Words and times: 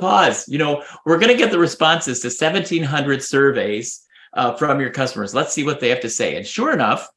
pause. 0.00 0.48
You 0.48 0.58
know, 0.58 0.82
we're 1.04 1.18
going 1.18 1.32
to 1.32 1.38
get 1.38 1.50
the 1.50 1.58
responses 1.58 2.20
to 2.20 2.28
1,700 2.28 3.22
surveys 3.22 4.02
uh, 4.32 4.54
from 4.54 4.80
your 4.80 4.90
customers. 4.90 5.34
Let's 5.34 5.52
see 5.52 5.64
what 5.64 5.80
they 5.80 5.88
have 5.88 6.00
to 6.00 6.10
say. 6.10 6.36
And 6.36 6.46
sure 6.46 6.72
enough, 6.72 7.08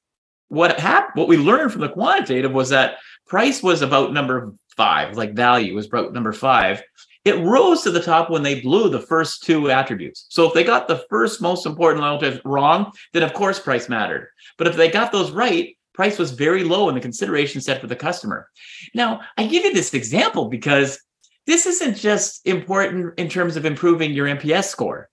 what 0.49 0.79
happened, 0.79 1.13
what 1.15 1.27
we 1.27 1.37
learned 1.37 1.71
from 1.71 1.81
the 1.81 1.89
quantitative 1.89 2.51
was 2.51 2.69
that 2.69 2.97
price 3.27 3.63
was 3.63 3.81
about 3.81 4.13
number 4.13 4.53
five, 4.75 5.17
like 5.17 5.33
value 5.33 5.73
was 5.73 5.87
about 5.87 6.13
number 6.13 6.33
five. 6.33 6.81
It 7.25 7.39
rose 7.39 7.83
to 7.83 7.91
the 7.91 8.01
top 8.01 8.29
when 8.29 8.43
they 8.43 8.61
blew 8.61 8.89
the 8.89 8.99
first 8.99 9.43
two 9.43 9.71
attributes. 9.71 10.25
So 10.29 10.45
if 10.45 10.53
they 10.53 10.63
got 10.63 10.87
the 10.87 11.05
first 11.09 11.41
most 11.41 11.65
important 11.65 12.03
relative 12.03 12.41
wrong, 12.43 12.91
then 13.13 13.23
of 13.23 13.33
course 13.33 13.59
price 13.59 13.87
mattered. 13.87 14.27
But 14.57 14.67
if 14.67 14.75
they 14.75 14.91
got 14.91 15.11
those 15.11 15.31
right, 15.31 15.77
price 15.93 16.19
was 16.19 16.31
very 16.31 16.63
low 16.63 16.89
in 16.89 16.95
the 16.95 17.01
consideration 17.01 17.61
set 17.61 17.79
for 17.79 17.87
the 17.87 17.95
customer. 17.95 18.49
Now, 18.93 19.21
I 19.37 19.47
give 19.47 19.63
you 19.63 19.73
this 19.73 19.93
example 19.93 20.49
because 20.49 20.99
this 21.45 21.65
isn't 21.65 21.97
just 21.97 22.45
important 22.47 23.19
in 23.19 23.29
terms 23.29 23.55
of 23.55 23.65
improving 23.65 24.11
your 24.11 24.27
NPS 24.27 24.65
score. 24.65 25.09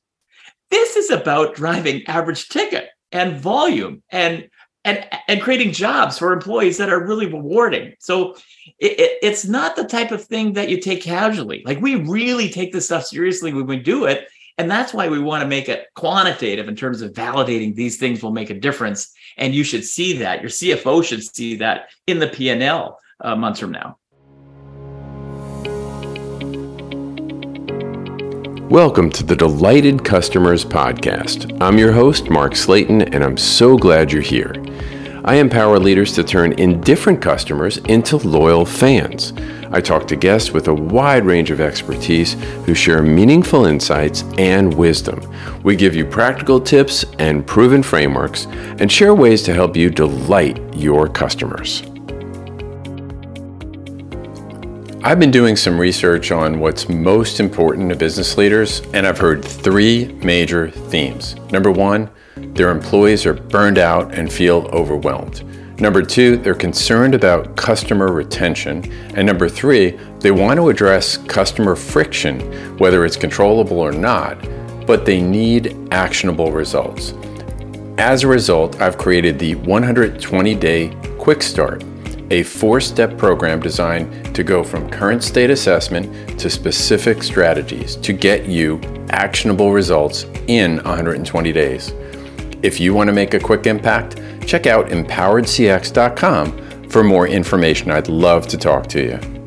This 0.70 0.96
is 0.96 1.10
about 1.10 1.54
driving 1.54 2.06
average 2.06 2.48
ticket 2.48 2.88
and 3.12 3.40
volume 3.40 4.02
and 4.10 4.48
and 4.84 5.06
and 5.28 5.42
creating 5.42 5.72
jobs 5.72 6.18
for 6.18 6.32
employees 6.32 6.78
that 6.78 6.90
are 6.90 7.04
really 7.04 7.26
rewarding. 7.26 7.94
So 7.98 8.34
it, 8.78 8.98
it, 8.98 9.18
it's 9.22 9.44
not 9.44 9.76
the 9.76 9.84
type 9.84 10.10
of 10.10 10.24
thing 10.24 10.54
that 10.54 10.68
you 10.68 10.80
take 10.80 11.02
casually. 11.02 11.62
Like 11.66 11.80
we 11.80 11.96
really 11.96 12.48
take 12.48 12.72
this 12.72 12.86
stuff 12.86 13.04
seriously 13.04 13.52
when 13.52 13.66
we 13.66 13.78
do 13.78 14.04
it, 14.04 14.28
and 14.56 14.70
that's 14.70 14.94
why 14.94 15.08
we 15.08 15.18
want 15.18 15.42
to 15.42 15.48
make 15.48 15.68
it 15.68 15.86
quantitative 15.94 16.68
in 16.68 16.76
terms 16.76 17.02
of 17.02 17.12
validating 17.12 17.74
these 17.74 17.98
things 17.98 18.22
will 18.22 18.32
make 18.32 18.50
a 18.50 18.58
difference. 18.58 19.12
And 19.36 19.54
you 19.54 19.64
should 19.64 19.84
see 19.84 20.18
that. 20.18 20.40
Your 20.40 20.50
CFO 20.50 21.04
should 21.04 21.24
see 21.24 21.56
that 21.56 21.90
in 22.06 22.18
the 22.18 22.28
P 22.28 22.50
and 22.50 22.62
L 22.62 22.98
uh, 23.20 23.36
months 23.36 23.60
from 23.60 23.72
now. 23.72 23.98
Welcome 28.70 29.10
to 29.10 29.24
the 29.24 29.34
Delighted 29.34 30.04
Customers 30.04 30.64
Podcast. 30.64 31.60
I'm 31.60 31.76
your 31.76 31.90
host, 31.90 32.30
Mark 32.30 32.54
Slayton, 32.54 33.02
and 33.02 33.24
I'm 33.24 33.36
so 33.36 33.76
glad 33.76 34.12
you're 34.12 34.22
here. 34.22 34.54
I 35.24 35.38
empower 35.38 35.80
leaders 35.80 36.14
to 36.14 36.22
turn 36.22 36.52
indifferent 36.52 37.20
customers 37.20 37.78
into 37.78 38.16
loyal 38.18 38.64
fans. 38.64 39.32
I 39.72 39.80
talk 39.80 40.06
to 40.06 40.14
guests 40.14 40.52
with 40.52 40.68
a 40.68 40.74
wide 40.74 41.24
range 41.24 41.50
of 41.50 41.60
expertise 41.60 42.34
who 42.64 42.76
share 42.76 43.02
meaningful 43.02 43.66
insights 43.66 44.22
and 44.38 44.72
wisdom. 44.74 45.20
We 45.64 45.74
give 45.74 45.96
you 45.96 46.06
practical 46.06 46.60
tips 46.60 47.04
and 47.18 47.44
proven 47.44 47.82
frameworks 47.82 48.46
and 48.78 48.90
share 48.90 49.16
ways 49.16 49.42
to 49.42 49.52
help 49.52 49.74
you 49.74 49.90
delight 49.90 50.60
your 50.76 51.08
customers. 51.08 51.89
I've 55.02 55.18
been 55.18 55.30
doing 55.30 55.56
some 55.56 55.80
research 55.80 56.30
on 56.30 56.60
what's 56.60 56.90
most 56.90 57.40
important 57.40 57.88
to 57.88 57.96
business 57.96 58.36
leaders, 58.36 58.82
and 58.92 59.06
I've 59.06 59.16
heard 59.16 59.42
three 59.42 60.12
major 60.22 60.70
themes. 60.70 61.36
Number 61.50 61.72
one, 61.72 62.10
their 62.36 62.70
employees 62.70 63.24
are 63.24 63.32
burned 63.32 63.78
out 63.78 64.12
and 64.12 64.30
feel 64.30 64.68
overwhelmed. 64.74 65.42
Number 65.80 66.02
two, 66.02 66.36
they're 66.36 66.54
concerned 66.54 67.14
about 67.14 67.56
customer 67.56 68.12
retention. 68.12 68.92
And 69.16 69.26
number 69.26 69.48
three, 69.48 69.98
they 70.18 70.32
want 70.32 70.58
to 70.58 70.68
address 70.68 71.16
customer 71.16 71.76
friction, 71.76 72.76
whether 72.76 73.06
it's 73.06 73.16
controllable 73.16 73.78
or 73.78 73.92
not, 73.92 74.38
but 74.86 75.06
they 75.06 75.22
need 75.22 75.78
actionable 75.92 76.52
results. 76.52 77.14
As 77.96 78.22
a 78.22 78.28
result, 78.28 78.78
I've 78.82 78.98
created 78.98 79.38
the 79.38 79.54
120 79.54 80.54
day 80.56 80.94
quick 81.18 81.42
start 81.42 81.82
a 82.30 82.42
four 82.42 82.80
step 82.80 83.16
program 83.18 83.60
designed 83.60 84.34
to 84.34 84.42
go 84.42 84.62
from 84.62 84.88
current 84.90 85.22
state 85.22 85.50
assessment 85.50 86.38
to 86.38 86.48
specific 86.48 87.22
strategies 87.22 87.96
to 87.96 88.12
get 88.12 88.46
you 88.46 88.80
actionable 89.10 89.72
results 89.72 90.24
in 90.46 90.76
120 90.76 91.52
days. 91.52 91.92
If 92.62 92.80
you 92.80 92.94
want 92.94 93.08
to 93.08 93.12
make 93.12 93.34
a 93.34 93.40
quick 93.40 93.66
impact, 93.66 94.20
check 94.46 94.66
out 94.66 94.88
empoweredcx.com 94.88 96.88
for 96.88 97.04
more 97.04 97.26
information. 97.26 97.90
I'd 97.90 98.08
love 98.08 98.46
to 98.48 98.58
talk 98.58 98.86
to 98.88 99.02
you. 99.02 99.39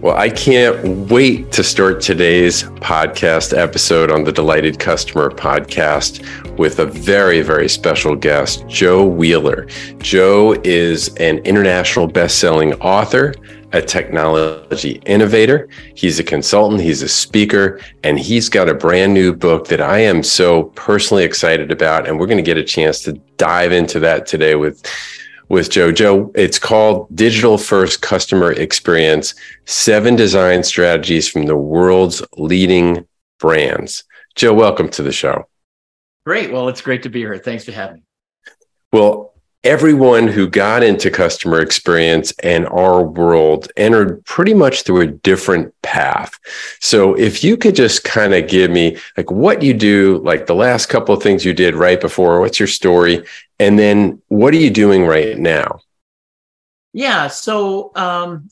Well, 0.00 0.16
I 0.16 0.30
can't 0.30 1.10
wait 1.10 1.50
to 1.50 1.64
start 1.64 2.00
today's 2.00 2.62
podcast 2.62 3.56
episode 3.56 4.12
on 4.12 4.22
the 4.22 4.30
Delighted 4.30 4.78
Customer 4.78 5.28
podcast 5.28 6.24
with 6.56 6.78
a 6.78 6.86
very, 6.86 7.42
very 7.42 7.68
special 7.68 8.14
guest, 8.14 8.64
Joe 8.68 9.04
Wheeler. 9.04 9.66
Joe 9.98 10.52
is 10.62 11.08
an 11.16 11.38
international 11.38 12.06
best-selling 12.06 12.74
author, 12.74 13.34
a 13.72 13.82
technology 13.82 15.02
innovator. 15.04 15.68
He's 15.96 16.20
a 16.20 16.24
consultant, 16.24 16.80
he's 16.80 17.02
a 17.02 17.08
speaker, 17.08 17.80
and 18.04 18.20
he's 18.20 18.48
got 18.48 18.68
a 18.68 18.74
brand 18.74 19.14
new 19.14 19.34
book 19.34 19.66
that 19.66 19.80
I 19.80 19.98
am 19.98 20.22
so 20.22 20.64
personally 20.76 21.24
excited 21.24 21.72
about. 21.72 22.06
And 22.06 22.20
we're 22.20 22.26
going 22.26 22.38
to 22.38 22.42
get 22.44 22.56
a 22.56 22.62
chance 22.62 23.02
to 23.02 23.14
dive 23.36 23.72
into 23.72 23.98
that 23.98 24.26
today 24.26 24.54
with 24.54 24.80
with 25.48 25.70
Joe. 25.70 25.92
Joe, 25.92 26.30
it's 26.34 26.58
called 26.58 27.14
Digital 27.14 27.58
First 27.58 28.02
Customer 28.02 28.52
Experience 28.52 29.34
Seven 29.64 30.16
Design 30.16 30.62
Strategies 30.62 31.28
from 31.28 31.46
the 31.46 31.56
World's 31.56 32.22
Leading 32.36 33.06
Brands. 33.38 34.04
Joe, 34.34 34.54
welcome 34.54 34.88
to 34.90 35.02
the 35.02 35.12
show. 35.12 35.48
Great. 36.26 36.52
Well, 36.52 36.68
it's 36.68 36.82
great 36.82 37.02
to 37.04 37.08
be 37.08 37.20
here. 37.20 37.38
Thanks 37.38 37.64
for 37.64 37.72
having 37.72 37.96
me. 37.96 38.02
Well, 38.92 39.34
everyone 39.64 40.28
who 40.28 40.48
got 40.48 40.82
into 40.82 41.10
customer 41.10 41.60
experience 41.60 42.32
and 42.42 42.66
our 42.68 43.02
world 43.02 43.70
entered 43.76 44.24
pretty 44.24 44.54
much 44.54 44.82
through 44.82 45.00
a 45.00 45.06
different 45.06 45.74
path. 45.82 46.38
So 46.80 47.14
if 47.14 47.42
you 47.42 47.56
could 47.56 47.74
just 47.74 48.04
kind 48.04 48.34
of 48.34 48.48
give 48.48 48.70
me 48.70 48.98
like 49.16 49.30
what 49.30 49.62
you 49.62 49.74
do, 49.74 50.18
like 50.18 50.46
the 50.46 50.54
last 50.54 50.86
couple 50.86 51.14
of 51.14 51.22
things 51.22 51.44
you 51.44 51.52
did 51.52 51.74
right 51.74 52.00
before, 52.00 52.40
what's 52.40 52.60
your 52.60 52.68
story? 52.68 53.24
And 53.58 53.78
then 53.78 54.22
what 54.28 54.54
are 54.54 54.58
you 54.58 54.70
doing 54.70 55.04
right 55.04 55.36
now? 55.36 55.80
Yeah. 56.92 57.28
So 57.28 57.92
um, 57.94 58.48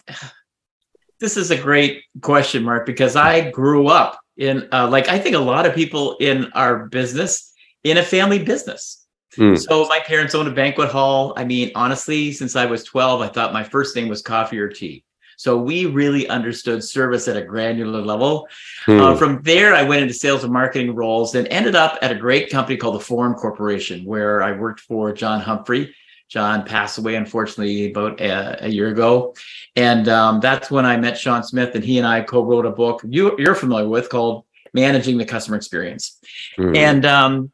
this 1.21 1.37
is 1.37 1.51
a 1.51 1.57
great 1.57 2.05
question, 2.23 2.63
Mark, 2.65 2.87
because 2.87 3.17
I 3.17 3.51
grew 3.51 3.89
up 3.89 4.21
in, 4.37 4.69
uh, 4.73 4.89
like, 4.89 5.09
I 5.09 5.19
think 5.19 5.37
a 5.37 5.41
lot 5.41 5.67
of 5.67 5.75
people 5.75 6.17
in 6.21 6.51
our 6.53 6.87
business, 6.87 7.53
in 7.85 7.99
a 7.99 8.03
family 8.03 8.43
business. 8.43 9.07
Mm. 9.37 9.59
So 9.59 9.87
my 9.87 10.01
parents 10.01 10.35
owned 10.35 10.49
a 10.49 10.53
banquet 10.53 10.91
hall. 10.91 11.35
I 11.37 11.45
mean, 11.45 11.71
honestly, 11.75 12.33
since 12.33 12.57
I 12.57 12.67
was 12.67 12.85
12, 12.85 13.21
I 13.21 13.29
thought 13.29 13.53
my 13.53 13.65
first 13.65 13.95
thing 13.95 14.09
was 14.09 14.23
coffee 14.23 14.59
or 14.59 14.69
tea. 14.69 15.05
So 15.37 15.59
we 15.59 15.87
really 15.87 16.27
understood 16.29 16.83
service 16.83 17.29
at 17.29 17.37
a 17.37 17.43
granular 17.43 18.01
level. 18.01 18.49
Mm. 18.87 19.01
Uh, 19.01 19.17
from 19.17 19.43
there, 19.43 19.75
I 19.75 19.83
went 19.83 20.03
into 20.03 20.15
sales 20.15 20.45
and 20.45 20.53
marketing 20.53 20.95
roles 20.95 21.35
and 21.35 21.47
ended 21.49 21.77
up 21.77 21.99
at 22.03 22.11
a 22.11 22.15
great 22.15 22.51
company 22.51 22.77
called 22.77 22.95
the 22.95 23.01
Forum 23.01 23.35
Corporation, 23.35 24.05
where 24.05 24.43
I 24.43 24.53
worked 24.53 24.81
for 24.81 25.13
John 25.13 25.41
Humphrey. 25.41 25.95
John 26.29 26.65
passed 26.65 26.99
away, 26.99 27.15
unfortunately, 27.15 27.91
about 27.91 28.21
a, 28.21 28.65
a 28.65 28.69
year 28.69 28.89
ago. 28.89 29.35
And 29.77 30.09
um, 30.09 30.41
that's 30.41 30.71
when 30.71 30.85
I 30.85 30.97
met 30.97 31.19
Sean 31.19 31.45
Smith, 31.45 31.75
and 31.75 31.85
he 31.85 31.99
and 31.99 32.07
I 32.07 32.23
co 32.23 32.43
wrote 32.43 32.67
a 32.67 32.71
book 32.71 33.03
you, 33.07 33.37
are 33.47 33.55
familiar 33.55 33.89
with 33.89 34.09
called 34.09 34.45
Managing 34.73 35.19
the 35.19 35.25
Customer 35.25 35.57
Experience. 35.57 36.19
Mm. 36.59 36.77
And 36.77 37.07
um, 37.07 37.53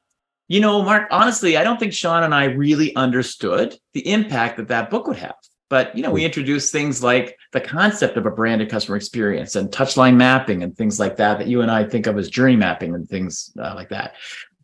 you 0.48 0.60
know, 0.60 0.82
Mark, 0.82 1.08
honestly, 1.10 1.56
I 1.56 1.64
don't 1.64 1.78
think 1.78 1.92
Sean 1.92 2.22
and 2.22 2.34
I 2.34 2.44
really 2.44 2.94
understood 2.94 3.76
the 3.92 4.06
impact 4.08 4.56
that 4.58 4.68
that 4.68 4.90
book 4.90 5.06
would 5.06 5.16
have. 5.16 5.36
But, 5.72 5.96
you 5.96 6.02
know, 6.02 6.10
we 6.10 6.22
introduced 6.22 6.70
things 6.70 7.02
like 7.02 7.38
the 7.52 7.60
concept 7.60 8.18
of 8.18 8.26
a 8.26 8.30
branded 8.30 8.68
customer 8.68 8.94
experience 8.94 9.56
and 9.56 9.70
touchline 9.70 10.16
mapping 10.16 10.62
and 10.62 10.76
things 10.76 11.00
like 11.00 11.16
that, 11.16 11.38
that 11.38 11.46
you 11.46 11.62
and 11.62 11.70
I 11.70 11.84
think 11.84 12.06
of 12.06 12.18
as 12.18 12.28
journey 12.28 12.56
mapping 12.56 12.94
and 12.94 13.08
things 13.08 13.50
uh, 13.58 13.72
like 13.74 13.88
that. 13.88 14.16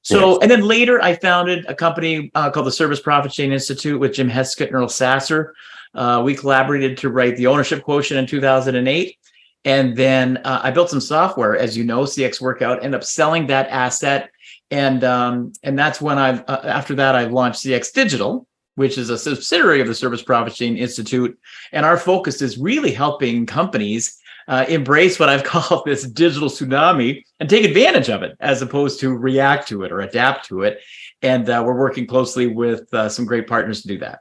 So, 0.02 0.32
yes. 0.32 0.38
and 0.42 0.50
then 0.50 0.60
later 0.60 1.02
I 1.02 1.16
founded 1.16 1.64
a 1.66 1.74
company 1.74 2.30
uh, 2.34 2.50
called 2.50 2.66
the 2.66 2.72
Service 2.72 3.00
Profit 3.00 3.32
Chain 3.32 3.52
Institute 3.52 3.98
with 3.98 4.12
Jim 4.12 4.28
Heskett 4.28 4.66
and 4.66 4.74
Earl 4.74 4.90
Sasser. 4.90 5.54
Uh, 5.94 6.20
we 6.22 6.34
collaborated 6.34 6.98
to 6.98 7.08
write 7.08 7.38
the 7.38 7.46
ownership 7.46 7.84
quotient 7.84 8.18
in 8.18 8.26
2008. 8.26 9.16
And 9.64 9.96
then 9.96 10.36
uh, 10.44 10.60
I 10.62 10.72
built 10.72 10.90
some 10.90 11.00
software, 11.00 11.56
as 11.56 11.74
you 11.74 11.84
know, 11.84 12.00
CX 12.02 12.38
Workout, 12.38 12.84
ended 12.84 13.00
up 13.00 13.04
selling 13.04 13.46
that 13.46 13.70
asset 13.70 14.28
and 14.70 15.02
um, 15.04 15.54
and 15.62 15.78
that's 15.78 16.02
when 16.02 16.18
I 16.18 16.42
uh, 16.42 16.60
after 16.64 16.94
that 16.96 17.14
I 17.14 17.24
launched 17.24 17.64
CX 17.64 17.94
Digital, 17.94 18.46
which 18.78 18.96
is 18.96 19.10
a 19.10 19.18
subsidiary 19.18 19.80
of 19.80 19.88
the 19.88 19.94
Service 19.94 20.22
Profit 20.22 20.54
Chain 20.54 20.76
Institute, 20.76 21.36
and 21.72 21.84
our 21.84 21.96
focus 21.96 22.40
is 22.40 22.58
really 22.58 22.92
helping 22.92 23.44
companies 23.44 24.18
uh, 24.46 24.66
embrace 24.68 25.18
what 25.18 25.28
I've 25.28 25.42
called 25.52 25.82
this 25.84 26.04
digital 26.04 26.48
tsunami 26.48 27.24
and 27.40 27.50
take 27.50 27.64
advantage 27.64 28.08
of 28.08 28.22
it, 28.22 28.36
as 28.38 28.62
opposed 28.62 29.00
to 29.00 29.16
react 29.16 29.66
to 29.68 29.82
it 29.82 29.90
or 29.90 30.00
adapt 30.02 30.46
to 30.46 30.62
it. 30.62 30.78
And 31.22 31.50
uh, 31.50 31.60
we're 31.66 31.76
working 31.76 32.06
closely 32.06 32.46
with 32.46 32.94
uh, 32.94 33.08
some 33.08 33.24
great 33.24 33.48
partners 33.48 33.82
to 33.82 33.88
do 33.88 33.98
that. 33.98 34.20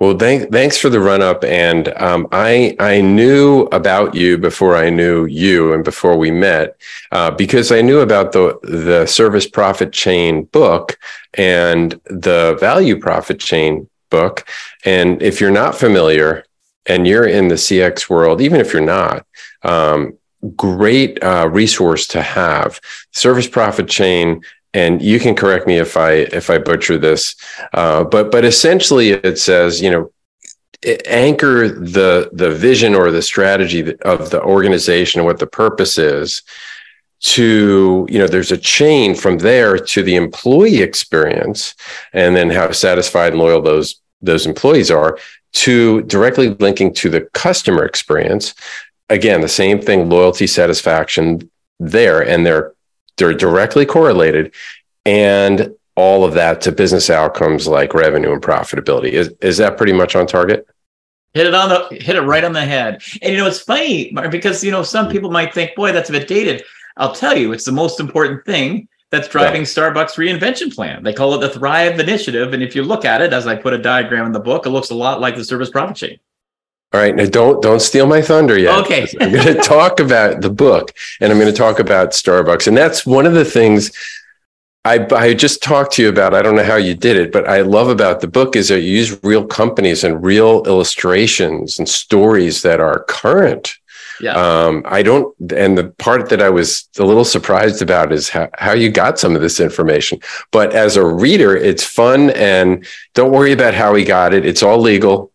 Well, 0.00 0.16
thank, 0.16 0.52
thanks 0.52 0.78
for 0.78 0.88
the 0.90 1.00
run 1.00 1.22
up. 1.22 1.42
And 1.42 1.88
um, 1.96 2.28
I 2.30 2.76
I 2.78 3.00
knew 3.00 3.62
about 3.72 4.14
you 4.14 4.38
before 4.38 4.76
I 4.76 4.90
knew 4.90 5.24
you 5.26 5.72
and 5.72 5.84
before 5.84 6.16
we 6.16 6.30
met 6.30 6.80
uh, 7.10 7.32
because 7.32 7.72
I 7.72 7.82
knew 7.82 8.00
about 8.00 8.32
the 8.32 8.58
the 8.62 9.06
service 9.06 9.48
profit 9.48 9.92
chain 9.92 10.44
book 10.44 10.98
and 11.34 12.00
the 12.06 12.56
value 12.60 12.98
profit 12.98 13.40
chain 13.40 13.88
book. 14.08 14.46
And 14.84 15.20
if 15.20 15.40
you're 15.40 15.50
not 15.50 15.74
familiar, 15.74 16.44
and 16.88 17.06
you're 17.06 17.26
in 17.26 17.48
the 17.48 17.54
CX 17.54 18.08
world, 18.08 18.40
even 18.40 18.60
if 18.60 18.72
you're 18.72 18.82
not, 18.82 19.26
um, 19.62 20.16
great 20.56 21.22
uh, 21.22 21.48
resource 21.52 22.06
to 22.08 22.22
have. 22.22 22.80
Service 23.12 23.46
profit 23.46 23.88
chain, 23.88 24.42
and 24.78 25.02
you 25.02 25.18
can 25.18 25.34
correct 25.34 25.66
me 25.66 25.76
if 25.78 25.96
I 25.96 26.12
if 26.40 26.50
I 26.50 26.58
butcher 26.58 26.98
this, 26.98 27.34
uh, 27.72 28.04
but 28.04 28.30
but 28.30 28.44
essentially 28.44 29.10
it 29.10 29.38
says 29.38 29.82
you 29.82 29.90
know 29.90 30.10
anchor 31.06 31.68
the 31.68 32.30
the 32.32 32.50
vision 32.50 32.94
or 32.94 33.10
the 33.10 33.22
strategy 33.22 33.96
of 34.02 34.30
the 34.30 34.40
organization 34.42 35.20
and 35.20 35.26
what 35.26 35.40
the 35.40 35.46
purpose 35.46 35.98
is 35.98 36.42
to 37.20 38.06
you 38.08 38.18
know 38.18 38.28
there's 38.28 38.52
a 38.52 38.64
chain 38.76 39.14
from 39.14 39.38
there 39.38 39.76
to 39.76 40.02
the 40.04 40.14
employee 40.14 40.80
experience 40.80 41.74
and 42.12 42.36
then 42.36 42.48
how 42.48 42.70
satisfied 42.70 43.32
and 43.32 43.40
loyal 43.40 43.60
those 43.60 44.00
those 44.22 44.46
employees 44.46 44.90
are 44.90 45.18
to 45.52 46.02
directly 46.02 46.50
linking 46.60 46.92
to 46.92 47.08
the 47.08 47.22
customer 47.32 47.84
experience. 47.84 48.54
Again 49.08 49.40
the 49.40 49.48
same 49.48 49.80
thing 49.80 50.08
loyalty 50.08 50.46
satisfaction 50.46 51.50
there 51.80 52.20
and 52.20 52.46
they're 52.46 52.74
they're 53.18 53.34
directly 53.34 53.84
correlated 53.84 54.54
and 55.04 55.74
all 55.96 56.24
of 56.24 56.34
that 56.34 56.60
to 56.60 56.72
business 56.72 57.10
outcomes 57.10 57.66
like 57.66 57.92
revenue 57.92 58.32
and 58.32 58.42
profitability 58.42 59.10
is 59.10 59.32
is 59.40 59.56
that 59.56 59.76
pretty 59.76 59.92
much 59.92 60.16
on 60.16 60.26
target 60.26 60.66
hit 61.34 61.46
it 61.46 61.54
on 61.54 61.68
the 61.68 61.96
hit 61.96 62.16
it 62.16 62.22
right 62.22 62.44
on 62.44 62.52
the 62.52 62.64
head 62.64 63.02
and 63.20 63.32
you 63.32 63.38
know 63.38 63.46
it's 63.46 63.60
funny 63.60 64.12
because 64.30 64.64
you 64.64 64.70
know 64.70 64.82
some 64.82 65.08
people 65.08 65.30
might 65.30 65.52
think 65.52 65.74
boy 65.74 65.92
that's 65.92 66.08
a 66.08 66.12
bit 66.12 66.28
dated 66.28 66.62
i'll 66.96 67.14
tell 67.14 67.36
you 67.36 67.52
it's 67.52 67.64
the 67.64 67.72
most 67.72 68.00
important 68.00 68.44
thing 68.44 68.88
that's 69.10 69.28
driving 69.28 69.62
yeah. 69.62 69.66
Starbucks 69.66 70.16
reinvention 70.16 70.74
plan. 70.74 71.02
They 71.02 71.14
call 71.14 71.34
it 71.34 71.40
the 71.40 71.48
Thrive 71.48 71.98
Initiative. 71.98 72.52
And 72.52 72.62
if 72.62 72.76
you 72.76 72.82
look 72.82 73.04
at 73.04 73.22
it, 73.22 73.32
as 73.32 73.46
I 73.46 73.56
put 73.56 73.72
a 73.72 73.78
diagram 73.78 74.26
in 74.26 74.32
the 74.32 74.40
book, 74.40 74.66
it 74.66 74.70
looks 74.70 74.90
a 74.90 74.94
lot 74.94 75.20
like 75.20 75.34
the 75.34 75.44
service 75.44 75.70
profit 75.70 75.96
chain. 75.96 76.18
All 76.92 77.00
right, 77.00 77.14
now 77.14 77.26
don't 77.26 77.62
don't 77.62 77.80
steal 77.80 78.06
my 78.06 78.22
thunder 78.22 78.58
yet. 78.58 78.78
Okay, 78.84 79.06
I'm 79.20 79.32
going 79.32 79.46
to 79.46 79.60
talk 79.60 80.00
about 80.00 80.40
the 80.40 80.50
book, 80.50 80.92
and 81.20 81.30
I'm 81.30 81.38
going 81.38 81.52
to 81.52 81.56
talk 81.56 81.78
about 81.78 82.10
Starbucks, 82.10 82.66
and 82.66 82.76
that's 82.76 83.04
one 83.04 83.26
of 83.26 83.34
the 83.34 83.44
things 83.44 83.92
I, 84.84 85.06
I 85.14 85.34
just 85.34 85.62
talked 85.62 85.92
to 85.94 86.02
you 86.02 86.08
about. 86.08 86.34
I 86.34 86.40
don't 86.40 86.56
know 86.56 86.64
how 86.64 86.76
you 86.76 86.94
did 86.94 87.16
it, 87.16 87.30
but 87.30 87.46
I 87.48 87.60
love 87.60 87.88
about 87.88 88.20
the 88.20 88.28
book 88.28 88.56
is 88.56 88.68
that 88.68 88.80
you 88.80 88.92
use 88.96 89.22
real 89.22 89.44
companies 89.44 90.02
and 90.02 90.24
real 90.24 90.62
illustrations 90.66 91.78
and 91.78 91.88
stories 91.88 92.62
that 92.62 92.80
are 92.80 93.04
current 93.04 93.76
yeah. 94.20 94.32
Um, 94.32 94.82
I 94.84 95.02
don't, 95.02 95.34
and 95.52 95.78
the 95.78 95.90
part 95.98 96.28
that 96.30 96.42
I 96.42 96.50
was 96.50 96.88
a 96.98 97.04
little 97.04 97.24
surprised 97.24 97.82
about 97.82 98.12
is 98.12 98.28
how, 98.28 98.48
how 98.54 98.72
you 98.72 98.90
got 98.90 99.18
some 99.18 99.34
of 99.34 99.40
this 99.40 99.60
information. 99.60 100.20
But 100.50 100.74
as 100.74 100.96
a 100.96 101.06
reader, 101.06 101.56
it's 101.56 101.84
fun 101.84 102.30
and 102.30 102.86
don't 103.14 103.32
worry 103.32 103.52
about 103.52 103.74
how 103.74 103.94
he 103.94 104.04
got 104.04 104.34
it. 104.34 104.44
It's 104.44 104.62
all 104.62 104.78
legal. 104.78 105.32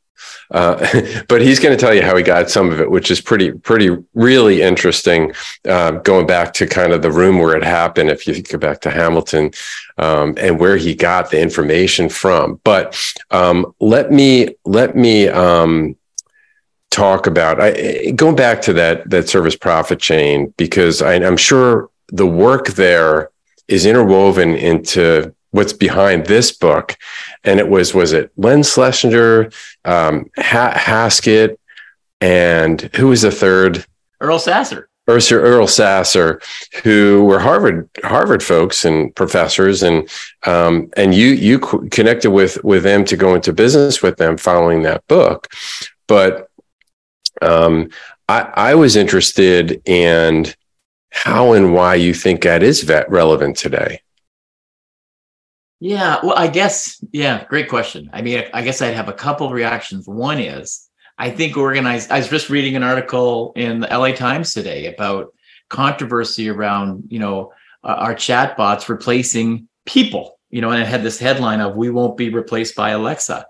Uh, 0.52 0.78
but 1.28 1.42
he's 1.42 1.60
going 1.60 1.76
to 1.76 1.80
tell 1.80 1.94
you 1.94 2.02
how 2.02 2.16
he 2.16 2.24
got 2.24 2.50
some 2.50 2.72
of 2.72 2.80
it, 2.80 2.90
which 2.90 3.12
is 3.12 3.22
pretty, 3.22 3.52
pretty, 3.52 3.98
really 4.14 4.62
interesting. 4.62 5.34
Uh, 5.68 5.92
going 5.92 6.26
back 6.26 6.54
to 6.54 6.68
kind 6.68 6.94
of 6.94 7.02
the 7.02 7.12
room 7.12 7.40
where 7.40 7.56
it 7.56 7.64
happened, 7.64 8.10
if 8.10 8.28
you 8.28 8.42
go 8.42 8.58
back 8.58 8.82
to 8.82 8.92
Hamilton 8.92 9.52
um, 9.98 10.36
and 10.38 10.60
where 10.60 10.78
he 10.78 10.96
got 10.96 11.30
the 11.30 11.40
information 11.40 12.10
from. 12.10 12.60
But 12.64 13.00
um, 13.32 13.74
let 13.80 14.12
me, 14.12 14.56
let 14.66 14.96
me, 14.96 15.28
um, 15.28 15.96
talk 16.94 17.26
about 17.26 17.60
I, 17.60 18.12
going 18.12 18.36
back 18.36 18.62
to 18.64 18.74
that 18.74 19.10
that 19.10 19.28
service 19.28 19.56
profit 19.56 20.00
chain 20.00 20.54
because 20.58 21.02
I, 21.02 21.16
am 21.16 21.38
sure 21.38 21.90
the 22.10 22.28
work 22.28 22.68
there 22.68 23.32
is 23.68 23.88
interwoven 23.88 24.56
into 24.56 25.34
what's 25.54 25.74
behind 25.74 26.26
this 26.26 26.52
book. 26.52 26.98
And 27.44 27.60
it 27.60 27.70
was 27.70 27.94
was 27.94 28.12
it 28.12 28.32
len 28.36 28.64
schlesinger 28.64 29.52
um, 29.86 30.30
ha- 30.38 30.74
Heskett 30.76 31.58
and 32.20 32.82
who 32.96 33.08
was 33.08 33.22
the 33.22 33.32
third? 33.32 33.86
Earl 34.20 34.40
sasser. 34.40 34.90
Earl, 35.08 35.20
Earl 35.32 35.68
Sasser, 35.68 36.42
who 36.84 37.26
were 37.26 37.40
Harvard 37.40 37.90
Harvard 38.04 38.42
folks 38.42 38.86
and 38.86 39.14
professors, 39.14 39.84
and 39.84 40.10
um, 40.44 40.90
and 40.96 41.14
you 41.14 41.28
you 41.28 41.60
connected 41.60 42.32
with 42.32 42.64
with 42.64 42.84
them 42.84 43.04
to 43.06 43.18
go 43.18 43.36
into 43.36 43.52
business 43.52 44.02
with 44.02 44.16
them 44.16 44.38
following 44.38 44.84
that 44.84 45.06
book, 45.08 45.50
but 46.08 46.50
um, 47.42 47.90
I, 48.30 48.42
I 48.56 48.76
was 48.76 48.96
interested 48.96 49.82
in 49.86 50.46
how 51.12 51.52
and 51.52 51.74
why 51.74 51.96
you 51.96 52.14
think 52.14 52.44
that 52.44 52.64
is 52.64 52.90
relevant 53.10 53.58
today. 53.58 54.03
Yeah, 55.84 56.20
well, 56.24 56.38
I 56.38 56.48
guess, 56.48 57.04
yeah, 57.12 57.44
great 57.50 57.68
question. 57.68 58.10
I 58.14 58.22
mean, 58.22 58.46
I 58.54 58.62
guess 58.62 58.82
I'd 58.82 58.94
have 58.96 59.10
a 59.10 59.14
couple 59.14 59.50
reactions. 59.50 60.08
One 60.08 60.40
is, 60.40 60.90
I 61.18 61.30
think 61.30 61.58
organized, 61.58 62.10
I 62.10 62.20
was 62.20 62.30
just 62.30 62.50
reading 62.50 62.78
an 62.78 62.84
article 62.84 63.52
in 63.58 63.82
the 63.82 63.88
LA 63.88 64.14
Times 64.14 64.54
today 64.54 64.86
about 64.86 65.34
controversy 65.68 66.50
around, 66.50 67.04
you 67.10 67.20
know, 67.20 67.52
our 67.84 68.16
chatbots 68.16 68.88
replacing 68.88 69.68
people, 69.86 70.40
you 70.52 70.62
know, 70.62 70.72
and 70.72 70.82
it 70.82 70.88
had 70.88 71.04
this 71.04 71.20
headline 71.20 71.60
of 71.60 71.76
"We 71.76 71.90
won't 71.90 72.16
be 72.16 72.30
replaced 72.30 72.78
by 72.78 72.92
Alexa," 72.92 73.46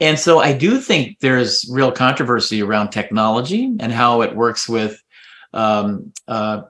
And 0.00 0.18
so 0.18 0.40
I 0.40 0.54
do 0.54 0.80
think 0.80 1.20
there's 1.20 1.64
real 1.70 1.92
controversy 1.92 2.60
around 2.60 2.90
technology 2.90 3.72
and 3.78 3.92
how 3.92 4.22
it 4.22 4.34
works 4.34 4.68
with 4.68 5.00
um, 5.52 6.12
uh, 6.26 6.62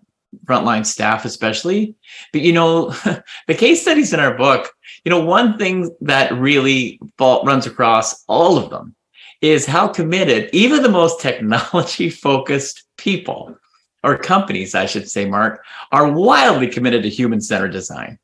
frontline 0.44 0.84
staff, 0.84 1.24
especially. 1.24 1.94
But 2.32 2.42
you 2.42 2.52
know, 2.52 2.90
the 3.46 3.54
case 3.54 3.82
studies 3.82 4.12
in 4.12 4.20
our 4.20 4.36
book, 4.36 4.70
you 5.04 5.10
know, 5.10 5.24
one 5.24 5.58
thing 5.58 5.94
that 6.00 6.32
really 6.32 7.00
runs 7.18 7.66
across 7.66 8.24
all 8.28 8.56
of 8.58 8.70
them 8.70 8.94
is 9.40 9.66
how 9.66 9.88
committed 9.88 10.50
even 10.52 10.82
the 10.82 10.88
most 10.88 11.20
technology 11.28 12.10
focused 12.10 12.84
people 12.96 13.56
or 14.04 14.16
companies, 14.16 14.74
I 14.74 14.86
should 14.86 15.08
say, 15.08 15.24
Mark, 15.24 15.64
are 15.92 16.10
wildly 16.10 16.68
committed 16.68 17.02
to 17.02 17.10
human 17.10 17.40
centered 17.40 17.72
design. 17.72 18.18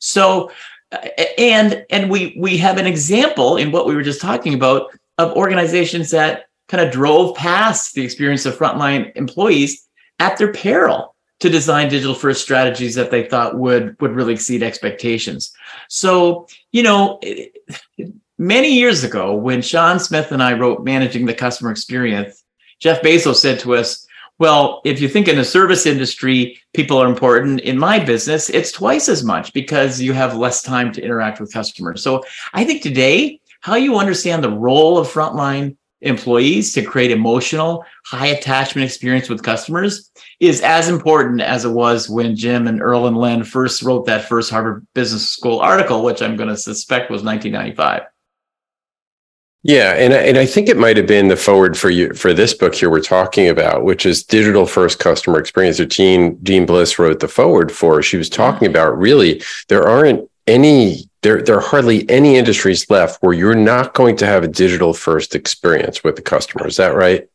So 0.00 0.50
uh, 0.92 1.08
and 1.38 1.84
and 1.90 2.10
we 2.10 2.36
we 2.38 2.56
have 2.58 2.78
an 2.78 2.86
example 2.86 3.56
in 3.56 3.72
what 3.72 3.86
we 3.86 3.94
were 3.94 4.02
just 4.02 4.20
talking 4.20 4.54
about 4.54 4.90
of 5.18 5.32
organizations 5.32 6.10
that 6.10 6.46
kind 6.68 6.84
of 6.84 6.92
drove 6.92 7.36
past 7.36 7.94
the 7.94 8.04
experience 8.04 8.46
of 8.46 8.56
frontline 8.56 9.12
employees 9.16 9.85
at 10.18 10.36
their 10.36 10.52
peril 10.52 11.14
to 11.40 11.50
design 11.50 11.88
digital 11.88 12.14
first 12.14 12.42
strategies 12.42 12.94
that 12.94 13.10
they 13.10 13.26
thought 13.26 13.58
would 13.58 14.00
would 14.00 14.12
really 14.12 14.34
exceed 14.34 14.62
expectations 14.62 15.52
so 15.88 16.46
you 16.72 16.82
know 16.82 17.20
many 18.38 18.72
years 18.72 19.04
ago 19.04 19.34
when 19.34 19.60
sean 19.62 19.98
smith 19.98 20.32
and 20.32 20.42
i 20.42 20.52
wrote 20.52 20.84
managing 20.84 21.26
the 21.26 21.34
customer 21.34 21.70
experience 21.70 22.44
jeff 22.80 23.02
bezos 23.02 23.36
said 23.36 23.58
to 23.58 23.74
us 23.74 24.06
well, 24.38 24.82
if 24.84 25.00
you 25.00 25.08
think 25.08 25.28
in 25.28 25.36
the 25.36 25.44
service 25.44 25.86
industry, 25.86 26.60
people 26.74 26.98
are 26.98 27.08
important. 27.08 27.60
In 27.60 27.78
my 27.78 27.98
business, 27.98 28.50
it's 28.50 28.70
twice 28.70 29.08
as 29.08 29.24
much 29.24 29.52
because 29.54 30.00
you 30.00 30.12
have 30.12 30.36
less 30.36 30.62
time 30.62 30.92
to 30.92 31.02
interact 31.02 31.40
with 31.40 31.52
customers. 31.52 32.02
So 32.02 32.22
I 32.52 32.64
think 32.64 32.82
today, 32.82 33.40
how 33.60 33.76
you 33.76 33.96
understand 33.96 34.44
the 34.44 34.50
role 34.50 34.98
of 34.98 35.08
frontline 35.08 35.76
employees 36.06 36.72
to 36.74 36.82
create 36.82 37.10
emotional, 37.10 37.84
high 38.04 38.28
attachment 38.28 38.84
experience 38.84 39.28
with 39.28 39.42
customers 39.42 40.10
is 40.40 40.60
as 40.62 40.88
important 40.88 41.40
as 41.40 41.64
it 41.64 41.70
was 41.70 42.08
when 42.08 42.36
Jim 42.36 42.66
and 42.66 42.80
Earl 42.80 43.06
and 43.06 43.16
Len 43.16 43.44
first 43.44 43.82
wrote 43.82 44.06
that 44.06 44.28
first 44.28 44.50
Harvard 44.50 44.86
Business 44.94 45.28
School 45.28 45.60
article, 45.60 46.04
which 46.04 46.22
I'm 46.22 46.36
going 46.36 46.48
to 46.48 46.56
suspect 46.56 47.10
was 47.10 47.22
1995. 47.22 48.08
Yeah, 49.68 49.94
and 49.94 50.14
I, 50.14 50.18
and 50.18 50.38
I 50.38 50.46
think 50.46 50.68
it 50.68 50.76
might 50.76 50.96
have 50.96 51.08
been 51.08 51.26
the 51.26 51.36
forward 51.36 51.76
for 51.76 51.90
you 51.90 52.14
for 52.14 52.32
this 52.32 52.54
book 52.54 52.72
here 52.72 52.88
we're 52.88 53.00
talking 53.00 53.48
about, 53.48 53.82
which 53.82 54.06
is 54.06 54.22
digital 54.22 54.64
first 54.64 55.00
customer 55.00 55.40
experience. 55.40 55.78
That 55.78 55.86
Jeanne 55.86 56.38
Jeanne 56.44 56.66
Bliss 56.66 57.00
wrote 57.00 57.18
the 57.18 57.26
forward 57.26 57.72
for. 57.72 58.00
She 58.00 58.16
was 58.16 58.30
talking 58.30 58.68
mm-hmm. 58.68 58.76
about 58.76 58.96
really 58.96 59.42
there 59.66 59.82
aren't 59.82 60.30
any 60.46 61.05
there 61.22 61.42
there 61.42 61.56
are 61.56 61.60
hardly 61.60 62.08
any 62.10 62.36
industries 62.36 62.88
left 62.90 63.22
where 63.22 63.32
you're 63.32 63.54
not 63.54 63.94
going 63.94 64.16
to 64.16 64.26
have 64.26 64.44
a 64.44 64.48
digital 64.48 64.92
first 64.92 65.34
experience 65.34 66.04
with 66.04 66.16
the 66.16 66.22
customer. 66.22 66.66
Is 66.66 66.76
that 66.76 66.94
right? 66.94 67.28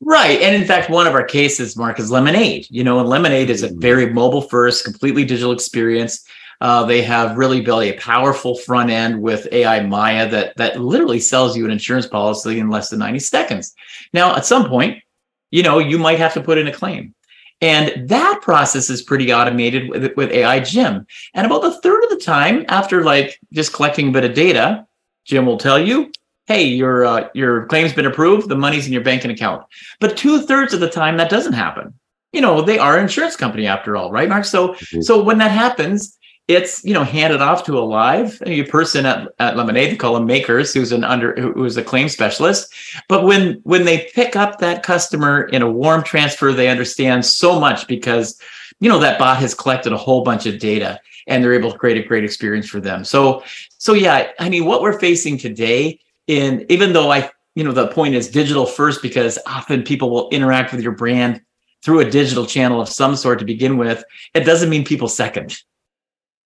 Right. 0.00 0.40
And 0.42 0.54
in 0.54 0.66
fact, 0.66 0.90
one 0.90 1.06
of 1.06 1.14
our 1.14 1.24
cases, 1.24 1.76
Mark, 1.76 1.98
is 1.98 2.10
Lemonade. 2.10 2.66
You 2.70 2.84
know, 2.84 3.00
and 3.00 3.08
Lemonade 3.08 3.50
is 3.50 3.62
a 3.62 3.68
mm-hmm. 3.68 3.80
very 3.80 4.12
mobile 4.12 4.42
first, 4.42 4.84
completely 4.84 5.24
digital 5.24 5.52
experience. 5.52 6.26
Uh, 6.60 6.84
they 6.84 7.02
have 7.02 7.38
really 7.38 7.60
built 7.60 7.84
a 7.84 7.96
powerful 7.98 8.56
front 8.56 8.90
end 8.90 9.22
with 9.22 9.46
AI 9.52 9.80
Maya 9.80 10.28
that 10.28 10.56
that 10.56 10.80
literally 10.80 11.20
sells 11.20 11.56
you 11.56 11.64
an 11.64 11.70
insurance 11.70 12.06
policy 12.06 12.58
in 12.58 12.68
less 12.68 12.90
than 12.90 12.98
90 12.98 13.20
seconds. 13.20 13.74
Now, 14.12 14.34
at 14.34 14.44
some 14.44 14.68
point, 14.68 15.02
you 15.50 15.62
know, 15.62 15.78
you 15.78 15.98
might 15.98 16.18
have 16.18 16.34
to 16.34 16.42
put 16.42 16.58
in 16.58 16.66
a 16.66 16.72
claim. 16.72 17.14
And 17.60 18.08
that 18.08 18.40
process 18.40 18.88
is 18.88 19.02
pretty 19.02 19.32
automated 19.32 19.88
with, 19.88 20.14
with 20.16 20.30
AI 20.30 20.60
Jim. 20.60 21.06
And 21.34 21.46
about 21.46 21.64
a 21.64 21.72
third 21.80 22.04
of 22.04 22.10
the 22.10 22.16
time, 22.16 22.64
after 22.68 23.02
like 23.02 23.38
just 23.52 23.72
collecting 23.72 24.08
a 24.08 24.12
bit 24.12 24.24
of 24.24 24.34
data, 24.34 24.86
Jim 25.24 25.44
will 25.44 25.58
tell 25.58 25.78
you, 25.78 26.12
hey, 26.46 26.64
your 26.64 27.04
uh, 27.04 27.28
your 27.34 27.66
claim's 27.66 27.92
been 27.92 28.06
approved, 28.06 28.48
the 28.48 28.56
money's 28.56 28.86
in 28.86 28.92
your 28.92 29.02
banking 29.02 29.30
account. 29.30 29.64
But 30.00 30.16
two 30.16 30.40
thirds 30.42 30.72
of 30.72 30.80
the 30.80 30.88
time, 30.88 31.16
that 31.16 31.30
doesn't 31.30 31.52
happen. 31.52 31.94
You 32.32 32.40
know, 32.40 32.60
they 32.62 32.78
are 32.78 32.96
an 32.96 33.02
insurance 33.02 33.36
company 33.36 33.66
after 33.66 33.96
all, 33.96 34.12
right, 34.12 34.28
Mark? 34.28 34.44
So, 34.44 34.68
mm-hmm. 34.68 35.00
so 35.00 35.22
when 35.22 35.38
that 35.38 35.50
happens, 35.50 36.17
it's 36.48 36.82
you 36.84 36.94
know 36.94 37.04
handed 37.04 37.40
off 37.40 37.64
to 37.64 37.78
a 37.78 37.80
live 37.80 38.42
a 38.46 38.64
person 38.64 39.04
at, 39.06 39.28
at 39.38 39.56
lemonade 39.56 39.92
they 39.92 39.96
call 39.96 40.14
them 40.14 40.26
makers 40.26 40.72
who's 40.72 40.92
an 40.92 41.04
under 41.04 41.34
who's 41.36 41.76
a 41.76 41.84
claim 41.84 42.08
specialist. 42.08 42.72
But 43.08 43.24
when 43.24 43.60
when 43.64 43.84
they 43.84 44.10
pick 44.14 44.34
up 44.34 44.58
that 44.58 44.82
customer 44.82 45.42
in 45.42 45.62
a 45.62 45.70
warm 45.70 46.02
transfer 46.02 46.52
they 46.52 46.68
understand 46.68 47.24
so 47.24 47.60
much 47.60 47.86
because 47.86 48.40
you 48.80 48.88
know 48.88 48.98
that 48.98 49.18
bot 49.18 49.36
has 49.38 49.54
collected 49.54 49.92
a 49.92 49.98
whole 49.98 50.24
bunch 50.24 50.46
of 50.46 50.58
data 50.58 50.98
and 51.26 51.44
they're 51.44 51.52
able 51.52 51.70
to 51.70 51.78
create 51.78 52.02
a 52.02 52.08
great 52.08 52.24
experience 52.24 52.66
for 52.66 52.80
them. 52.80 53.04
So 53.04 53.44
so 53.78 53.94
yeah 53.94 54.30
i 54.38 54.48
mean 54.48 54.66
what 54.66 54.82
we're 54.82 54.98
facing 54.98 55.38
today 55.38 55.98
in 56.26 56.66
even 56.68 56.92
though 56.92 57.10
i 57.10 57.30
you 57.54 57.64
know 57.64 57.72
the 57.72 57.88
point 57.88 58.14
is 58.14 58.28
digital 58.28 58.66
first 58.66 59.00
because 59.00 59.38
often 59.46 59.82
people 59.82 60.10
will 60.10 60.28
interact 60.30 60.72
with 60.72 60.82
your 60.82 60.92
brand 60.92 61.40
through 61.84 62.00
a 62.00 62.10
digital 62.10 62.44
channel 62.44 62.80
of 62.80 62.88
some 62.88 63.16
sort 63.16 63.38
to 63.38 63.44
begin 63.44 63.78
with 63.78 64.04
it 64.34 64.40
doesn't 64.40 64.68
mean 64.68 64.84
people 64.84 65.08
second 65.08 65.56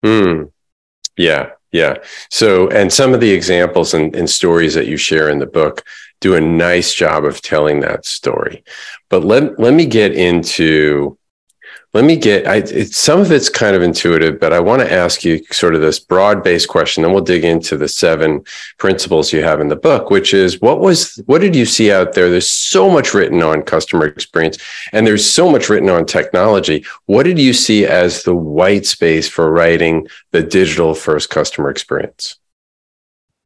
Hmm. 0.03 0.43
Yeah, 1.17 1.51
yeah. 1.71 1.97
So, 2.29 2.69
and 2.69 2.91
some 2.91 3.13
of 3.13 3.19
the 3.19 3.31
examples 3.31 3.93
and, 3.93 4.15
and, 4.15 4.29
stories 4.29 4.73
that 4.73 4.87
you 4.87 4.97
share 4.97 5.29
in 5.29 5.39
the 5.39 5.45
book 5.45 5.83
do 6.21 6.35
a 6.35 6.41
nice 6.41 6.93
job 6.93 7.23
of 7.23 7.41
telling 7.41 7.81
that 7.81 8.05
story. 8.05 8.63
But 9.09 9.23
let 9.23 9.59
let 9.59 9.73
me 9.73 9.85
get 9.85 10.13
into 10.13 11.17
let 11.93 12.05
me 12.05 12.15
get 12.15 12.47
I, 12.47 12.57
it, 12.57 12.93
some 12.93 13.19
of 13.19 13.31
it's 13.31 13.49
kind 13.49 13.75
of 13.75 13.81
intuitive 13.81 14.39
but 14.39 14.53
i 14.53 14.59
want 14.59 14.81
to 14.81 14.91
ask 14.91 15.23
you 15.23 15.43
sort 15.51 15.75
of 15.75 15.81
this 15.81 15.99
broad 15.99 16.43
based 16.43 16.67
question 16.67 17.03
then 17.03 17.13
we'll 17.13 17.23
dig 17.23 17.43
into 17.43 17.77
the 17.77 17.87
seven 17.87 18.43
principles 18.77 19.31
you 19.31 19.43
have 19.43 19.61
in 19.61 19.67
the 19.67 19.75
book 19.75 20.09
which 20.09 20.33
is 20.33 20.61
what 20.61 20.79
was 20.79 21.21
what 21.25 21.41
did 21.41 21.55
you 21.55 21.65
see 21.65 21.91
out 21.91 22.13
there? 22.13 22.29
There's 22.29 22.49
so 22.49 22.89
much 22.89 23.13
written 23.13 23.41
on 23.41 23.63
customer 23.63 24.05
experience 24.05 24.57
and 24.91 25.05
there's 25.05 25.29
so 25.29 25.49
much 25.49 25.69
written 25.69 25.89
on 25.89 26.05
technology. 26.05 26.85
What 27.05 27.23
did 27.23 27.39
you 27.39 27.53
see 27.53 27.85
as 27.85 28.23
the 28.23 28.35
white 28.35 28.85
space 28.85 29.27
for 29.27 29.51
writing 29.51 30.07
the 30.31 30.43
digital 30.43 30.93
first 30.93 31.29
customer 31.29 31.69
experience? 31.69 32.37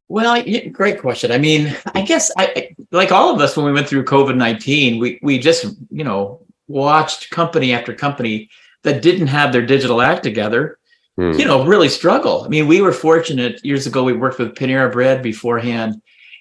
Well, 0.08 0.42
great 0.72 1.00
question. 1.00 1.32
I 1.32 1.38
mean, 1.38 1.76
I 1.94 2.02
guess 2.02 2.30
I 2.36 2.74
like 2.92 3.12
all 3.12 3.34
of 3.34 3.40
us 3.40 3.56
when 3.56 3.66
we 3.66 3.72
went 3.72 3.88
through 3.88 4.04
COVID 4.04 4.36
nineteen, 4.36 4.98
we 4.98 5.18
we 5.22 5.38
just 5.38 5.64
you 5.90 6.04
know 6.04 6.40
watched 6.68 7.30
company 7.30 7.72
after 7.72 7.94
company 7.94 8.50
that 8.82 9.02
didn't 9.02 9.26
have 9.26 9.52
their 9.52 9.66
digital 9.66 10.00
act 10.00 10.22
together, 10.22 10.78
mm. 11.18 11.38
you 11.38 11.44
know, 11.44 11.64
really 11.64 11.88
struggle. 11.88 12.44
I 12.44 12.48
mean, 12.48 12.68
we 12.68 12.80
were 12.80 12.92
fortunate 12.92 13.64
years 13.64 13.86
ago. 13.86 14.04
We 14.04 14.12
worked 14.12 14.38
with 14.38 14.54
Panera 14.54 14.92
Bread 14.92 15.22
beforehand, 15.22 16.00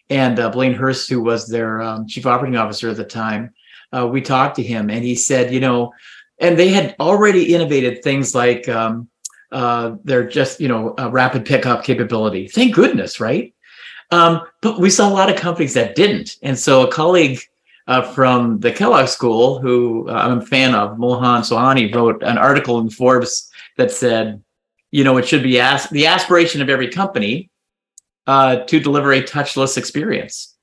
and 0.10 0.40
uh, 0.40 0.50
Blaine 0.50 0.74
Hurst, 0.74 1.10
who 1.10 1.22
was 1.22 1.48
their 1.48 1.82
um, 1.82 2.08
chief 2.08 2.26
operating 2.26 2.58
officer 2.58 2.90
at 2.90 2.98
the 2.98 3.04
time, 3.04 3.54
uh, 3.92 4.08
we 4.08 4.22
talked 4.22 4.56
to 4.58 4.64
him, 4.64 4.90
and 4.90 5.04
he 5.04 5.16
said, 5.16 5.54
you 5.54 5.60
know, 5.60 5.94
and 6.40 6.58
they 6.58 6.70
had 6.70 6.96
already 7.00 7.54
innovated 7.54 8.04
things 8.04 8.36
like 8.36 8.68
um, 8.70 9.10
uh, 9.52 9.96
their 10.04 10.28
just 10.28 10.60
you 10.60 10.68
know 10.68 10.94
rapid 11.10 11.46
pickup 11.46 11.84
capability. 11.84 12.48
Thank 12.48 12.76
goodness, 12.76 13.20
right? 13.20 13.54
Um, 14.12 14.42
but 14.62 14.80
we 14.80 14.90
saw 14.90 15.10
a 15.10 15.14
lot 15.14 15.30
of 15.30 15.36
companies 15.36 15.74
that 15.74 15.96
didn't, 15.96 16.38
and 16.44 16.58
so 16.58 16.88
a 16.88 16.92
colleague 16.92 17.42
uh, 17.88 18.02
from 18.02 18.60
the 18.60 18.72
Kellogg 18.72 19.08
School, 19.08 19.60
who 19.60 20.10
uh, 20.10 20.14
I'm 20.14 20.40
a 20.40 20.46
fan 20.46 20.76
of, 20.76 21.00
Mohan 21.00 21.42
Sawhney, 21.42 21.94
wrote 21.94 22.22
an 22.22 22.38
article 22.38 22.80
in 22.80 22.90
Forbes 22.90 23.50
that 23.78 23.92
said, 23.92 24.44
you 24.92 25.04
know, 25.04 25.18
it 25.18 25.28
should 25.28 25.44
be 25.44 25.60
as- 25.60 25.90
the 25.90 26.06
aspiration 26.06 26.62
of 26.62 26.70
every 26.70 26.90
company 26.90 27.50
uh, 28.26 28.58
to 28.58 28.80
deliver 28.80 29.14
a 29.14 29.22
touchless 29.22 29.78
experience. 29.78 30.56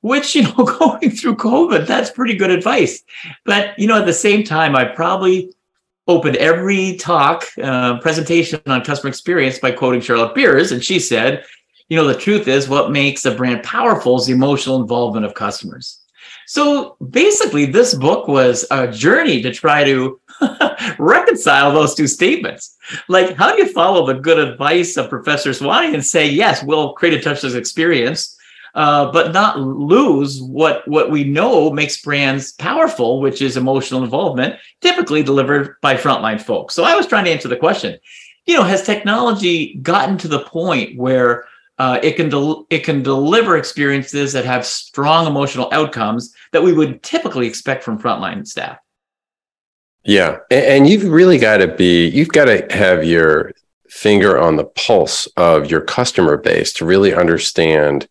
Which, 0.00 0.34
you 0.34 0.42
know, 0.42 0.52
going 0.78 1.10
through 1.10 1.36
COVID, 1.36 1.86
that's 1.86 2.10
pretty 2.10 2.34
good 2.34 2.50
advice. 2.50 3.02
But, 3.44 3.78
you 3.78 3.86
know, 3.86 3.98
at 3.98 4.06
the 4.06 4.12
same 4.12 4.44
time, 4.44 4.76
I 4.76 4.84
probably 4.84 5.52
opened 6.06 6.36
every 6.36 6.96
talk 6.96 7.44
uh, 7.62 7.98
presentation 8.00 8.60
on 8.66 8.84
customer 8.84 9.08
experience 9.08 9.58
by 9.58 9.70
quoting 9.70 10.00
Charlotte 10.00 10.34
Beers. 10.34 10.72
And 10.72 10.84
she 10.84 10.98
said, 10.98 11.44
you 11.88 11.96
know, 11.96 12.06
the 12.06 12.18
truth 12.18 12.48
is 12.48 12.68
what 12.68 12.90
makes 12.90 13.24
a 13.24 13.34
brand 13.34 13.62
powerful 13.62 14.16
is 14.16 14.26
the 14.26 14.32
emotional 14.32 14.80
involvement 14.80 15.24
of 15.24 15.34
customers. 15.34 16.03
So 16.46 16.96
basically, 17.10 17.66
this 17.66 17.94
book 17.94 18.28
was 18.28 18.66
a 18.70 18.88
journey 18.88 19.42
to 19.42 19.52
try 19.52 19.84
to 19.84 20.20
reconcile 20.98 21.72
those 21.72 21.94
two 21.94 22.06
statements. 22.06 22.76
Like, 23.08 23.34
how 23.36 23.54
do 23.54 23.62
you 23.62 23.72
follow 23.72 24.06
the 24.06 24.20
good 24.20 24.38
advice 24.38 24.96
of 24.96 25.08
Professor 25.08 25.50
Sawhney 25.50 25.94
and 25.94 26.04
say, 26.04 26.28
yes, 26.28 26.62
we'll 26.62 26.92
create 26.92 27.14
a 27.14 27.28
touchless 27.28 27.54
experience, 27.54 28.36
uh, 28.74 29.10
but 29.12 29.32
not 29.32 29.58
lose 29.58 30.42
what, 30.42 30.86
what 30.88 31.10
we 31.10 31.24
know 31.24 31.70
makes 31.70 32.02
brands 32.02 32.52
powerful, 32.52 33.20
which 33.20 33.40
is 33.40 33.56
emotional 33.56 34.02
involvement, 34.02 34.56
typically 34.80 35.22
delivered 35.22 35.76
by 35.80 35.94
frontline 35.94 36.40
folks. 36.40 36.74
So 36.74 36.84
I 36.84 36.94
was 36.94 37.06
trying 37.06 37.24
to 37.24 37.30
answer 37.30 37.48
the 37.48 37.56
question, 37.56 37.98
you 38.46 38.56
know, 38.56 38.64
has 38.64 38.82
technology 38.82 39.76
gotten 39.76 40.18
to 40.18 40.28
the 40.28 40.40
point 40.40 40.98
where 40.98 41.46
uh, 41.78 41.98
it 42.02 42.12
can 42.16 42.28
del- 42.28 42.66
it 42.70 42.80
can 42.80 43.02
deliver 43.02 43.56
experiences 43.56 44.32
that 44.32 44.44
have 44.44 44.64
strong 44.64 45.26
emotional 45.26 45.68
outcomes 45.72 46.34
that 46.52 46.62
we 46.62 46.72
would 46.72 47.02
typically 47.02 47.46
expect 47.46 47.82
from 47.82 47.98
frontline 47.98 48.46
staff. 48.46 48.78
Yeah, 50.04 50.38
and 50.50 50.86
you've 50.86 51.04
really 51.04 51.38
got 51.38 51.58
to 51.58 51.68
be 51.68 52.08
you've 52.08 52.28
got 52.28 52.44
to 52.44 52.66
have 52.70 53.04
your 53.04 53.52
finger 53.88 54.38
on 54.38 54.56
the 54.56 54.64
pulse 54.64 55.26
of 55.36 55.70
your 55.70 55.80
customer 55.80 56.36
base 56.36 56.72
to 56.74 56.84
really 56.84 57.14
understand 57.14 58.08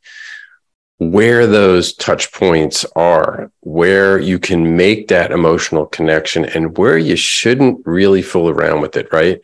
where 0.97 1.45
those 1.45 1.93
touch 1.93 2.31
points 2.31 2.85
are, 2.95 3.51
where 3.61 4.19
you 4.19 4.39
can 4.39 4.77
make 4.77 5.07
that 5.07 5.31
emotional 5.31 5.85
connection, 5.85 6.45
and 6.45 6.77
where 6.77 6.97
you 6.97 7.15
shouldn't 7.15 7.85
really 7.85 8.21
fool 8.21 8.49
around 8.49 8.81
with 8.81 8.95
it, 8.95 9.11
right? 9.11 9.41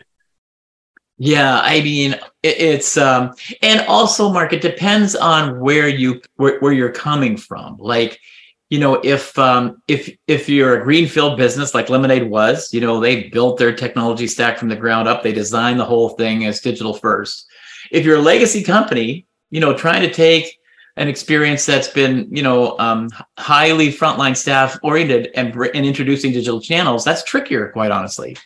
Yeah, 1.22 1.60
I 1.62 1.82
mean 1.82 2.16
it's 2.44 2.96
um 2.96 3.34
and 3.62 3.82
also 3.88 4.30
Mark 4.32 4.54
it 4.54 4.62
depends 4.62 5.16
on 5.16 5.60
where 5.60 5.90
you 5.90 6.22
where, 6.38 6.60
where 6.60 6.72
you're 6.72 6.94
coming 6.94 7.36
from. 7.36 7.76
Like, 7.78 8.22
you 8.70 8.80
know, 8.80 9.02
if 9.04 9.38
um 9.38 9.82
if 9.90 10.10
if 10.28 10.48
you're 10.48 10.80
a 10.80 10.84
greenfield 10.84 11.38
business 11.38 11.76
like 11.76 11.90
Lemonade 11.90 12.30
was, 12.30 12.74
you 12.74 12.80
know, 12.80 13.02
they 13.02 13.24
built 13.30 13.58
their 13.58 13.74
technology 13.76 14.28
stack 14.28 14.58
from 14.58 14.70
the 14.70 14.78
ground 14.78 15.10
up. 15.10 15.22
They 15.22 15.34
designed 15.34 15.78
the 15.78 15.86
whole 15.86 16.10
thing 16.10 16.46
as 16.46 16.62
digital 16.62 16.94
first. 16.94 17.48
If 17.92 18.06
you're 18.06 18.18
a 18.18 18.22
legacy 18.22 18.64
company, 18.64 19.28
you 19.50 19.60
know, 19.60 19.76
trying 19.76 20.02
to 20.04 20.14
take 20.14 20.58
an 20.96 21.10
experience 21.10 21.66
that's 21.66 21.88
been, 21.90 22.28
you 22.34 22.44
know, 22.44 22.78
um, 22.80 23.10
highly 23.38 23.92
frontline 23.92 24.36
staff 24.38 24.78
oriented 24.84 25.32
and, 25.36 25.54
and 25.74 25.86
introducing 25.86 26.32
digital 26.32 26.62
channels, 26.62 27.04
that's 27.04 27.24
trickier, 27.24 27.70
quite 27.70 27.92
honestly. 27.92 28.38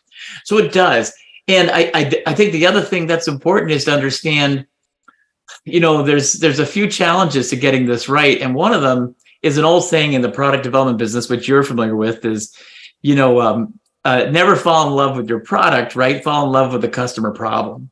So 0.43 0.57
it 0.57 0.71
does. 0.71 1.11
And 1.47 1.69
I, 1.69 1.91
I, 1.93 2.23
I 2.27 2.33
think 2.33 2.53
the 2.53 2.67
other 2.67 2.81
thing 2.81 3.05
that's 3.05 3.27
important 3.27 3.71
is 3.71 3.85
to 3.85 3.93
understand, 3.93 4.65
you 5.65 5.79
know, 5.79 6.03
there's 6.03 6.33
there's 6.33 6.59
a 6.59 6.65
few 6.65 6.87
challenges 6.87 7.49
to 7.49 7.55
getting 7.55 7.85
this 7.85 8.07
right, 8.07 8.41
and 8.41 8.55
one 8.55 8.73
of 8.73 8.81
them 8.81 9.15
is 9.41 9.57
an 9.57 9.65
old 9.65 9.83
saying 9.83 10.13
in 10.13 10.21
the 10.21 10.31
product 10.31 10.63
development 10.63 10.97
business, 10.97 11.29
which 11.29 11.47
you're 11.47 11.63
familiar 11.63 11.97
with, 11.97 12.23
is, 12.23 12.55
you 13.01 13.13
know, 13.13 13.41
um, 13.41 13.77
uh, 14.05 14.25
never 14.31 14.55
fall 14.55 14.87
in 14.87 14.93
love 14.93 15.17
with 15.17 15.27
your 15.27 15.41
product, 15.41 15.97
right? 15.97 16.23
Fall 16.23 16.45
in 16.45 16.51
love 16.51 16.71
with 16.71 16.81
the 16.81 16.89
customer 16.89 17.31
problem, 17.31 17.91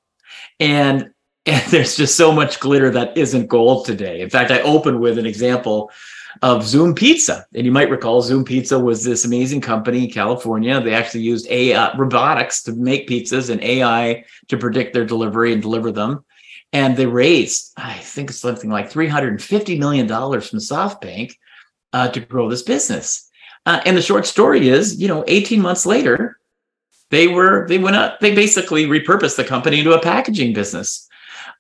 and 0.60 1.12
and 1.46 1.72
there's 1.72 1.98
just 1.98 2.16
so 2.16 2.32
much 2.32 2.60
glitter 2.60 2.92
that 2.92 3.18
isn't 3.18 3.48
gold 3.48 3.86
today. 3.86 4.22
In 4.22 4.30
fact, 4.30 4.52
I 4.52 4.62
opened 4.62 5.02
with 5.02 5.18
an 5.18 5.26
example 5.26 5.92
of 6.42 6.64
Zume 6.64 6.96
Pizza. 6.96 7.46
And 7.54 7.66
you 7.66 7.72
might 7.72 7.90
recall 7.90 8.22
Zume 8.22 8.46
Pizza 8.46 8.80
was 8.80 9.04
this 9.04 9.26
amazing 9.26 9.62
company 9.62 10.06
in 10.06 10.12
California. 10.12 10.80
They 10.82 10.94
actually 10.94 11.22
used 11.22 11.48
AI 11.50 11.96
robotics 11.98 12.64
to 12.64 12.74
make 12.74 13.08
pizzas 13.08 13.50
and 13.50 13.62
AI 13.62 14.24
to 14.48 14.58
predict 14.58 14.94
their 14.94 15.06
delivery 15.06 15.54
and 15.54 15.62
deliver 15.62 15.92
them. 15.92 16.24
And 16.74 16.96
they 16.96 17.06
raised, 17.06 17.74
I 17.76 17.98
think 17.98 18.32
something 18.32 18.70
like 18.70 18.92
$350 18.92 19.78
million 19.78 20.08
from 20.08 20.60
SoftBank 20.60 21.34
uh, 21.92 22.08
to 22.10 22.20
grow 22.22 22.50
this 22.50 22.64
business. 22.64 23.30
Uh, 23.66 23.82
and 23.86 23.98
the 23.98 24.02
short 24.02 24.26
story 24.26 24.70
is, 24.70 25.00
you 25.00 25.08
know, 25.08 25.24
18 25.28 25.62
months 25.62 25.86
later, 25.86 26.38
they 27.10 27.28
were, 27.28 27.68
they 27.68 27.78
went 27.78 27.98
up, 27.98 28.22
they 28.22 28.34
basically 28.34 28.86
repurposed 28.86 29.36
the 29.36 29.44
company 29.44 29.80
into 29.80 29.92
a 29.92 30.02
packaging 30.02 30.54
business. 30.54 31.08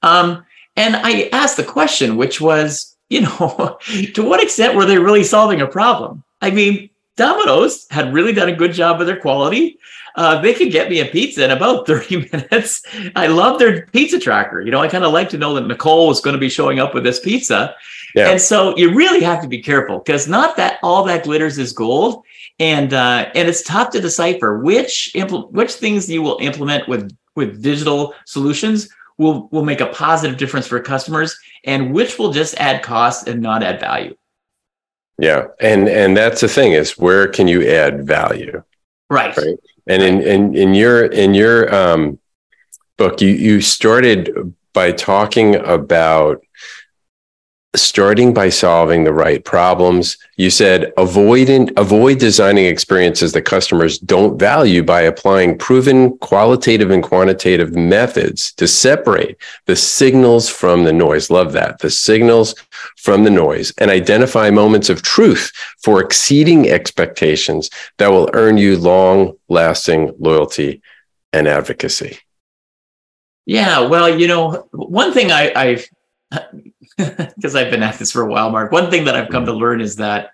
Um, 0.01 0.46
and 0.78 0.96
I 0.96 1.30
asked 1.34 1.58
the 1.58 1.63
question, 1.63 2.16
which 2.16 2.40
was, 2.40 2.90
you 3.12 3.22
know, 3.22 3.77
to 4.13 4.24
what 4.24 4.41
extent 4.41 4.75
were 4.75 4.86
they 4.86 4.98
really 4.98 5.24
solving 5.24 5.62
a 5.62 5.68
problem? 5.68 6.24
I 6.41 6.50
mean, 6.50 6.89
Domino's 7.18 7.86
had 7.91 8.13
really 8.13 8.34
done 8.34 8.50
a 8.50 8.56
good 8.56 8.74
job 8.74 8.98
with 8.98 9.08
their 9.08 9.20
quality. 9.20 9.77
Uh, 10.15 10.41
they 10.41 10.53
could 10.53 10.72
get 10.72 10.89
me 10.89 11.01
a 11.01 11.06
pizza 11.06 11.44
in 11.44 11.51
about 11.51 11.86
30 11.88 12.30
minutes. 12.32 12.82
I 13.15 13.27
love 13.27 13.60
their 13.60 13.86
pizza 13.88 14.18
tracker. 14.20 14.62
You 14.62 14.72
know, 14.72 14.80
I 14.80 14.88
kind 14.88 15.03
of 15.03 15.12
like 15.12 15.30
to 15.30 15.38
know 15.38 15.53
that 15.56 15.68
Nicole 15.68 16.08
was 16.08 16.22
going 16.22 16.34
to 16.34 16.39
be 16.39 16.50
showing 16.50 16.80
up 16.80 16.94
with 16.94 17.03
this 17.03 17.20
pizza. 17.20 17.75
Yeah. 18.15 18.30
And 18.30 18.41
so 18.41 18.75
you 18.77 18.94
really 18.94 19.22
have 19.22 19.41
to 19.41 19.48
be 19.48 19.62
careful 19.62 20.00
because 20.00 20.27
not 20.27 20.56
that 20.58 20.80
all 20.82 21.03
that 21.03 21.24
glitters 21.24 21.58
is 21.58 21.74
gold. 21.74 22.24
And 22.60 22.94
uh, 22.94 23.30
and 23.34 23.48
it's 23.50 23.63
tough 23.63 23.89
to 23.91 24.01
decipher 24.01 24.60
which 24.60 25.12
impl- 25.15 25.51
which 25.51 25.74
things 25.74 26.10
you 26.10 26.22
will 26.22 26.38
implement 26.41 26.88
with 26.88 27.12
with 27.36 27.63
digital 27.63 28.13
solutions 28.25 28.89
will 29.22 29.48
will 29.51 29.63
make 29.63 29.82
a 29.82 29.86
positive 29.86 30.38
difference 30.38 30.68
for 30.68 30.80
customers 30.80 31.38
and 31.63 31.94
which 31.94 32.18
will 32.18 32.32
just 32.32 32.56
add 32.56 32.84
cost 32.84 33.28
and 33.28 33.42
not 33.42 33.63
add 33.63 33.80
value. 33.80 34.16
Yeah. 35.18 35.48
And 35.60 35.88
and 35.88 36.18
that's 36.18 36.42
the 36.42 36.48
thing 36.48 36.74
is 36.74 36.98
where 36.98 37.28
can 37.28 37.48
you 37.48 37.68
add 37.70 38.06
value? 38.06 38.63
Right, 39.10 39.36
right? 39.38 39.58
and 39.88 40.01
in, 40.01 40.22
in 40.22 40.56
in 40.56 40.74
your 40.74 41.06
in 41.06 41.34
your 41.34 41.74
um 41.74 42.20
book, 42.98 43.22
you 43.22 43.30
you 43.30 43.62
started 43.62 44.54
by 44.74 44.92
talking 44.92 45.56
about 45.56 46.42
starting 47.74 48.34
by 48.34 48.50
solving 48.50 49.04
the 49.04 49.13
right 49.13 49.46
problems. 49.46 50.18
You 50.36 50.50
said 50.50 50.92
avoid 50.98 51.72
avoid 51.78 52.20
designing 52.20 52.66
experiences 52.66 53.32
that 53.32 53.44
customers 53.44 53.98
don't 53.98 54.38
value 54.38 54.84
by 54.84 55.01
applying 55.01 55.58
proven 55.58 56.18
qualitative 56.18 56.92
and 56.92 57.01
quantitative 57.01 57.74
methods 57.74 58.51
to 58.54 58.68
separate 58.68 59.38
the 59.68 59.75
signals 59.75 60.50
from 60.50 60.84
the 60.84 60.92
noise. 60.92 61.30
Love 61.30 61.54
that. 61.54 61.80
The 61.80 61.90
signals 61.90 62.56
from 62.98 63.24
the 63.24 63.30
noise 63.30 63.72
and 63.78 63.90
identify 63.90 64.50
moments 64.50 64.90
of 64.90 65.01
truth 65.01 65.51
for 65.82 66.01
exceeding 66.01 66.70
expectations 66.70 67.70
that 67.98 68.12
will 68.12 68.30
earn 68.34 68.58
you 68.58 68.78
long 68.78 69.38
lasting 69.48 70.13
loyalty 70.20 70.82
and 71.32 71.48
advocacy. 71.48 72.20
Yeah, 73.46 73.80
well, 73.80 74.08
you 74.20 74.28
know, 74.28 74.68
one 74.72 75.13
thing 75.13 75.32
I, 75.32 75.51
I've 75.56 75.90
because 77.36 77.55
I've 77.55 77.71
been 77.71 77.83
at 77.83 77.98
this 77.98 78.12
for 78.12 78.21
a 78.21 78.27
while, 78.27 78.50
Mark. 78.50 78.71
One 78.71 78.89
thing 78.89 79.05
that 79.05 79.15
I've 79.15 79.29
come 79.29 79.45
to 79.45 79.53
learn 79.53 79.81
is 79.81 79.95
that 79.98 80.31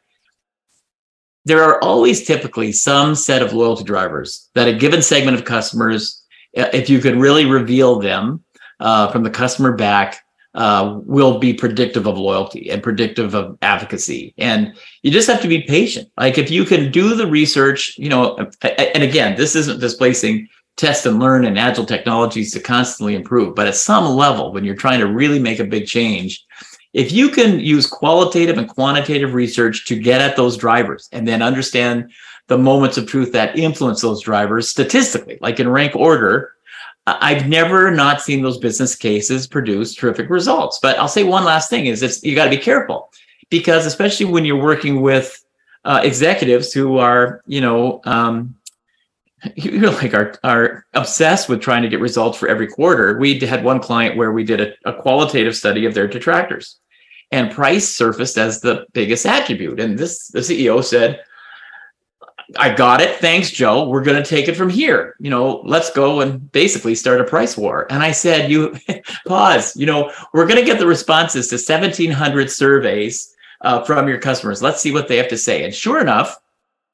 there 1.46 1.64
are 1.64 1.82
always 1.82 2.26
typically 2.26 2.72
some 2.72 3.16
set 3.16 3.42
of 3.42 3.54
loyalty 3.54 3.84
drivers 3.84 4.50
that 4.54 4.68
a 4.68 4.74
given 4.74 5.02
segment 5.02 5.38
of 5.38 5.46
customers, 5.46 6.22
if 6.54 6.90
you 6.90 7.00
could 7.00 7.16
really 7.16 7.46
reveal 7.46 8.00
them 8.00 8.44
uh, 8.80 9.10
from 9.12 9.24
the 9.24 9.30
customer 9.30 9.74
back, 9.74 10.18
uh, 10.56 11.00
will 11.06 11.40
be 11.40 11.54
predictive 11.54 12.08
of 12.08 12.18
loyalty 12.18 12.70
and 12.70 12.82
predictive 12.82 13.36
of 13.36 13.58
advocacy. 13.62 14.34
And 14.38 14.74
you 15.04 15.12
just 15.12 15.30
have 15.30 15.42
to 15.42 15.48
be 15.48 15.62
patient. 15.62 16.10
Like 16.18 16.38
if 16.38 16.50
you 16.50 16.66
can 16.66 16.92
do 16.92 17.16
the 17.16 17.28
research, 17.28 17.96
you 17.98 18.10
know, 18.10 18.36
and 18.64 19.04
again, 19.04 19.38
this 19.38 19.56
isn't 19.56 19.80
displacing 19.80 20.50
test 20.76 21.06
and 21.06 21.20
learn 21.20 21.46
and 21.46 21.60
agile 21.60 21.86
technologies 21.86 22.52
to 22.54 22.60
constantly 22.60 23.16
improve. 23.16 23.56
But 23.56 23.68
at 23.68 23.76
some 23.76 24.06
level, 24.16 24.52
when 24.52 24.66
you're 24.66 24.76
trying 24.76 25.00
to 25.00 25.08
really 25.08 25.40
make 25.40 25.60
a 25.60 25.64
big 25.64 25.86
change, 25.86 26.44
if 26.94 27.12
you 27.12 27.30
can 27.30 27.60
use 27.60 27.86
qualitative 27.86 28.58
and 28.58 28.68
quantitative 28.68 29.34
research 29.34 29.86
to 29.86 30.00
get 30.00 30.22
at 30.22 30.36
those 30.36 30.58
drivers 30.58 31.10
and 31.12 31.28
then 31.28 31.42
understand 31.42 32.12
the 32.48 32.58
moments 32.58 32.98
of 32.98 33.08
truth 33.08 33.32
that 33.34 33.58
influence 33.58 34.02
those 34.02 34.22
drivers 34.22 34.70
statistically, 34.70 35.38
like 35.42 35.60
in 35.60 35.70
rank 35.70 35.96
order, 35.96 36.54
I've 37.06 37.48
never 37.48 37.92
not 37.92 38.22
seen 38.22 38.42
those 38.42 38.58
business 38.58 38.96
cases 38.96 39.48
produce 39.48 39.94
terrific 39.94 40.30
results. 40.30 40.80
But 40.82 40.98
I'll 40.98 41.08
say 41.08 41.24
one 41.24 41.46
last 41.46 41.70
thing 41.70 41.86
is 41.86 42.04
it's, 42.04 42.24
you 42.24 42.36
got 42.36 42.46
to 42.46 42.50
be 42.50 42.58
careful 42.58 43.12
because 43.50 43.86
especially 43.86 44.26
when 44.26 44.44
you're 44.44 44.62
working 44.62 45.02
with 45.02 45.44
uh, 45.86 46.02
executives 46.04 46.74
who 46.74 46.98
are, 46.98 47.42
you 47.48 47.62
know, 47.62 48.02
um, 48.04 48.56
you're 49.56 49.92
like 49.92 50.14
are, 50.14 50.36
are 50.44 50.86
obsessed 50.94 51.50
with 51.50 51.62
trying 51.62 51.84
to 51.84 51.90
get 51.90 52.00
results 52.00 52.38
for 52.38 52.48
every 52.48 52.68
quarter. 52.68 53.18
We 53.20 53.40
had 53.40 53.64
one 53.64 53.80
client 53.80 54.18
where 54.18 54.32
we 54.32 54.44
did 54.44 54.62
a, 54.62 54.74
a 54.90 55.02
qualitative 55.02 55.56
study 55.56 55.86
of 55.86 55.94
their 55.94 56.08
detractors 56.08 56.78
and 57.32 57.52
price 57.52 57.88
surfaced 57.88 58.38
as 58.38 58.62
the 58.62 58.86
biggest 58.94 59.26
attribute. 59.26 59.80
And 59.80 59.98
this, 59.98 60.28
the 60.30 60.40
CEO 60.40 60.84
said, 60.84 61.24
I 62.58 62.74
got 62.74 63.02
it. 63.02 63.18
Thanks, 63.18 63.52
Joe. 63.52 63.90
We're 63.90 64.04
going 64.04 64.22
to 64.22 64.28
take 64.28 64.48
it 64.48 64.56
from 64.56 64.70
here. 64.70 65.16
You 65.20 65.30
know, 65.30 65.62
let's 65.66 65.92
go 65.92 66.22
and 66.22 66.50
basically 66.54 66.96
start 66.96 67.20
a 67.20 67.26
price 67.26 67.58
war. 67.58 67.86
And 67.90 68.02
I 68.02 68.12
said, 68.12 68.50
you 68.50 68.78
pause, 69.28 69.76
you 69.76 69.86
know, 69.86 70.12
we're 70.34 70.48
going 70.48 70.60
to 70.60 70.66
get 70.66 70.80
the 70.80 70.88
responses 70.88 71.50
to 71.50 71.56
1700 71.56 72.50
surveys 72.50 73.36
uh, 73.62 73.84
from 73.84 74.08
your 74.08 74.20
customers. 74.20 74.62
Let's 74.62 74.82
see 74.82 74.94
what 74.94 75.10
they 75.10 75.18
have 75.18 75.28
to 75.28 75.38
say. 75.38 75.66
And 75.66 75.76
sure 75.76 76.00
enough, 76.00 76.38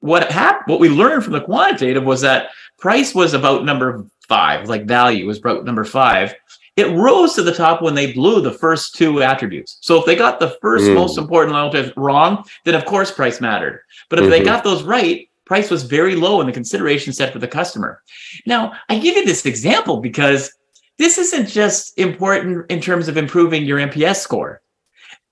what 0.04 0.30
happened, 0.30 0.64
what 0.66 0.80
we 0.80 0.90
learned 0.90 1.24
from 1.24 1.32
the 1.32 1.40
quantitative 1.40 2.04
was 2.04 2.20
that 2.20 2.50
price 2.78 3.14
was 3.14 3.32
about 3.32 3.64
number 3.64 4.04
five, 4.28 4.68
like 4.68 4.84
value 4.84 5.26
was 5.26 5.38
about 5.38 5.64
number 5.64 5.82
five. 5.82 6.34
It 6.76 6.94
rose 6.94 7.32
to 7.34 7.42
the 7.42 7.54
top 7.54 7.80
when 7.80 7.94
they 7.94 8.12
blew 8.12 8.42
the 8.42 8.52
first 8.52 8.96
two 8.96 9.22
attributes. 9.22 9.78
So 9.80 9.98
if 9.98 10.04
they 10.04 10.14
got 10.14 10.40
the 10.40 10.58
first 10.60 10.84
mm. 10.84 10.94
most 10.94 11.16
important 11.16 11.54
loyalty 11.54 11.90
wrong, 11.96 12.44
then 12.66 12.74
of 12.74 12.84
course 12.84 13.10
price 13.10 13.40
mattered. 13.40 13.80
But 14.10 14.18
if 14.18 14.24
mm-hmm. 14.24 14.30
they 14.32 14.44
got 14.44 14.62
those 14.62 14.82
right, 14.82 15.26
price 15.46 15.70
was 15.70 15.84
very 15.84 16.16
low 16.16 16.42
in 16.42 16.46
the 16.46 16.52
consideration 16.52 17.14
set 17.14 17.32
for 17.32 17.38
the 17.38 17.48
customer. 17.48 18.02
Now, 18.44 18.74
I 18.90 18.98
give 18.98 19.16
you 19.16 19.24
this 19.24 19.46
example 19.46 20.02
because 20.02 20.52
this 20.98 21.16
isn't 21.16 21.48
just 21.48 21.98
important 21.98 22.70
in 22.70 22.82
terms 22.82 23.08
of 23.08 23.16
improving 23.16 23.64
your 23.64 23.78
NPS 23.78 24.16
score. 24.16 24.60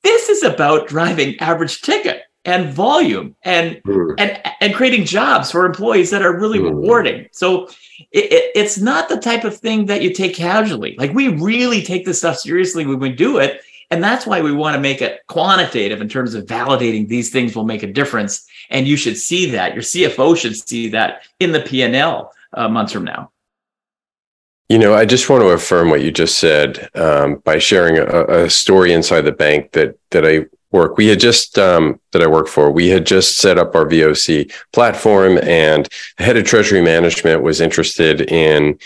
This 0.02 0.30
is 0.30 0.42
about 0.42 0.88
driving 0.88 1.38
average 1.40 1.82
ticket 1.82 2.22
and 2.44 2.72
volume 2.72 3.36
and 3.42 3.80
mm. 3.84 4.14
and 4.18 4.40
and 4.60 4.74
creating 4.74 5.04
jobs 5.04 5.50
for 5.50 5.64
employees 5.64 6.10
that 6.10 6.22
are 6.22 6.38
really 6.38 6.58
mm. 6.58 6.64
rewarding 6.64 7.28
so 7.32 7.68
it, 8.10 8.32
it, 8.32 8.50
it's 8.54 8.78
not 8.78 9.08
the 9.08 9.16
type 9.16 9.44
of 9.44 9.56
thing 9.56 9.86
that 9.86 10.02
you 10.02 10.12
take 10.12 10.34
casually 10.34 10.96
like 10.98 11.12
we 11.12 11.28
really 11.28 11.82
take 11.82 12.04
this 12.04 12.18
stuff 12.18 12.36
seriously 12.36 12.84
when 12.84 12.98
we 12.98 13.10
do 13.10 13.38
it 13.38 13.62
and 13.90 14.02
that's 14.02 14.26
why 14.26 14.40
we 14.40 14.52
want 14.52 14.74
to 14.74 14.80
make 14.80 15.00
it 15.02 15.20
quantitative 15.28 16.00
in 16.00 16.08
terms 16.08 16.34
of 16.34 16.44
validating 16.46 17.06
these 17.06 17.30
things 17.30 17.54
will 17.54 17.64
make 17.64 17.82
a 17.82 17.92
difference 17.92 18.46
and 18.70 18.88
you 18.88 18.96
should 18.96 19.16
see 19.16 19.48
that 19.50 19.74
your 19.74 19.82
cfo 19.82 20.36
should 20.36 20.56
see 20.56 20.88
that 20.88 21.22
in 21.38 21.52
the 21.52 21.60
p&l 21.60 22.32
uh, 22.54 22.68
months 22.68 22.92
from 22.92 23.04
now 23.04 23.30
you 24.68 24.78
know, 24.78 24.94
I 24.94 25.04
just 25.04 25.28
want 25.28 25.42
to 25.42 25.48
affirm 25.48 25.90
what 25.90 26.00
you 26.00 26.10
just 26.10 26.38
said 26.38 26.88
um, 26.94 27.42
by 27.44 27.58
sharing 27.58 27.98
a, 27.98 28.44
a, 28.44 28.48
story 28.48 28.94
inside 28.94 29.20
the 29.20 29.32
bank 29.32 29.72
that 29.72 29.98
that 30.12 30.26
I 30.26 30.46
work. 30.72 30.96
We 30.96 31.06
had 31.06 31.20
just 31.20 31.58
um, 31.58 32.00
that 32.12 32.22
I 32.22 32.26
work 32.26 32.48
for. 32.48 32.70
We 32.70 32.88
had 32.88 33.06
just 33.06 33.38
set 33.38 33.58
up 33.58 33.74
our 33.74 33.86
VOC 33.86 34.52
platform, 34.72 35.38
and 35.38 35.88
the 36.18 36.24
head 36.24 36.36
of 36.36 36.44
treasury 36.44 36.82
management 36.82 37.42
was 37.42 37.60
interested 37.60 38.22
in 38.22 38.78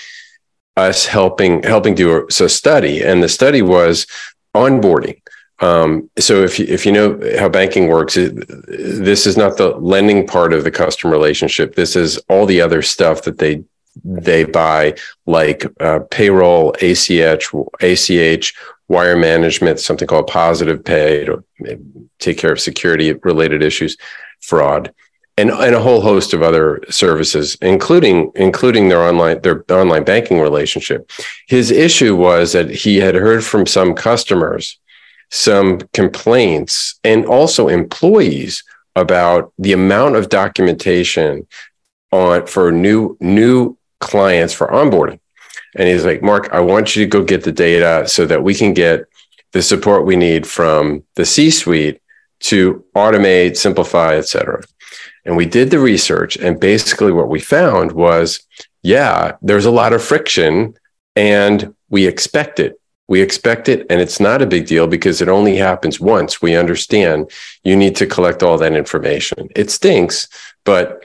us 0.77 1.07
helping 1.07 1.63
helping 1.63 1.95
do 1.95 2.13
a, 2.13 2.27
a 2.27 2.49
study, 2.49 3.03
and 3.03 3.23
the 3.23 3.29
study 3.29 3.63
was 3.63 4.07
onboarding. 4.55 5.21
Um, 5.61 6.11
so 6.19 6.43
if 6.43 6.59
you, 6.59 6.67
if 6.69 6.85
you 6.85 6.93
know 6.93 7.19
how 7.39 7.49
banking 7.49 7.89
works, 7.89 8.17
it, 8.17 8.35
this 8.69 9.27
is 9.27 9.37
not 9.37 9.57
the 9.57 9.71
lending 9.71 10.27
part 10.27 10.53
of 10.53 10.65
the 10.65 10.71
customer 10.71 11.13
relationship. 11.13 11.75
This 11.75 11.97
is 11.97 12.19
all 12.29 12.45
the 12.45 12.61
other 12.61 12.83
stuff 12.83 13.23
that 13.23 13.39
they 13.39 13.65
they 14.05 14.45
buy, 14.45 14.95
like 15.25 15.65
uh, 15.81 16.01
payroll, 16.11 16.75
ACH, 16.83 17.49
ACH, 17.81 18.55
wire 18.89 19.17
management, 19.17 19.81
something 19.81 20.07
called 20.07 20.27
positive 20.29 20.85
pay 20.85 21.25
to 21.25 21.45
take 22.19 22.39
care 22.39 22.53
of 22.53 22.61
security 22.61 23.13
related 23.13 23.63
issues, 23.63 23.97
fraud, 24.41 24.93
and, 25.37 25.51
and 25.51 25.75
a 25.75 25.81
whole 25.81 26.01
host 26.01 26.33
of 26.33 26.43
other 26.43 26.81
services, 26.89 27.57
including 27.61 28.33
including 28.37 28.89
their 28.89 29.03
online 29.03 29.41
their 29.43 29.65
online 29.71 30.05
banking 30.05 30.41
relationship. 30.41 31.11
His 31.47 31.71
issue 31.71 32.17
was 32.17 32.53
that 32.53 32.71
he 32.71 32.99
had 32.99 33.15
heard 33.15 33.45
from 33.45 33.67
some 33.67 33.95
customers 33.95 34.79
some 35.31 35.81
complaints 35.93 36.99
and 37.03 37.27
also 37.27 37.69
employees 37.69 38.63
about 38.95 39.53
the 39.59 39.73
amount 39.73 40.17
of 40.17 40.29
documentation 40.29 41.47
on 42.13 42.47
for 42.47 42.71
new 42.73 43.17
new 43.21 43.77
clients 44.01 44.55
for 44.55 44.69
onboarding 44.69 45.19
and 45.77 45.89
he's 45.89 46.05
like, 46.05 46.23
Mark, 46.23 46.49
I 46.53 46.61
want 46.61 46.97
you 46.97 47.05
to 47.05 47.09
go 47.09 47.23
get 47.23 47.45
the 47.45 47.53
data 47.53 48.09
so 48.09 48.27
that 48.27 48.43
we 48.43 48.55
can 48.55 48.73
get 48.73 49.05
the 49.53 49.63
support 49.63 50.05
we 50.05 50.17
need 50.17 50.47
from 50.47 51.05
the 51.15 51.25
C 51.25 51.51
suite 51.51 52.01
to 52.41 52.85
automate, 52.95 53.57
simplify, 53.57 54.17
et 54.17 54.29
cetera. 54.29 54.63
And 55.25 55.37
we 55.37 55.47
did 55.47 55.71
the 55.71 55.79
research. 55.79 56.37
And 56.37 56.61
basically, 56.61 57.13
what 57.13 57.29
we 57.29 57.41
found 57.41 57.93
was 57.93 58.47
yeah, 58.87 59.37
there's 59.43 59.65
a 59.65 59.71
lot 59.73 59.93
of 59.93 60.01
friction 60.01 60.75
and 61.17 61.75
we 61.89 62.07
expect 62.07 62.61
it. 62.61 62.81
We 63.09 63.21
expect 63.21 63.69
it, 63.69 63.87
and 63.89 64.01
it's 64.01 64.19
not 64.19 64.43
a 64.43 64.47
big 64.47 64.67
deal 64.67 64.87
because 64.87 65.21
it 65.21 65.29
only 65.29 65.57
happens 65.57 66.01
once. 66.01 66.43
We 66.43 66.57
understand 66.57 67.31
you 67.63 67.77
need 67.77 67.97
to 67.97 68.07
collect 68.07 68.43
all 68.43 68.59
that 68.59 68.75
information. 68.75 69.49
It 69.55 69.71
stinks, 69.71 70.29
but 70.65 71.05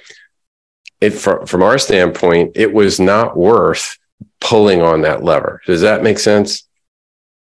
it, 1.00 1.12
from, 1.12 1.46
from 1.46 1.62
our 1.62 1.78
standpoint, 1.78 2.52
it 2.56 2.74
was 2.74 3.00
not 3.00 3.38
worth 3.38 3.98
pulling 4.40 4.82
on 4.82 5.02
that 5.02 5.24
lever. 5.24 5.62
Does 5.66 5.82
that 5.82 6.04
make 6.04 6.20
sense? 6.20 6.68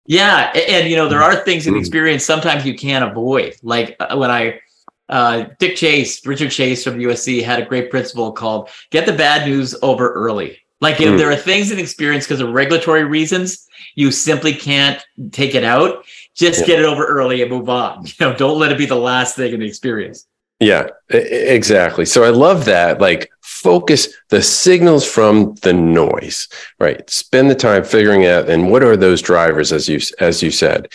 Yeah, 0.07 0.53
and, 0.55 0.89
you 0.89 0.97
know 0.97 1.09
there 1.09 1.23
are 1.23 1.37
things 1.37 1.67
in 1.67 1.75
mm-hmm. 1.75 1.81
experience 1.81 2.25
sometimes 2.25 2.65
you 2.65 2.75
can't 2.75 3.09
avoid. 3.09 3.55
Like 3.63 3.97
uh, 4.01 4.17
when 4.17 4.31
I 4.31 4.61
uh, 5.09 5.45
Dick 5.59 5.77
Chase, 5.77 6.25
Richard 6.27 6.51
Chase 6.51 6.83
from 6.83 6.99
USC 6.99 7.43
had 7.43 7.61
a 7.61 7.67
great 7.67 7.91
principle 7.91 8.33
called 8.33 8.71
"Get 8.91 9.07
the 9.07 9.13
bad 9.13 9.47
news 9.47 9.75
over 9.83 10.13
early." 10.13 10.59
Like 10.81 11.01
if 11.01 11.11
mm. 11.11 11.19
there 11.19 11.31
are 11.31 11.37
things 11.37 11.71
in 11.71 11.79
experience 11.79 12.25
because 12.25 12.41
of 12.41 12.51
regulatory 12.51 13.05
reasons, 13.05 13.69
you 13.95 14.11
simply 14.11 14.55
can't 14.55 15.05
take 15.31 15.55
it 15.55 15.65
out. 15.65 16.05
Just 16.35 16.61
yeah. 16.61 16.67
get 16.67 16.79
it 16.81 16.87
over 16.87 17.07
early 17.07 17.43
and 17.43 17.51
move 17.51 17.69
on. 17.69 18.07
You 18.07 18.15
know, 18.21 18.35
don't 18.35 18.59
let 18.59 18.73
it 18.73 18.79
be 18.79 18.87
the 18.87 18.97
last 18.97 19.37
thing 19.37 19.53
in 19.53 19.61
the 19.61 19.67
experience. 19.67 20.27
Yeah, 20.59 20.89
exactly. 21.09 22.05
So 22.05 22.23
I 22.23 22.31
love 22.31 22.67
that. 22.67 23.01
Like 23.01 23.31
focus 23.63 24.09
the 24.29 24.43
signals 24.43 25.05
from 25.05 25.55
the 25.63 25.73
noise 25.73 26.49
right 26.79 27.09
spend 27.11 27.51
the 27.51 27.55
time 27.55 27.85
figuring 27.85 28.27
out 28.27 28.49
and 28.49 28.71
what 28.71 28.83
are 28.83 28.97
those 28.97 29.23
drivers 29.23 29.73
as 29.73 29.89
you 29.89 30.01
as 30.19 30.43
you 30.43 30.51
said 30.51 30.89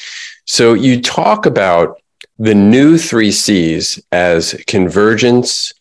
so 0.46 0.74
you 0.74 1.02
talk 1.02 1.46
about 1.46 2.02
the 2.40 2.56
new 2.56 2.98
three 2.98 3.32
c's 3.32 4.02
as 4.12 4.62
convergence 4.68 5.74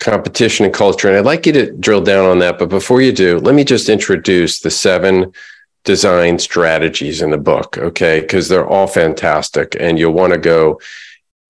competition 0.00 0.64
and 0.64 0.74
culture. 0.74 1.06
And 1.06 1.16
I'd 1.16 1.24
like 1.24 1.46
you 1.46 1.52
to 1.52 1.72
drill 1.72 2.00
down 2.00 2.28
on 2.28 2.38
that. 2.40 2.58
But 2.58 2.70
before 2.70 3.00
you 3.00 3.12
do, 3.12 3.38
let 3.38 3.54
me 3.54 3.62
just 3.62 3.88
introduce 3.88 4.60
the 4.60 4.70
seven 4.70 5.32
design 5.84 6.38
strategies 6.38 7.22
in 7.22 7.30
the 7.30 7.38
book, 7.38 7.78
okay? 7.78 8.20
Because 8.20 8.48
they're 8.48 8.66
all 8.66 8.86
fantastic, 8.86 9.76
and 9.78 9.98
you'll 9.98 10.12
want 10.12 10.32
to 10.32 10.38
go 10.38 10.80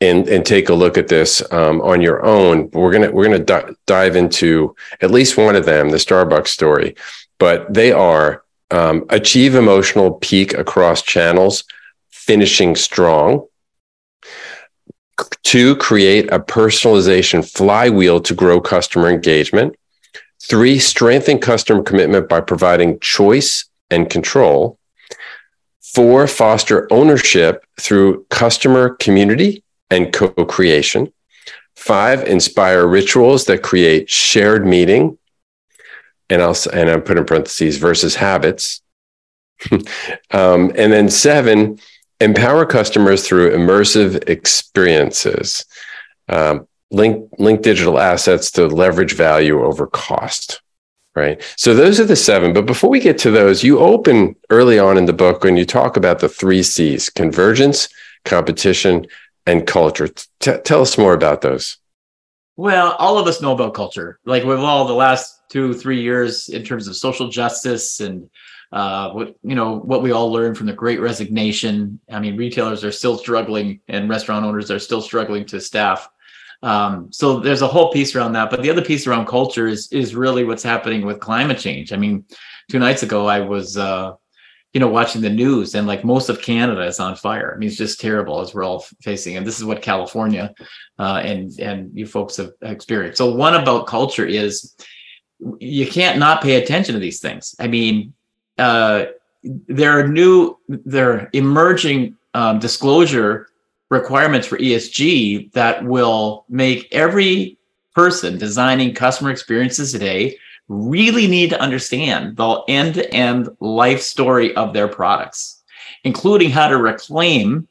and 0.01 0.29
and 0.29 0.47
take 0.47 0.69
a 0.69 0.75
look 0.75 0.97
at 0.97 1.09
this 1.09 1.43
um, 1.53 1.81
on 1.83 2.01
your 2.01 2.25
own. 2.25 2.71
We're 2.71 2.93
gonna 2.93 3.11
we're 3.11 3.25
gonna 3.25 3.39
di- 3.39 3.73
dive 3.87 4.17
into 4.17 4.75
at 5.01 5.11
least 5.11 5.37
one 5.37 5.57
of 5.57 5.67
them, 5.67 5.91
the 5.91 5.99
Starbucks 5.99 6.49
story, 6.49 6.97
but 7.39 7.73
they 7.73 7.93
are 7.93 8.43
um, 8.71 9.05
achieve 9.11 9.55
emotional 9.55 10.13
peak 10.13 10.55
across 10.55 11.03
channels, 11.03 11.65
finishing 12.11 12.77
strong. 12.77 13.47
Two, 15.43 15.77
create 15.77 16.33
a 16.33 16.41
personalization 16.41 17.47
flywheel 17.47 18.21
to 18.21 18.35
grow 18.35 18.61
customer 18.61 19.11
engagement. 19.11 19.77
Three, 20.43 20.79
strengthen 20.79 21.39
customer 21.39 21.83
commitment 21.83 22.29
by 22.29 22.41
providing 22.41 22.99
choice 23.01 23.67
and 23.91 24.09
control. 24.09 24.79
Four, 25.83 26.27
foster 26.27 26.91
ownership 26.91 27.65
through 27.79 28.25
customer 28.31 28.91
community 28.95 29.63
and 29.91 30.13
co 30.13 30.29
creation. 30.29 31.13
Five, 31.77 32.27
inspire 32.27 32.87
rituals 32.87 33.47
that 33.47 33.63
create 33.63 34.11
shared 34.11 34.67
meaning. 34.67 35.19
And 36.29 36.43
I'll 36.43 36.57
and 36.73 36.91
I 36.91 36.99
put 37.01 37.19
in 37.19 37.25
parentheses 37.25 37.79
versus 37.79 38.15
habits. 38.15 38.83
um, 40.31 40.73
and 40.77 40.93
then 40.93 41.09
seven, 41.09 41.79
empower 42.21 42.65
customers 42.67 43.27
through 43.27 43.57
immersive 43.57 44.29
experiences. 44.29 45.65
Um, 46.29 46.69
link 46.91 47.29
link 47.39 47.63
digital 47.63 47.99
assets 47.99 48.51
to 48.51 48.67
leverage 48.67 49.15
value 49.15 49.63
over 49.63 49.87
cost 49.87 50.61
right 51.15 51.43
so 51.57 51.75
those 51.75 52.01
are 52.01 52.05
the 52.05 52.17
seven 52.17 52.53
but 52.53 52.67
before 52.67 52.91
we 52.91 53.01
get 53.01 53.19
to 53.19 53.31
those 53.31 53.63
you 53.63 53.79
open 53.79 54.35
early 54.51 54.79
on 54.79 54.97
in 54.97 55.07
the 55.07 55.13
book 55.13 55.45
when 55.45 55.57
you 55.57 55.65
talk 55.65 55.97
about 55.97 56.19
the 56.19 56.29
three 56.29 56.63
c's 56.63 57.09
convergence 57.09 57.89
competition 58.25 59.07
and 59.51 59.67
culture. 59.67 60.09
T- 60.09 60.59
tell 60.65 60.83
us 60.83 60.97
more 60.97 61.15
about 61.15 61.41
those. 61.41 61.79
Well, 62.57 62.93
all 62.99 63.19
of 63.19 63.27
us 63.27 63.41
know 63.41 63.53
about 63.53 63.75
culture. 63.75 64.19
Like 64.25 64.45
we've 64.45 64.59
all 64.59 64.87
the 64.87 64.95
last 64.95 65.43
two, 65.51 65.75
three 65.75 66.03
years 66.03 66.49
in 66.49 66.65
terms 66.65 66.89
of 66.89 66.97
social 66.97 67.29
justice 67.29 68.01
and 68.01 68.29
uh, 68.73 69.11
what 69.11 69.35
you 69.43 69.55
know 69.55 69.79
what 69.79 70.03
we 70.03 70.13
all 70.13 70.31
learned 70.31 70.57
from 70.57 70.67
the 70.67 70.73
Great 70.73 71.01
Resignation. 71.01 71.99
I 72.11 72.21
mean, 72.21 72.37
retailers 72.37 72.85
are 72.85 72.93
still 72.93 73.19
struggling, 73.19 73.81
and 73.89 74.09
restaurant 74.09 74.45
owners 74.45 74.71
are 74.71 74.79
still 74.79 75.03
struggling 75.03 75.45
to 75.47 75.61
staff. 75.61 76.09
Um, 76.63 77.11
so 77.11 77.41
there's 77.41 77.63
a 77.63 77.67
whole 77.67 77.91
piece 77.91 78.15
around 78.15 78.33
that. 78.35 78.51
But 78.51 78.63
the 78.63 78.71
other 78.71 78.83
piece 78.83 79.07
around 79.07 79.27
culture 79.27 79.67
is 79.67 79.89
is 79.91 80.15
really 80.15 80.45
what's 80.45 80.63
happening 80.63 81.05
with 81.05 81.19
climate 81.19 81.59
change. 81.59 81.93
I 81.93 81.97
mean, 81.97 82.25
two 82.71 82.79
nights 82.79 83.03
ago 83.03 83.27
I 83.27 83.41
was 83.41 83.77
uh, 83.77 84.13
you 84.73 84.79
know, 84.79 84.89
watching 84.89 85.21
the 85.21 85.31
news 85.31 85.75
and 85.75 85.87
like 85.87 86.05
most 86.05 86.29
of 86.29 86.43
Canada 86.43 86.83
is 86.87 87.01
on 87.01 87.17
fire. 87.17 87.53
I 87.55 87.59
mean, 87.59 87.69
it's 87.69 87.77
just 87.77 88.01
terrible 88.01 88.41
as 88.41 88.55
we're 88.55 88.63
all 88.63 88.87
facing. 89.03 89.37
And 89.37 89.47
this 89.47 89.59
is 89.59 89.65
what 89.65 89.83
California 89.83 90.55
uh, 90.99 91.21
and 91.25 91.59
and 91.59 91.91
you 91.93 92.07
folks 92.07 92.37
have 92.37 92.53
experienced. 92.63 93.19
So 93.19 93.35
one 93.35 93.55
about 93.55 93.87
culture 93.87 94.27
is 94.27 94.75
you 95.59 95.87
can't 95.87 96.19
not 96.19 96.43
pay 96.43 96.63
attention 96.63 96.95
to 96.95 97.01
these 97.01 97.21
things. 97.21 97.55
I 97.59 97.67
mean, 97.67 98.13
uh, 98.59 99.07
there 99.43 99.99
are 99.99 100.07
new, 100.07 100.57
there 100.69 101.13
are 101.13 101.31
emerging 101.33 102.17
um, 102.35 102.59
disclosure 102.59 103.49
requirements 103.89 104.47
for 104.47 104.59
ESG 104.59 105.51
that 105.53 105.85
will 105.85 106.45
make 106.49 106.87
every 106.93 107.59
person 107.95 108.39
designing 108.39 108.95
customer 108.95 109.31
experiences 109.31 109.91
today 109.91 110.37
really 110.71 111.27
need 111.27 111.51
to 111.51 111.61
understand 111.61 112.37
the 112.37 112.63
end 112.69 112.95
to 112.95 113.13
end 113.13 113.49
life 113.59 114.01
story 114.01 114.55
of 114.55 114.73
their 114.73 114.87
products, 114.87 115.63
including 116.05 116.49
how 116.49 116.69
to 116.69 116.77
reclaim 116.79 117.67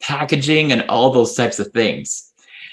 packaging 0.00 0.72
and 0.72 0.82
all 0.88 1.10
those 1.10 1.34
types 1.34 1.58
of 1.58 1.66
things. 1.68 2.32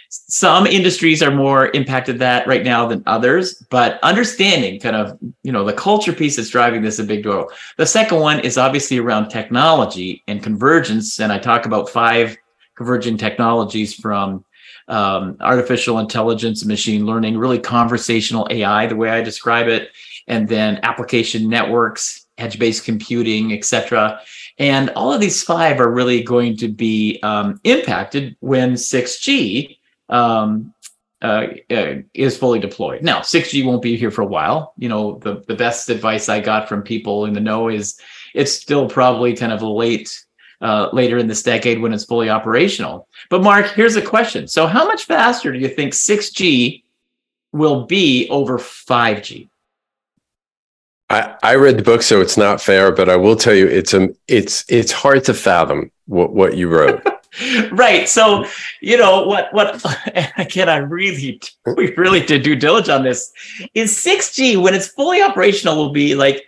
Some 0.09 0.65
industries 0.65 1.21
are 1.21 1.31
more 1.31 1.67
impacted 1.71 2.17
that 2.19 2.47
right 2.47 2.63
now 2.63 2.87
than 2.87 3.03
others, 3.05 3.61
but 3.69 3.99
understanding 4.03 4.79
kind 4.79 4.95
of, 4.95 5.19
you 5.43 5.51
know, 5.51 5.65
the 5.65 5.73
culture 5.73 6.13
piece 6.13 6.37
is 6.37 6.49
driving 6.49 6.81
this 6.81 6.99
a 6.99 7.03
big 7.03 7.23
deal. 7.23 7.49
The 7.75 7.85
second 7.85 8.21
one 8.21 8.39
is 8.39 8.57
obviously 8.57 8.99
around 8.99 9.27
technology 9.27 10.23
and 10.29 10.41
convergence. 10.41 11.19
And 11.19 11.33
I 11.33 11.39
talk 11.39 11.65
about 11.65 11.89
five 11.89 12.37
converging 12.77 13.17
technologies 13.17 13.93
from 13.93 14.45
um, 14.87 15.37
artificial 15.39 15.99
intelligence, 15.99 16.65
machine 16.65 17.05
learning, 17.05 17.37
really 17.37 17.59
conversational 17.59 18.47
AI, 18.49 18.87
the 18.87 18.95
way 18.95 19.09
I 19.09 19.21
describe 19.21 19.67
it, 19.67 19.89
and 20.27 20.47
then 20.47 20.79
application 20.83 21.49
networks, 21.49 22.25
edge-based 22.37 22.85
computing, 22.85 23.53
et 23.53 23.65
cetera. 23.65 24.19
And 24.59 24.89
all 24.91 25.13
of 25.13 25.21
these 25.21 25.43
five 25.43 25.79
are 25.79 25.91
really 25.91 26.23
going 26.23 26.57
to 26.57 26.67
be 26.67 27.19
um, 27.23 27.59
impacted 27.63 28.35
when 28.39 28.73
6G 28.73 29.77
um, 30.09 30.73
uh, 31.21 31.47
uh, 31.71 31.95
is 32.13 32.37
fully 32.37 32.59
deployed. 32.59 33.03
Now, 33.03 33.19
6G 33.19 33.65
won't 33.65 33.81
be 33.81 33.97
here 33.97 34.11
for 34.11 34.21
a 34.21 34.27
while. 34.27 34.73
You 34.77 34.89
know, 34.89 35.19
the, 35.19 35.43
the 35.47 35.55
best 35.55 35.89
advice 35.89 36.29
I 36.29 36.39
got 36.39 36.69
from 36.69 36.81
people 36.81 37.25
in 37.25 37.33
the 37.33 37.39
know 37.39 37.69
is 37.69 37.99
it's 38.33 38.53
still 38.53 38.87
probably 38.87 39.35
kind 39.35 39.51
of 39.51 39.61
late 39.61 40.23
uh, 40.61 40.89
later 40.93 41.17
in 41.17 41.27
this 41.27 41.43
decade 41.43 41.79
when 41.79 41.93
it's 41.93 42.05
fully 42.05 42.29
operational. 42.29 43.07
But 43.29 43.43
Mark, 43.43 43.67
here's 43.73 43.95
a 43.95 44.01
question. 44.01 44.47
So 44.47 44.67
how 44.67 44.85
much 44.85 45.05
faster 45.05 45.51
do 45.51 45.59
you 45.59 45.67
think 45.67 45.93
6G 45.93 46.83
will 47.51 47.85
be 47.85 48.27
over 48.29 48.57
5G? 48.57 49.49
I, 51.09 51.35
I 51.41 51.55
read 51.55 51.77
the 51.77 51.83
book, 51.83 52.01
so 52.01 52.19
it's 52.19 52.37
not 52.37 52.61
fair, 52.61 52.91
but 52.91 53.07
I 53.07 53.15
will 53.15 53.37
tell 53.37 53.53
you 53.53 53.65
it's 53.65 53.93
a, 53.93 54.09
it's 54.27 54.65
it's 54.67 54.91
hard 54.91 55.23
to 55.25 55.33
fathom 55.33 55.89
what, 56.05 56.33
what 56.33 56.57
you 56.57 56.69
wrote. 56.69 57.01
right. 57.71 58.07
So, 58.07 58.45
you 58.81 58.97
know, 58.97 59.25
what 59.25 59.53
what 59.53 59.83
again, 60.37 60.69
I 60.69 60.77
really 60.77 61.39
we 61.75 61.93
really 61.95 62.21
did 62.21 62.43
due 62.43 62.55
diligence 62.55 62.89
on 62.89 63.03
this. 63.03 63.31
Is 63.73 63.93
6G 63.95 64.61
when 64.61 64.73
it's 64.73 64.87
fully 64.87 65.21
operational 65.21 65.75
will 65.75 65.91
be 65.91 66.15
like 66.15 66.45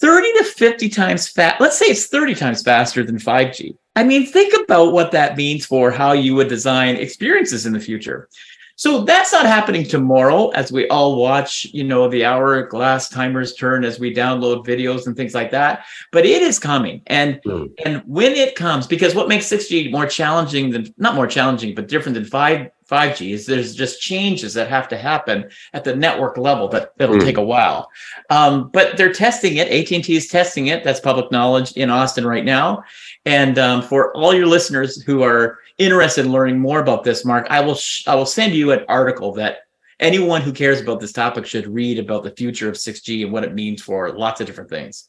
30 0.00 0.32
to 0.38 0.44
50 0.44 0.88
times 0.88 1.28
fast. 1.28 1.60
Let's 1.60 1.78
say 1.78 1.86
it's 1.86 2.06
30 2.06 2.34
times 2.34 2.62
faster 2.62 3.04
than 3.04 3.16
5G. 3.16 3.76
I 3.96 4.04
mean, 4.04 4.26
think 4.26 4.54
about 4.62 4.92
what 4.92 5.10
that 5.12 5.36
means 5.36 5.66
for 5.66 5.90
how 5.90 6.12
you 6.12 6.34
would 6.36 6.48
design 6.48 6.96
experiences 6.96 7.66
in 7.66 7.72
the 7.72 7.80
future. 7.80 8.28
So 8.76 9.02
that's 9.02 9.32
not 9.32 9.44
happening 9.44 9.84
tomorrow 9.84 10.50
as 10.50 10.70
we 10.70 10.86
all 10.86 11.16
watch, 11.16 11.64
you 11.72 11.82
know, 11.82 12.08
the 12.08 12.24
hourglass 12.24 13.08
timers 13.08 13.54
turn 13.54 13.84
as 13.84 13.98
we 13.98 14.14
download 14.14 14.64
videos 14.64 15.08
and 15.08 15.16
things 15.16 15.34
like 15.34 15.50
that. 15.50 15.84
But 16.12 16.24
it 16.24 16.42
is 16.42 16.60
coming. 16.60 17.02
And 17.08 17.40
mm. 17.44 17.72
and 17.84 18.04
when 18.06 18.34
it 18.34 18.54
comes, 18.54 18.86
because 18.86 19.16
what 19.16 19.26
makes 19.26 19.46
6G 19.46 19.90
more 19.90 20.06
challenging 20.06 20.70
than 20.70 20.94
not 20.96 21.16
more 21.16 21.26
challenging, 21.26 21.74
but 21.74 21.88
different 21.88 22.14
than 22.14 22.24
5 22.24 22.70
5G 22.88 23.32
is 23.32 23.46
there's 23.46 23.74
just 23.74 24.00
changes 24.00 24.54
that 24.54 24.68
have 24.68 24.88
to 24.88 24.96
happen 24.96 25.50
at 25.74 25.84
the 25.84 25.94
network 25.94 26.38
level 26.38 26.68
that 26.68 26.96
that'll 26.96 27.16
mm. 27.16 27.24
take 27.24 27.36
a 27.36 27.44
while. 27.44 27.90
Um, 28.30 28.70
but 28.72 28.96
they're 28.96 29.12
testing 29.12 29.56
it. 29.56 29.68
AT&T 29.68 30.14
is 30.16 30.28
testing 30.28 30.68
it. 30.68 30.84
That's 30.84 31.00
public 31.00 31.30
knowledge 31.30 31.72
in 31.72 31.90
Austin 31.90 32.26
right 32.26 32.44
now. 32.44 32.84
And 33.26 33.58
um, 33.58 33.82
for 33.82 34.16
all 34.16 34.34
your 34.34 34.46
listeners 34.46 35.02
who 35.02 35.22
are 35.22 35.58
interested 35.76 36.24
in 36.24 36.32
learning 36.32 36.58
more 36.58 36.80
about 36.80 37.04
this, 37.04 37.24
Mark, 37.24 37.46
I 37.50 37.60
will 37.60 37.74
sh- 37.74 38.06
I 38.08 38.14
will 38.14 38.26
send 38.26 38.54
you 38.54 38.72
an 38.72 38.84
article 38.88 39.32
that 39.34 39.67
anyone 40.00 40.42
who 40.42 40.52
cares 40.52 40.80
about 40.80 41.00
this 41.00 41.12
topic 41.12 41.46
should 41.46 41.66
read 41.66 41.98
about 41.98 42.22
the 42.22 42.30
future 42.30 42.68
of 42.68 42.76
6G 42.76 43.24
and 43.24 43.32
what 43.32 43.44
it 43.44 43.54
means 43.54 43.82
for 43.82 44.12
lots 44.12 44.40
of 44.40 44.46
different 44.46 44.70
things. 44.70 45.08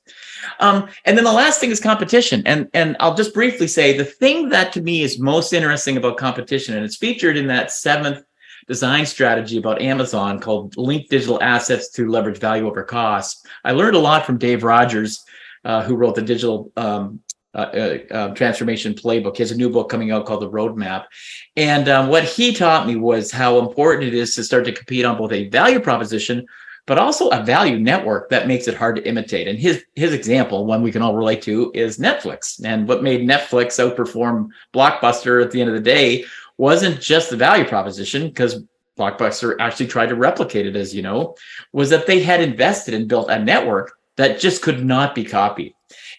Um, 0.59 0.89
and 1.05 1.17
then 1.17 1.25
the 1.25 1.31
last 1.31 1.59
thing 1.59 1.71
is 1.71 1.79
competition. 1.79 2.41
And, 2.45 2.69
and 2.73 2.95
I'll 2.99 3.15
just 3.15 3.33
briefly 3.33 3.67
say 3.67 3.97
the 3.97 4.05
thing 4.05 4.49
that 4.49 4.73
to 4.73 4.81
me 4.81 5.03
is 5.03 5.19
most 5.19 5.53
interesting 5.53 5.97
about 5.97 6.17
competition, 6.17 6.75
and 6.75 6.85
it's 6.85 6.97
featured 6.97 7.37
in 7.37 7.47
that 7.47 7.71
seventh 7.71 8.23
design 8.67 9.05
strategy 9.05 9.57
about 9.57 9.81
Amazon 9.81 10.39
called 10.39 10.77
Link 10.77 11.09
Digital 11.09 11.41
Assets 11.41 11.89
to 11.91 12.07
Leverage 12.07 12.39
Value 12.39 12.67
Over 12.67 12.83
Cost. 12.83 13.47
I 13.63 13.71
learned 13.71 13.95
a 13.95 13.99
lot 13.99 14.25
from 14.25 14.37
Dave 14.37 14.63
Rogers, 14.63 15.25
uh, 15.65 15.83
who 15.83 15.95
wrote 15.95 16.15
the 16.15 16.21
digital 16.21 16.71
um, 16.77 17.19
uh, 17.53 17.57
uh, 17.57 17.97
uh, 18.11 18.33
transformation 18.35 18.93
playbook. 18.93 19.37
He 19.37 19.43
has 19.43 19.51
a 19.51 19.57
new 19.57 19.69
book 19.69 19.89
coming 19.89 20.11
out 20.11 20.25
called 20.25 20.41
The 20.41 20.49
Roadmap. 20.49 21.05
And 21.55 21.89
um, 21.89 22.07
what 22.07 22.23
he 22.23 22.53
taught 22.53 22.87
me 22.87 22.95
was 22.95 23.31
how 23.31 23.59
important 23.59 24.03
it 24.03 24.13
is 24.13 24.35
to 24.35 24.43
start 24.43 24.65
to 24.65 24.71
compete 24.71 25.05
on 25.05 25.17
both 25.17 25.31
a 25.31 25.49
value 25.49 25.79
proposition, 25.79 26.45
but 26.85 26.97
also 26.97 27.29
a 27.29 27.43
value 27.43 27.79
network 27.79 28.29
that 28.29 28.47
makes 28.47 28.67
it 28.67 28.75
hard 28.75 28.95
to 28.95 29.07
imitate. 29.07 29.47
And 29.47 29.59
his 29.59 29.83
his 29.95 30.13
example, 30.13 30.65
one 30.65 30.81
we 30.81 30.91
can 30.91 31.01
all 31.01 31.15
relate 31.15 31.41
to, 31.43 31.71
is 31.73 31.99
Netflix. 31.99 32.63
And 32.63 32.87
what 32.87 33.03
made 33.03 33.27
Netflix 33.27 33.79
outperform 33.79 34.49
Blockbuster 34.73 35.43
at 35.43 35.51
the 35.51 35.61
end 35.61 35.69
of 35.69 35.75
the 35.75 35.81
day 35.81 36.25
wasn't 36.57 36.99
just 36.99 37.29
the 37.29 37.37
value 37.37 37.65
proposition, 37.65 38.27
because 38.27 38.63
Blockbuster 38.97 39.55
actually 39.59 39.87
tried 39.87 40.09
to 40.09 40.15
replicate 40.15 40.65
it, 40.65 40.75
as 40.75 40.93
you 40.93 41.01
know, 41.01 41.35
was 41.71 41.89
that 41.89 42.05
they 42.05 42.21
had 42.21 42.41
invested 42.41 42.93
and 42.93 43.07
built 43.07 43.29
a 43.29 43.39
network 43.39 43.93
that 44.17 44.39
just 44.39 44.61
could 44.61 44.83
not 44.83 45.15
be 45.15 45.23
copied. 45.23 45.73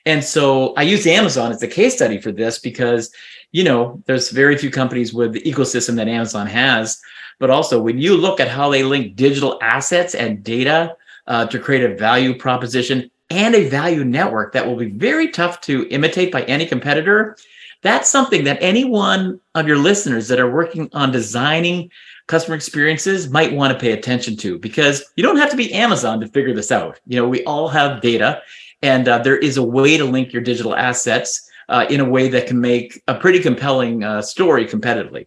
And 0.06 0.24
so 0.24 0.74
I 0.74 0.82
use 0.82 1.06
Amazon 1.06 1.52
as 1.52 1.62
a 1.62 1.68
case 1.68 1.94
study 1.94 2.20
for 2.20 2.32
this 2.32 2.58
because, 2.58 3.12
you 3.52 3.64
know, 3.64 4.02
there's 4.06 4.30
very 4.30 4.56
few 4.56 4.70
companies 4.70 5.12
with 5.12 5.32
the 5.32 5.42
ecosystem 5.42 5.96
that 5.96 6.08
Amazon 6.08 6.46
has. 6.46 7.00
but 7.38 7.50
also 7.50 7.80
when 7.80 7.98
you 7.98 8.16
look 8.16 8.38
at 8.38 8.48
how 8.48 8.70
they 8.70 8.82
link 8.82 9.16
digital 9.16 9.58
assets 9.62 10.14
and 10.14 10.44
data 10.44 10.94
uh, 11.26 11.46
to 11.46 11.58
create 11.58 11.82
a 11.82 11.96
value 11.96 12.36
proposition 12.36 13.10
and 13.30 13.54
a 13.54 13.68
value 13.68 14.04
network 14.04 14.52
that 14.52 14.66
will 14.66 14.76
be 14.76 14.90
very 14.90 15.28
tough 15.28 15.60
to 15.62 15.86
imitate 15.88 16.30
by 16.30 16.42
any 16.42 16.66
competitor. 16.66 17.36
That's 17.82 18.10
something 18.10 18.44
that 18.44 18.58
any 18.60 18.84
one 18.84 19.40
of 19.54 19.66
your 19.66 19.78
listeners 19.78 20.28
that 20.28 20.38
are 20.38 20.50
working 20.50 20.90
on 20.92 21.12
designing 21.12 21.90
customer 22.26 22.56
experiences 22.56 23.30
might 23.30 23.52
want 23.52 23.72
to 23.72 23.78
pay 23.78 23.92
attention 23.92 24.36
to 24.36 24.58
because 24.58 25.04
you 25.16 25.22
don't 25.22 25.38
have 25.38 25.50
to 25.50 25.56
be 25.56 25.72
Amazon 25.72 26.20
to 26.20 26.28
figure 26.28 26.54
this 26.54 26.70
out. 26.70 27.00
You 27.06 27.16
know, 27.16 27.28
we 27.28 27.42
all 27.44 27.68
have 27.68 28.02
data, 28.02 28.42
and 28.82 29.08
uh, 29.08 29.18
there 29.18 29.36
is 29.36 29.56
a 29.56 29.62
way 29.62 29.96
to 29.96 30.04
link 30.04 30.32
your 30.32 30.42
digital 30.42 30.74
assets 30.74 31.48
uh, 31.68 31.86
in 31.88 32.00
a 32.00 32.04
way 32.04 32.28
that 32.28 32.46
can 32.46 32.60
make 32.60 33.02
a 33.06 33.14
pretty 33.14 33.40
compelling 33.40 34.02
uh, 34.02 34.22
story 34.22 34.66
competitively. 34.66 35.26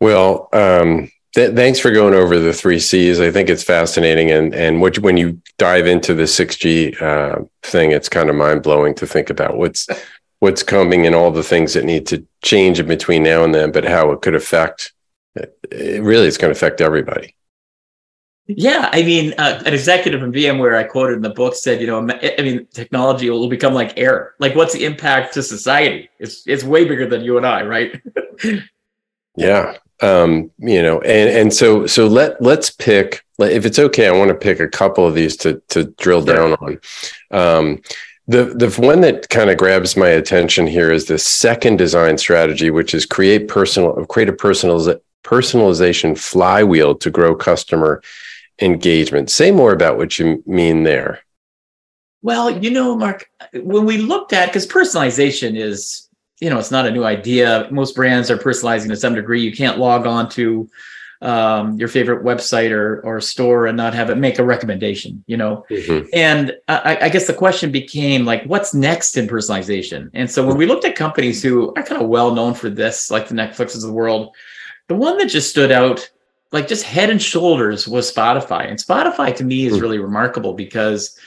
Well, 0.00 0.48
um, 0.52 1.10
th- 1.34 1.54
thanks 1.54 1.78
for 1.78 1.90
going 1.90 2.14
over 2.14 2.38
the 2.38 2.52
three 2.52 2.80
C's. 2.80 3.20
I 3.20 3.30
think 3.30 3.48
it's 3.48 3.62
fascinating, 3.62 4.30
and 4.30 4.54
and 4.54 4.80
what, 4.80 4.98
when 4.98 5.16
you 5.16 5.40
dive 5.58 5.86
into 5.86 6.14
the 6.14 6.26
six 6.26 6.56
G 6.56 6.94
uh, 7.00 7.40
thing, 7.62 7.92
it's 7.92 8.08
kind 8.08 8.28
of 8.28 8.36
mind 8.36 8.62
blowing 8.62 8.94
to 8.96 9.06
think 9.06 9.30
about 9.30 9.56
what's 9.56 9.88
what's 10.40 10.64
coming 10.64 11.06
and 11.06 11.14
all 11.14 11.30
the 11.30 11.44
things 11.44 11.74
that 11.74 11.84
need 11.84 12.04
to 12.08 12.26
change 12.42 12.80
in 12.80 12.86
between 12.88 13.22
now 13.22 13.44
and 13.44 13.54
then, 13.54 13.70
but 13.70 13.84
how 13.84 14.10
it 14.10 14.22
could 14.22 14.34
affect 14.34 14.92
it 15.34 16.02
really 16.02 16.26
it's 16.26 16.36
going 16.36 16.52
to 16.52 16.56
affect 16.58 16.80
everybody. 16.80 17.34
Yeah, 18.46 18.90
I 18.92 19.02
mean, 19.02 19.34
uh, 19.38 19.62
an 19.64 19.72
executive 19.72 20.20
from 20.20 20.32
VMware 20.32 20.76
I 20.76 20.84
quoted 20.84 21.14
in 21.14 21.22
the 21.22 21.30
book 21.30 21.54
said, 21.54 21.80
you 21.80 21.86
know, 21.86 21.98
I 21.98 22.42
mean, 22.42 22.66
technology 22.72 23.30
will 23.30 23.48
become 23.48 23.72
like 23.72 23.96
air. 23.96 24.34
Like, 24.40 24.56
what's 24.56 24.72
the 24.74 24.84
impact 24.84 25.34
to 25.34 25.42
society? 25.42 26.10
It's 26.18 26.46
it's 26.46 26.64
way 26.64 26.84
bigger 26.84 27.06
than 27.06 27.22
you 27.22 27.36
and 27.36 27.46
I, 27.46 27.62
right? 27.62 28.02
yeah, 29.36 29.76
um, 30.00 30.50
you 30.58 30.82
know, 30.82 31.00
and 31.02 31.30
and 31.30 31.54
so 31.54 31.86
so 31.86 32.08
let 32.08 32.42
let's 32.42 32.70
pick. 32.70 33.24
If 33.38 33.64
it's 33.64 33.78
okay, 33.78 34.08
I 34.08 34.12
want 34.12 34.28
to 34.28 34.34
pick 34.34 34.60
a 34.60 34.68
couple 34.68 35.06
of 35.06 35.14
these 35.14 35.36
to 35.38 35.62
to 35.68 35.84
drill 35.84 36.22
down 36.22 36.54
on. 36.54 36.80
Um, 37.30 37.82
the 38.26 38.44
the 38.44 38.70
one 38.80 39.02
that 39.02 39.28
kind 39.28 39.50
of 39.50 39.56
grabs 39.56 39.96
my 39.96 40.08
attention 40.08 40.66
here 40.66 40.90
is 40.90 41.06
the 41.06 41.18
second 41.18 41.76
design 41.76 42.18
strategy, 42.18 42.70
which 42.70 42.92
is 42.92 43.06
create 43.06 43.46
personal 43.46 44.04
create 44.06 44.28
a 44.28 44.32
personal 44.32 44.80
personalization 45.22 46.18
flywheel 46.18 46.96
to 46.96 47.10
grow 47.10 47.34
customer 47.34 48.02
engagement. 48.60 49.30
Say 49.30 49.50
more 49.50 49.72
about 49.72 49.96
what 49.96 50.18
you 50.18 50.42
mean 50.46 50.82
there. 50.82 51.20
Well, 52.22 52.50
you 52.50 52.70
know, 52.70 52.96
Mark, 52.96 53.28
when 53.52 53.84
we 53.84 53.98
looked 53.98 54.32
at 54.32 54.46
because 54.46 54.66
personalization 54.66 55.56
is, 55.56 56.08
you 56.40 56.50
know, 56.50 56.58
it's 56.58 56.70
not 56.70 56.86
a 56.86 56.90
new 56.90 57.04
idea. 57.04 57.68
Most 57.70 57.94
brands 57.94 58.30
are 58.30 58.38
personalizing 58.38 58.88
to 58.88 58.96
some 58.96 59.14
degree. 59.14 59.42
You 59.42 59.52
can't 59.52 59.78
log 59.78 60.06
on 60.06 60.28
to 60.30 60.68
um, 61.22 61.78
your 61.78 61.88
favorite 61.88 62.24
website 62.24 62.72
or 62.72 63.00
or 63.02 63.20
store 63.20 63.66
and 63.66 63.76
not 63.76 63.94
have 63.94 64.10
it 64.10 64.16
make 64.16 64.40
a 64.40 64.44
recommendation, 64.44 65.22
you 65.28 65.36
know. 65.36 65.64
Mm-hmm. 65.70 66.08
And 66.12 66.56
I, 66.66 66.98
I, 67.02 67.08
guess 67.10 67.28
the 67.28 67.32
question 67.32 67.70
became 67.70 68.24
like, 68.24 68.42
what's 68.44 68.74
next 68.74 69.16
in 69.16 69.28
personalization? 69.28 70.10
And 70.14 70.28
so 70.28 70.44
when 70.44 70.56
we 70.56 70.66
looked 70.66 70.84
at 70.84 70.96
companies 70.96 71.40
who 71.40 71.72
are 71.76 71.84
kind 71.84 72.02
of 72.02 72.08
well 72.08 72.34
known 72.34 72.54
for 72.54 72.68
this, 72.68 73.08
like 73.08 73.28
the 73.28 73.36
Netflixes 73.36 73.76
of 73.76 73.82
the 73.82 73.92
world, 73.92 74.34
the 74.88 74.96
one 74.96 75.16
that 75.18 75.26
just 75.26 75.48
stood 75.48 75.70
out, 75.70 76.10
like 76.52 76.68
just 76.68 76.84
head 76.84 77.10
and 77.10 77.20
shoulders, 77.20 77.88
was 77.88 78.12
Spotify. 78.12 78.68
And 78.68 78.78
Spotify 78.78 79.34
to 79.36 79.44
me 79.44 79.66
is 79.66 79.76
hmm. 79.76 79.82
really 79.82 79.98
remarkable 79.98 80.54
because 80.54 81.18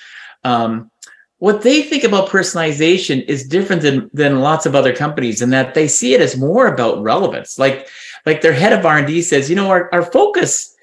um, 0.44 0.92
what 1.40 1.64
they 1.64 1.82
think 1.82 2.04
about 2.04 2.30
personalization 2.30 3.24
is 3.26 3.48
different 3.48 3.82
than 3.82 4.10
than 4.14 4.40
lots 4.40 4.66
of 4.66 4.76
other 4.76 4.96
companies 4.96 5.42
in 5.42 5.50
that 5.50 5.74
they 5.74 5.88
see 5.88 6.14
it 6.14 6.22
as 6.22 6.38
more 6.38 6.68
about 6.68 7.02
relevance. 7.02 7.60
Like 7.60 7.90
like 8.26 8.42
their 8.42 8.54
head 8.54 8.74
of 8.74 8.86
R&D 8.86 9.22
says, 9.22 9.50
you 9.50 9.56
know, 9.56 9.70
our, 9.70 9.90
our 9.94 10.04
focus, 10.04 10.76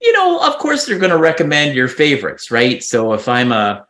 you 0.00 0.12
know, 0.12 0.40
of 0.46 0.58
course 0.58 0.86
they're 0.86 0.98
going 0.98 1.10
to 1.10 1.18
recommend 1.18 1.74
your 1.74 1.88
favorites, 1.88 2.50
right? 2.50 2.82
So 2.82 3.12
if 3.12 3.28
I'm 3.28 3.50
a 3.50 3.86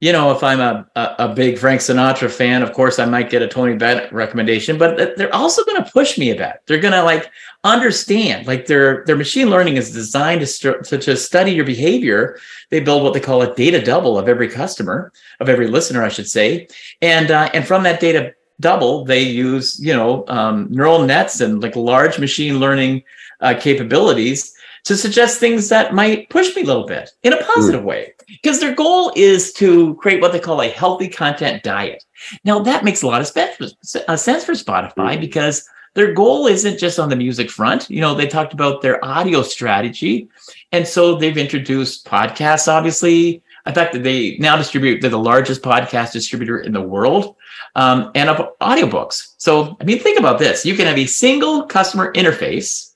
you 0.00 0.12
know, 0.12 0.30
if 0.32 0.42
I'm 0.42 0.60
a, 0.60 0.86
a, 0.96 1.14
a, 1.18 1.34
big 1.34 1.58
Frank 1.58 1.82
Sinatra 1.82 2.30
fan, 2.30 2.62
of 2.62 2.72
course 2.72 2.98
I 2.98 3.04
might 3.04 3.28
get 3.28 3.42
a 3.42 3.48
Tony 3.48 3.76
Bennett 3.76 4.10
recommendation, 4.10 4.78
but 4.78 5.16
they're 5.16 5.34
also 5.34 5.62
going 5.64 5.82
to 5.82 5.90
push 5.90 6.16
me 6.16 6.30
a 6.30 6.34
bit. 6.34 6.54
They're 6.66 6.80
going 6.80 6.94
to 6.94 7.02
like 7.02 7.30
understand, 7.64 8.46
like 8.46 8.64
their 8.64 9.04
their 9.04 9.16
machine 9.16 9.50
learning 9.50 9.76
is 9.76 9.92
designed 9.92 10.40
to, 10.46 10.82
to, 10.82 10.98
to 10.98 11.16
study 11.16 11.52
your 11.52 11.66
behavior. 11.66 12.38
They 12.70 12.80
build 12.80 13.02
what 13.02 13.12
they 13.12 13.20
call 13.20 13.42
a 13.42 13.54
data 13.54 13.82
double 13.82 14.18
of 14.18 14.26
every 14.26 14.48
customer, 14.48 15.12
of 15.38 15.50
every 15.50 15.66
listener, 15.66 16.02
I 16.02 16.08
should 16.08 16.28
say, 16.28 16.68
and 17.02 17.30
uh, 17.30 17.50
and 17.52 17.66
from 17.66 17.82
that 17.82 18.00
data 18.00 18.34
double, 18.58 19.04
they 19.04 19.20
use 19.22 19.78
you 19.78 19.92
know 19.92 20.24
um, 20.28 20.68
neural 20.70 21.04
nets 21.04 21.42
and 21.42 21.62
like 21.62 21.76
large 21.76 22.18
machine 22.18 22.58
learning 22.58 23.02
uh, 23.40 23.54
capabilities 23.60 24.54
to 24.84 24.96
suggest 24.96 25.38
things 25.38 25.68
that 25.68 25.94
might 25.94 26.28
push 26.30 26.54
me 26.54 26.62
a 26.62 26.66
little 26.66 26.86
bit 26.86 27.10
in 27.22 27.32
a 27.32 27.44
positive 27.44 27.82
mm. 27.82 27.86
way. 27.86 28.14
Because 28.26 28.60
their 28.60 28.74
goal 28.74 29.12
is 29.16 29.52
to 29.54 29.94
create 29.96 30.20
what 30.20 30.32
they 30.32 30.40
call 30.40 30.60
a 30.62 30.68
healthy 30.68 31.08
content 31.08 31.62
diet. 31.62 32.04
Now, 32.44 32.60
that 32.60 32.84
makes 32.84 33.02
a 33.02 33.06
lot 33.06 33.20
of 33.20 33.36
uh, 33.36 34.16
sense 34.16 34.44
for 34.44 34.52
Spotify 34.52 35.16
mm. 35.16 35.20
because 35.20 35.68
their 35.94 36.12
goal 36.12 36.46
isn't 36.46 36.78
just 36.78 36.98
on 36.98 37.08
the 37.08 37.16
music 37.16 37.50
front. 37.50 37.90
You 37.90 38.00
know, 38.00 38.14
they 38.14 38.26
talked 38.26 38.52
about 38.52 38.80
their 38.80 39.04
audio 39.04 39.42
strategy. 39.42 40.28
And 40.72 40.86
so 40.86 41.16
they've 41.16 41.36
introduced 41.36 42.06
podcasts, 42.06 42.68
obviously. 42.68 43.42
In 43.66 43.74
fact, 43.74 44.00
they 44.02 44.36
now 44.38 44.56
distribute, 44.56 45.00
they're 45.00 45.10
the 45.10 45.18
largest 45.18 45.62
podcast 45.62 46.12
distributor 46.12 46.60
in 46.60 46.72
the 46.72 46.80
world 46.80 47.36
um, 47.74 48.10
and 48.14 48.30
of 48.30 48.56
audiobooks. 48.58 49.34
So, 49.38 49.76
I 49.80 49.84
mean, 49.84 49.98
think 49.98 50.18
about 50.18 50.38
this 50.38 50.64
you 50.64 50.74
can 50.74 50.86
have 50.86 50.98
a 50.98 51.06
single 51.06 51.64
customer 51.64 52.12
interface 52.14 52.89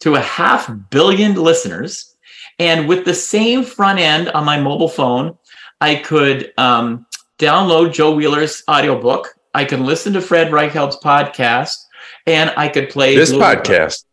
to 0.00 0.14
a 0.14 0.20
half 0.20 0.70
billion 0.90 1.34
listeners. 1.34 2.16
And 2.58 2.88
with 2.88 3.04
the 3.04 3.14
same 3.14 3.62
front 3.64 3.98
end 3.98 4.28
on 4.30 4.44
my 4.44 4.60
mobile 4.60 4.88
phone, 4.88 5.36
I 5.80 5.96
could 5.96 6.52
um, 6.56 7.06
download 7.38 7.92
Joe 7.92 8.14
Wheeler's 8.14 8.62
audiobook. 8.68 9.34
I 9.54 9.64
can 9.64 9.84
listen 9.84 10.12
to 10.14 10.20
Fred 10.20 10.52
Reichheld's 10.52 10.98
podcast, 10.98 11.76
and 12.26 12.52
I 12.56 12.68
could 12.68 12.90
play 12.90 13.14
this 13.14 13.32
podcast. 13.32 14.04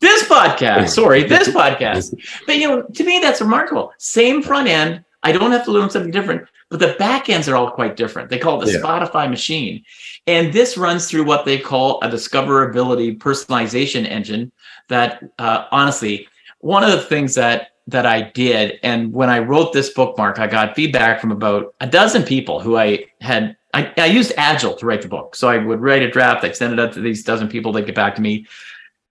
This 0.00 0.24
podcast, 0.24 0.90
sorry, 0.90 1.22
this 1.28 1.48
podcast. 1.48 2.14
But 2.46 2.56
you 2.56 2.68
know, 2.68 2.82
to 2.82 3.04
me, 3.04 3.18
that's 3.20 3.40
remarkable. 3.40 3.92
Same 3.98 4.42
front 4.42 4.68
end. 4.68 5.04
I 5.22 5.32
don't 5.32 5.52
have 5.52 5.64
to 5.64 5.72
learn 5.72 5.90
something 5.90 6.12
different, 6.12 6.46
but 6.70 6.80
the 6.80 6.94
back 6.98 7.28
ends 7.28 7.48
are 7.48 7.56
all 7.56 7.70
quite 7.70 7.96
different. 7.96 8.30
They 8.30 8.38
call 8.38 8.62
it 8.62 8.66
the 8.66 8.72
yeah. 8.72 8.80
Spotify 8.80 9.28
machine. 9.28 9.82
And 10.26 10.52
this 10.52 10.76
runs 10.76 11.08
through 11.08 11.24
what 11.24 11.44
they 11.44 11.58
call 11.58 11.98
a 12.02 12.08
discoverability 12.08 13.16
personalization 13.18 14.06
engine 14.08 14.52
that 14.88 15.22
uh, 15.38 15.66
honestly, 15.70 16.28
one 16.60 16.82
of 16.82 16.90
the 16.90 17.00
things 17.00 17.34
that 17.34 17.68
that 17.88 18.04
I 18.04 18.22
did, 18.22 18.80
and 18.82 19.12
when 19.12 19.30
I 19.30 19.38
wrote 19.38 19.72
this 19.72 19.90
bookmark, 19.90 20.40
I 20.40 20.48
got 20.48 20.74
feedback 20.74 21.20
from 21.20 21.30
about 21.30 21.74
a 21.80 21.86
dozen 21.86 22.24
people 22.24 22.60
who 22.60 22.76
I 22.76 23.04
had. 23.20 23.56
I, 23.74 23.92
I 23.98 24.06
used 24.06 24.32
Agile 24.36 24.74
to 24.76 24.86
write 24.86 25.02
the 25.02 25.08
book, 25.08 25.36
so 25.36 25.48
I 25.48 25.58
would 25.58 25.80
write 25.80 26.02
a 26.02 26.10
draft, 26.10 26.44
I'd 26.44 26.56
send 26.56 26.72
it 26.72 26.80
out 26.80 26.94
to 26.94 27.00
these 27.00 27.22
dozen 27.22 27.46
people, 27.46 27.72
they'd 27.72 27.84
get 27.84 27.94
back 27.94 28.14
to 28.14 28.22
me, 28.22 28.46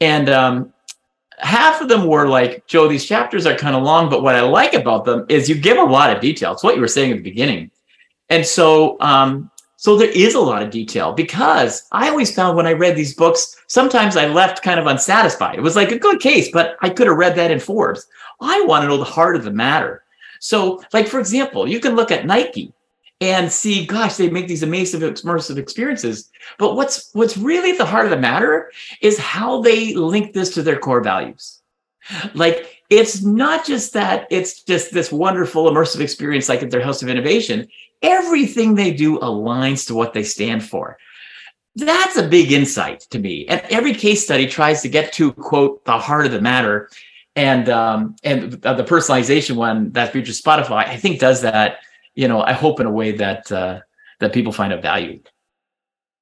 and 0.02 0.28
um, 0.28 0.74
half 1.38 1.82
of 1.82 1.88
them 1.88 2.08
were 2.08 2.28
like, 2.28 2.66
"Joe, 2.68 2.88
these 2.88 3.06
chapters 3.06 3.46
are 3.46 3.56
kind 3.56 3.76
of 3.76 3.84
long, 3.84 4.10
but 4.10 4.24
what 4.24 4.36
I 4.36 4.42
like 4.42 4.74
about 4.74 5.06
them 5.06 5.26
is 5.30 5.48
you 5.48 5.56
give 5.56 5.78
a 5.78 5.84
lot 5.84 6.14
of 6.14 6.22
detail. 6.22 6.54
It's 6.54 6.64
what 6.64 6.76
you 6.76 6.82
were 6.82 6.88
saying 6.88 7.12
at 7.12 7.18
the 7.18 7.24
beginning." 7.24 7.72
And 8.30 8.46
so 8.46 8.98
um, 9.02 9.52
so 9.86 9.96
there 9.96 10.10
is 10.10 10.34
a 10.34 10.40
lot 10.40 10.64
of 10.64 10.72
detail 10.72 11.14
because 11.14 11.88
I 11.92 12.10
always 12.10 12.34
found 12.34 12.58
when 12.58 12.66
I 12.66 12.74
read 12.74 12.96
these 12.96 13.14
books, 13.14 13.56
sometimes 13.68 14.18
I 14.18 14.26
left 14.26 14.64
kind 14.64 14.80
of 14.80 14.88
unsatisfied. 14.88 15.60
It 15.60 15.62
was 15.62 15.76
like 15.76 15.92
a 15.92 16.00
good 16.00 16.20
case, 16.20 16.50
but 16.52 16.76
I 16.82 16.90
could 16.90 17.06
have 17.06 17.18
read 17.18 17.36
that 17.36 17.52
in 17.52 17.60
Forbes. 17.60 18.08
I 18.42 18.62
want 18.62 18.82
to 18.82 18.88
know 18.88 18.98
the 18.98 19.04
heart 19.04 19.36
of 19.36 19.44
the 19.44 19.52
matter. 19.52 20.04
So, 20.40 20.82
like 20.92 21.08
for 21.08 21.20
example, 21.20 21.68
you 21.68 21.80
can 21.80 21.96
look 21.96 22.10
at 22.10 22.26
Nike 22.26 22.74
and 23.22 23.52
see, 23.52 23.86
gosh, 23.86 24.16
they 24.16 24.28
make 24.28 24.48
these 24.48 24.64
amazing 24.64 25.02
immersive 25.02 25.58
experiences. 25.58 26.32
But 26.58 26.74
what's 26.74 27.12
what's 27.14 27.38
really 27.38 27.74
the 27.74 27.86
heart 27.86 28.06
of 28.06 28.10
the 28.12 28.18
matter 28.18 28.72
is 29.02 29.20
how 29.20 29.62
they 29.62 29.94
link 29.94 30.34
this 30.34 30.52
to 30.56 30.64
their 30.64 30.80
core 30.80 31.04
values. 31.04 31.62
Like 32.34 32.82
it's 32.90 33.22
not 33.22 33.68
just 33.68 33.94
that 33.94 34.26
it's 34.32 34.64
just 34.64 34.94
this 34.94 35.12
wonderful 35.12 35.70
immersive 35.70 36.00
experience 36.00 36.50
like 36.50 36.64
at 36.64 36.72
their 36.72 36.82
house 36.82 37.04
of 37.04 37.10
innovation 37.10 37.68
everything 38.02 38.76
they 38.76 38.94
do 38.94 39.20
aligns 39.20 39.88
to 39.88 39.96
what 39.96 40.14
they 40.14 40.24
stand 40.24 40.64
for. 40.64 40.98
That's 41.76 42.18
a 42.18 42.28
big 42.28 42.52
insight 42.52 43.02
to 43.12 43.20
me. 43.20 43.46
And 43.48 43.62
every 43.70 43.94
case 43.94 44.24
study 44.24 44.48
tries 44.48 44.82
to 44.84 44.90
get 44.90 45.12
to 45.14 45.34
quote 45.34 45.84
the 45.86 45.98
heart 45.98 46.26
of 46.26 46.32
the 46.32 46.42
matter. 46.42 46.90
And 47.36 47.68
um, 47.68 48.16
and 48.24 48.54
the 48.54 48.86
personalization 48.88 49.58
one 49.58 49.92
that 49.92 50.14
features 50.14 50.42
Spotify, 50.42 50.88
I 50.88 50.96
think 50.96 51.20
does 51.20 51.42
that. 51.42 51.80
You 52.14 52.30
know, 52.30 52.42
I 52.42 52.54
hope 52.54 52.80
in 52.80 52.86
a 52.86 52.92
way 52.92 53.12
that 53.12 53.52
uh, 53.52 53.82
that 54.22 54.32
people 54.32 54.54
find 54.54 54.72
it 54.72 54.82
valued. 54.82 55.30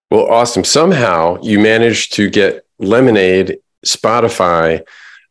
Well, 0.10 0.28
awesome. 0.32 0.64
Somehow 0.64 1.40
you 1.42 1.60
managed 1.60 2.14
to 2.14 2.30
get 2.30 2.66
Lemonade, 2.80 3.60
Spotify, 3.86 4.84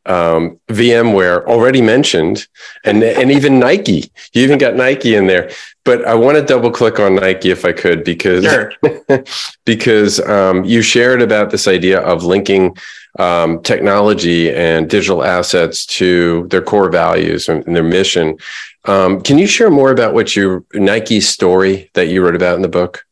um, 0.06 0.58
VMware 0.68 1.44
already 1.46 1.80
mentioned, 1.80 2.46
and 2.84 3.02
and 3.02 3.30
even 3.30 3.58
Nike. 3.58 4.10
You 4.32 4.42
even 4.42 4.58
got 4.58 4.74
Nike 4.74 5.14
in 5.14 5.26
there. 5.26 5.50
But 5.84 6.04
I 6.06 6.14
want 6.14 6.36
to 6.36 6.44
double 6.44 6.70
click 6.70 7.00
on 7.00 7.16
Nike 7.16 7.50
if 7.50 7.64
I 7.64 7.72
could 7.72 8.04
because 8.04 8.44
sure. 8.44 8.72
because 9.64 10.20
um, 10.20 10.64
you 10.64 10.82
shared 10.82 11.22
about 11.22 11.50
this 11.50 11.66
idea 11.66 12.00
of 12.00 12.24
linking 12.24 12.76
um, 13.18 13.62
technology 13.62 14.52
and 14.52 14.88
digital 14.88 15.22
assets 15.22 15.84
to 15.86 16.46
their 16.48 16.62
core 16.62 16.90
values 16.90 17.48
and, 17.48 17.66
and 17.66 17.76
their 17.76 17.82
mission. 17.82 18.38
Um, 18.84 19.20
can 19.20 19.38
you 19.38 19.46
share 19.46 19.70
more 19.70 19.90
about 19.90 20.14
what 20.14 20.34
your 20.34 20.64
Nike 20.74 21.20
story 21.20 21.90
that 21.94 22.08
you 22.08 22.24
wrote 22.24 22.36
about 22.36 22.56
in 22.56 22.62
the 22.62 22.68
book? 22.68 23.04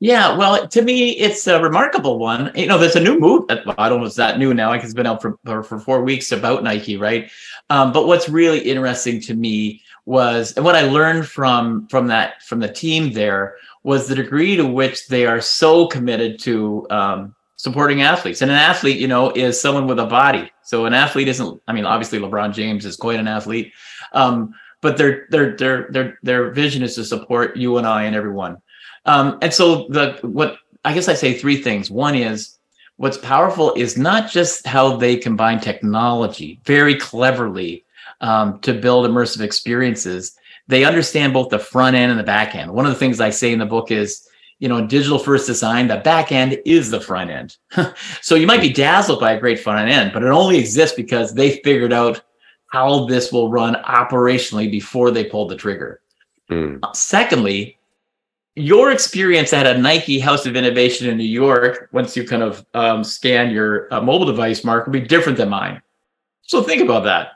Yeah, 0.00 0.36
well, 0.36 0.66
to 0.66 0.82
me, 0.82 1.10
it's 1.10 1.46
a 1.46 1.62
remarkable 1.62 2.18
one. 2.18 2.50
You 2.54 2.66
know, 2.66 2.78
there's 2.78 2.96
a 2.96 3.00
new 3.00 3.18
move. 3.18 3.44
I 3.48 3.88
don't 3.88 3.98
know 3.98 4.04
if 4.04 4.08
it's 4.08 4.16
that 4.16 4.38
new 4.38 4.52
now. 4.52 4.72
It's 4.72 4.94
been 4.94 5.06
out 5.06 5.22
for, 5.22 5.38
for 5.44 5.78
four 5.78 6.02
weeks 6.02 6.32
about 6.32 6.64
Nike, 6.64 6.96
right? 6.96 7.30
Um, 7.70 7.92
but 7.92 8.06
what's 8.06 8.28
really 8.28 8.58
interesting 8.58 9.20
to 9.22 9.34
me 9.34 9.82
was, 10.04 10.52
and 10.56 10.64
what 10.64 10.74
I 10.74 10.82
learned 10.82 11.26
from 11.26 11.86
from 11.88 12.08
that 12.08 12.42
from 12.42 12.60
the 12.60 12.72
team 12.72 13.12
there 13.12 13.56
was 13.84 14.08
the 14.08 14.14
degree 14.14 14.56
to 14.56 14.66
which 14.66 15.06
they 15.08 15.26
are 15.26 15.40
so 15.40 15.86
committed 15.86 16.40
to 16.40 16.86
um, 16.90 17.34
supporting 17.56 18.02
athletes. 18.02 18.42
And 18.42 18.50
an 18.50 18.56
athlete, 18.56 18.98
you 18.98 19.08
know, 19.08 19.30
is 19.30 19.60
someone 19.60 19.86
with 19.86 19.98
a 19.98 20.06
body. 20.06 20.50
So 20.62 20.86
an 20.86 20.94
athlete 20.94 21.28
isn't. 21.28 21.62
I 21.68 21.72
mean, 21.72 21.84
obviously, 21.84 22.18
LeBron 22.18 22.52
James 22.52 22.84
is 22.84 22.96
quite 22.96 23.20
an 23.20 23.28
athlete, 23.28 23.72
um, 24.12 24.54
but 24.80 24.96
their 24.96 25.26
their 25.30 25.56
their 25.56 25.88
their 25.90 26.18
their 26.22 26.50
vision 26.50 26.82
is 26.82 26.94
to 26.96 27.04
support 27.04 27.56
you 27.56 27.78
and 27.78 27.86
I 27.86 28.04
and 28.04 28.16
everyone. 28.16 28.56
Um, 29.08 29.38
and 29.40 29.52
so 29.52 29.88
the 29.88 30.18
what 30.22 30.58
I 30.84 30.92
guess 30.92 31.08
I 31.08 31.14
say 31.14 31.32
three 31.32 31.60
things. 31.60 31.90
One 31.90 32.14
is 32.14 32.58
what's 32.96 33.16
powerful 33.16 33.72
is 33.74 33.96
not 33.96 34.30
just 34.30 34.66
how 34.66 34.96
they 34.96 35.16
combine 35.16 35.60
technology 35.60 36.60
very 36.64 36.94
cleverly 36.94 37.84
um, 38.20 38.60
to 38.60 38.74
build 38.74 39.08
immersive 39.08 39.40
experiences. 39.40 40.36
They 40.66 40.84
understand 40.84 41.32
both 41.32 41.48
the 41.48 41.58
front 41.58 41.96
end 41.96 42.10
and 42.10 42.20
the 42.20 42.24
back 42.24 42.54
end. 42.54 42.70
One 42.70 42.84
of 42.84 42.92
the 42.92 42.98
things 42.98 43.18
I 43.18 43.30
say 43.30 43.50
in 43.50 43.58
the 43.58 43.66
book 43.66 43.90
is, 43.90 44.28
you 44.58 44.68
know, 44.68 44.86
digital 44.86 45.18
first 45.18 45.46
design, 45.46 45.88
the 45.88 45.96
back 45.96 46.30
end 46.30 46.60
is 46.66 46.90
the 46.90 47.00
front 47.00 47.30
end. 47.30 47.56
so 48.20 48.34
you 48.34 48.46
might 48.46 48.60
be 48.60 48.72
dazzled 48.72 49.20
by 49.20 49.32
a 49.32 49.40
great 49.40 49.60
front 49.60 49.88
end, 49.88 50.12
but 50.12 50.22
it 50.22 50.28
only 50.28 50.58
exists 50.58 50.94
because 50.94 51.32
they 51.32 51.60
figured 51.64 51.94
out 51.94 52.20
how 52.66 53.06
this 53.06 53.32
will 53.32 53.50
run 53.50 53.74
operationally 53.84 54.70
before 54.70 55.10
they 55.10 55.24
pulled 55.24 55.48
the 55.50 55.56
trigger. 55.56 56.02
Mm. 56.50 56.80
secondly, 56.96 57.77
your 58.58 58.92
experience 58.92 59.52
at 59.52 59.66
a 59.66 59.78
Nike 59.78 60.18
House 60.18 60.46
of 60.46 60.56
Innovation 60.56 61.08
in 61.08 61.16
New 61.16 61.24
York, 61.24 61.88
once 61.92 62.16
you 62.16 62.24
kind 62.24 62.42
of 62.42 62.64
um, 62.74 63.04
scan 63.04 63.50
your 63.50 63.92
uh, 63.92 64.00
mobile 64.00 64.26
device, 64.26 64.64
Mark, 64.64 64.86
will 64.86 64.92
be 64.92 65.00
different 65.00 65.38
than 65.38 65.48
mine. 65.48 65.80
So 66.42 66.62
think 66.62 66.82
about 66.82 67.04
that. 67.04 67.32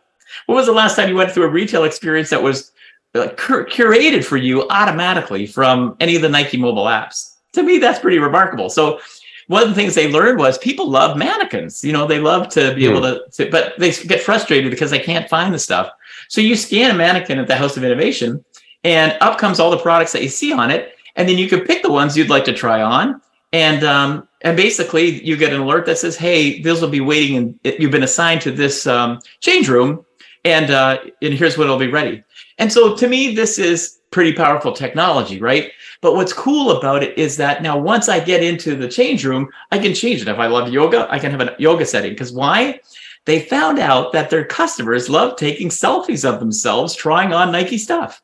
When 0.47 0.57
was 0.57 0.67
the 0.67 0.73
last 0.73 0.97
time 0.97 1.09
you 1.09 1.17
went 1.17 1.31
through 1.31 1.45
a 1.45 1.51
retail 1.51 1.85
experience 1.85 2.31
that 2.31 2.43
was 2.43 2.73
uh, 3.15 3.29
cur- 3.37 3.67
curated 3.67 4.25
for 4.25 4.37
you 4.37 4.69
automatically 4.69 5.47
from 5.47 5.97
any 6.01 6.17
of 6.17 6.23
the 6.23 6.29
Nike 6.29 6.57
mobile 6.57 6.85
apps? 6.85 7.37
To 7.53 7.63
me, 7.63 7.79
that's 7.79 7.99
pretty 7.99 8.19
remarkable. 8.19 8.71
So 8.71 9.01
one 9.49 9.63
of 9.63 9.69
the 9.69 9.75
things 9.75 9.95
they 9.95 10.11
learned 10.11 10.39
was 10.39 10.57
people 10.59 10.89
love 10.89 11.17
mannequins. 11.17 11.85
You 11.85 11.93
know, 11.93 12.07
they 12.07 12.21
love 12.21 12.49
to 12.51 12.75
be 12.75 12.83
mm. 12.83 12.91
able 12.91 13.03
to, 13.03 13.23
to, 13.33 13.51
but 13.51 13.75
they 13.79 13.93
get 13.93 14.23
frustrated 14.23 14.71
because 14.71 14.91
they 14.91 14.99
can't 14.99 15.29
find 15.29 15.53
the 15.53 15.59
stuff. 15.59 15.91
So 16.29 16.41
you 16.41 16.57
scan 16.57 16.91
a 16.91 16.95
mannequin 16.95 17.39
at 17.39 17.47
the 17.47 17.57
House 17.57 17.77
of 17.77 17.85
Innovation, 17.85 18.43
and 18.85 19.17
up 19.21 19.39
comes 19.39 19.61
all 19.61 19.71
the 19.71 19.79
products 19.79 20.13
that 20.13 20.23
you 20.23 20.29
see 20.29 20.53
on 20.53 20.71
it 20.71 20.97
and 21.17 21.29
then 21.29 21.39
you 21.39 21.49
can 21.49 21.61
pick 21.61 21.83
the 21.83 21.91
ones 21.91 22.17
you'd 22.17 22.31
like 22.31 22.45
to 22.45 22.53
try 22.53 22.83
on. 22.83 23.21
And 23.53 23.85
um, 23.85 24.29
and 24.43 24.57
basically 24.57 25.23
you 25.25 25.37
get 25.37 25.53
an 25.53 25.61
alert 25.61 25.87
that 25.87 25.99
says 25.99 26.17
hey 26.17 26.61
those 26.63 26.81
will 26.81 26.89
be 26.89 27.01
waiting 27.01 27.37
and 27.37 27.61
you've 27.79 27.91
been 27.91 28.03
assigned 28.03 28.41
to 28.43 28.51
this 28.51 28.87
um, 28.87 29.21
change 29.41 29.69
room. 29.69 30.05
And 30.45 30.71
uh, 30.71 30.99
and 31.21 31.35
here's 31.35 31.59
when 31.59 31.67
it'll 31.67 31.79
be 31.79 31.89
ready. 31.89 32.25
And 32.59 32.73
so 32.73 32.97
to 32.97 33.09
me 33.09 33.35
this 33.35 33.59
is 33.59 33.99
pretty 34.11 34.33
powerful 34.33 34.73
technology 34.73 35.39
right? 35.41 35.73
But 36.01 36.15
what's 36.15 36.33
cool 36.33 36.73
about 36.73 37.03
it 37.03 37.17
is 37.17 37.37
that 37.37 37.63
now 37.63 37.79
once 37.79 38.09
i 38.09 38.19
get 38.19 38.43
into 38.43 38.75
the 38.75 38.89
change 38.89 39.25
room 39.25 39.49
i 39.71 39.79
can 39.79 39.95
change 39.95 40.23
it. 40.23 40.29
If 40.29 40.39
i 40.39 40.47
love 40.47 40.73
yoga 40.73 41.07
i 41.11 41.19
can 41.19 41.31
have 41.31 41.41
a 41.41 41.55
yoga 41.59 41.85
setting. 41.85 42.13
Because 42.13 42.33
why? 42.33 42.81
They 43.25 43.39
found 43.39 43.79
out 43.79 44.13
that 44.13 44.31
their 44.31 44.45
customers 44.45 45.09
love 45.09 45.37
taking 45.37 45.69
selfies 45.69 46.29
of 46.29 46.41
themselves 46.41 46.95
trying 46.95 47.35
on 47.35 47.53
nike 47.53 47.79
stuff 47.79 48.23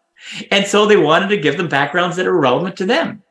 and 0.51 0.67
so 0.67 0.87
they 0.87 0.97
wanted 0.97 1.29
to 1.29 1.37
give 1.37 1.57
them 1.57 1.69
backgrounds 1.69 2.17
that 2.17 2.27
are 2.27 2.39
relevant 2.39 2.77
to 2.77 2.87
them. 2.87 3.23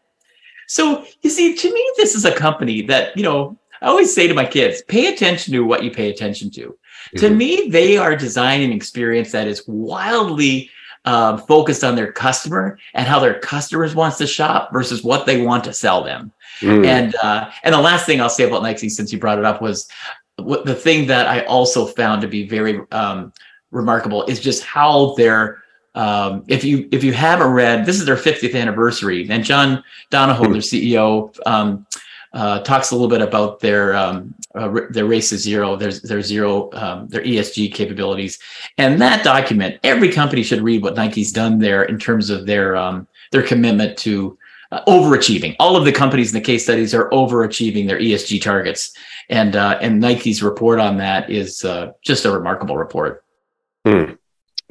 So 0.68 1.06
you 1.22 1.30
see, 1.30 1.56
to 1.56 1.74
me, 1.74 1.92
this 1.98 2.16
is 2.16 2.26
a 2.26 2.36
company 2.36 2.82
that, 2.84 3.16
you 3.16 3.24
know, 3.24 3.58
I 3.82 3.88
always 3.88 4.14
say 4.14 4.28
to 4.28 4.34
my 4.34 4.46
kids, 4.46 4.82
pay 4.88 5.14
attention 5.14 5.54
to 5.54 5.62
what 5.62 5.84
you 5.84 5.92
pay 5.92 6.10
attention 6.10 6.52
to. 6.52 6.62
Mm-hmm. 6.62 7.20
To 7.20 7.30
me, 7.30 7.70
they 7.70 7.98
are 7.98 8.16
designing 8.16 8.72
an 8.72 8.76
experience 8.76 9.32
that 9.32 9.48
is 9.48 9.64
wildly 9.68 10.70
um, 11.06 11.38
focused 11.38 11.84
on 11.84 11.96
their 11.96 12.12
customer 12.12 12.78
and 12.94 13.08
how 13.08 13.20
their 13.20 13.40
customers 13.40 13.96
wants 13.96 14.18
to 14.18 14.28
shop 14.28 14.74
versus 14.74 15.04
what 15.04 15.26
they 15.26 15.42
want 15.42 15.64
to 15.64 15.74
sell 15.74 16.04
them. 16.04 16.34
Mm. 16.60 16.86
And 16.86 17.16
uh, 17.16 17.50
and 17.64 17.74
the 17.74 17.80
last 17.80 18.06
thing 18.06 18.20
I'll 18.20 18.30
say 18.30 18.44
about 18.44 18.64
Nike, 18.64 18.90
since 18.90 19.14
you 19.14 19.20
brought 19.20 19.40
it 19.40 19.46
up, 19.46 19.62
was 19.62 19.88
what 20.38 20.66
the 20.66 20.76
thing 20.76 21.08
that 21.08 21.28
I 21.28 21.42
also 21.46 21.86
found 21.86 22.22
to 22.22 22.28
be 22.28 22.48
very 22.48 22.82
um, 22.92 23.32
remarkable 23.72 24.24
is 24.26 24.40
just 24.40 24.64
how 24.64 25.14
they're 25.16 25.64
um, 25.98 26.44
if 26.48 26.64
you 26.64 26.88
if 26.92 27.04
you 27.04 27.12
haven't 27.12 27.52
read, 27.52 27.86
this 27.86 28.00
is 28.00 28.06
their 28.06 28.16
50th 28.16 28.54
anniversary, 28.56 29.28
and 29.32 29.44
John 29.44 29.84
Donahoe, 30.12 30.52
their 30.52 30.62
CEO, 30.62 31.36
um, 31.48 31.88
uh, 32.34 32.60
talks 32.60 32.92
a 32.92 32.96
little 32.96 33.10
bit 33.10 33.22
about 33.22 33.60
their 33.60 33.96
um, 33.96 34.36
uh, 34.54 34.70
their 34.92 35.06
race 35.06 35.30
to 35.30 35.40
zero, 35.40 35.76
their 35.76 35.92
their 35.92 36.22
zero, 36.22 36.72
um, 36.74 37.08
their 37.08 37.24
ESG 37.24 37.74
capabilities, 37.74 38.38
and 38.78 39.02
that 39.02 39.24
document. 39.24 39.80
Every 39.84 40.12
company 40.12 40.44
should 40.44 40.62
read 40.62 40.84
what 40.84 40.96
Nike's 40.96 41.32
done 41.32 41.58
there 41.58 41.86
in 41.86 41.98
terms 41.98 42.30
of 42.30 42.46
their 42.46 42.76
um, 42.76 43.08
their 43.32 43.42
commitment 43.42 43.98
to 44.00 44.38
uh, 44.72 44.86
overachieving. 44.86 45.56
All 45.60 45.76
of 45.76 45.84
the 45.84 45.92
companies 45.92 46.32
in 46.32 46.40
the 46.40 46.46
case 46.46 46.64
studies 46.64 46.94
are 46.94 47.10
overachieving 47.10 47.88
their 47.88 48.00
ESG 48.00 48.40
targets, 48.40 48.94
and 49.30 49.56
uh, 49.56 49.80
and 49.82 50.00
Nike's 50.00 50.44
report 50.44 50.80
on 50.80 50.98
that 50.98 51.32
is 51.32 51.66
uh, 51.66 51.94
just 52.04 52.26
a 52.26 52.32
remarkable 52.32 52.78
report. 52.78 53.24
Hmm 53.84 54.14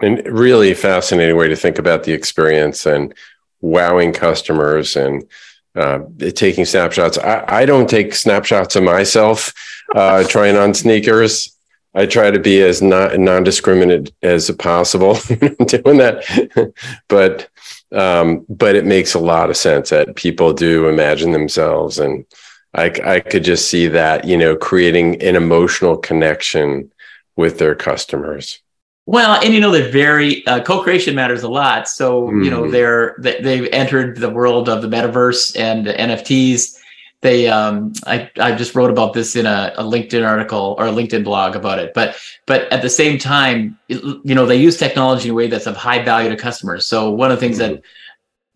and 0.00 0.26
really 0.26 0.74
fascinating 0.74 1.36
way 1.36 1.48
to 1.48 1.56
think 1.56 1.78
about 1.78 2.04
the 2.04 2.12
experience 2.12 2.86
and 2.86 3.14
wowing 3.60 4.12
customers 4.12 4.96
and 4.96 5.26
uh, 5.74 6.00
taking 6.34 6.64
snapshots. 6.64 7.18
I, 7.18 7.44
I, 7.46 7.66
don't 7.66 7.88
take 7.88 8.14
snapshots 8.14 8.76
of 8.76 8.82
myself 8.82 9.52
uh, 9.94 10.24
trying 10.28 10.56
on 10.56 10.74
sneakers. 10.74 11.54
I 11.94 12.06
try 12.06 12.30
to 12.30 12.38
be 12.38 12.62
as 12.62 12.82
not 12.82 13.18
non-discriminate 13.18 14.12
as 14.22 14.50
possible 14.52 15.14
doing 15.66 15.98
that, 15.98 16.72
but 17.08 17.48
um, 17.92 18.44
but 18.48 18.74
it 18.74 18.84
makes 18.84 19.14
a 19.14 19.18
lot 19.18 19.48
of 19.48 19.56
sense 19.56 19.90
that 19.90 20.16
people 20.16 20.52
do 20.52 20.88
imagine 20.88 21.32
themselves, 21.32 21.98
and 21.98 22.26
I, 22.74 22.92
I 23.04 23.20
could 23.20 23.44
just 23.44 23.70
see 23.70 23.88
that 23.88 24.26
you 24.26 24.36
know 24.36 24.56
creating 24.56 25.22
an 25.22 25.36
emotional 25.36 25.96
connection 25.96 26.92
with 27.36 27.58
their 27.58 27.74
customers. 27.74 28.60
Well, 29.06 29.40
and 29.42 29.54
you 29.54 29.60
know 29.60 29.70
they're 29.70 29.90
very 29.90 30.44
uh, 30.48 30.62
co-creation 30.62 31.14
matters 31.14 31.44
a 31.44 31.48
lot. 31.48 31.88
So 31.88 32.28
mm. 32.28 32.44
you 32.44 32.50
know 32.50 32.62
mm-hmm. 32.62 32.72
they're 32.72 33.14
they, 33.20 33.40
they've 33.40 33.68
entered 33.72 34.16
the 34.16 34.28
world 34.28 34.68
of 34.68 34.82
the 34.82 34.88
metaverse 34.88 35.58
and 35.58 35.86
the 35.86 35.94
NFTs. 35.94 36.76
They 37.20 37.48
um, 37.48 37.92
I 38.04 38.28
I 38.38 38.54
just 38.56 38.74
wrote 38.74 38.90
about 38.90 39.12
this 39.12 39.36
in 39.36 39.46
a, 39.46 39.72
a, 39.76 39.84
LinkedIn 39.84 40.26
article 40.26 40.74
or 40.78 40.88
a 40.88 40.92
LinkedIn 40.92 41.22
blog 41.22 41.54
about 41.54 41.78
it. 41.78 41.94
But 41.94 42.16
but 42.46 42.70
at 42.72 42.82
the 42.82 42.90
same 42.90 43.16
time, 43.16 43.78
you 43.88 44.34
know 44.34 44.44
they 44.44 44.56
use 44.56 44.76
technology 44.76 45.28
in 45.28 45.32
a 45.32 45.34
way 45.34 45.46
that's 45.46 45.66
of 45.66 45.76
high 45.76 46.04
value 46.04 46.28
to 46.28 46.36
customers. 46.36 46.84
So 46.84 47.10
one 47.10 47.30
of 47.30 47.38
the 47.38 47.40
things 47.40 47.58
mm. 47.58 47.80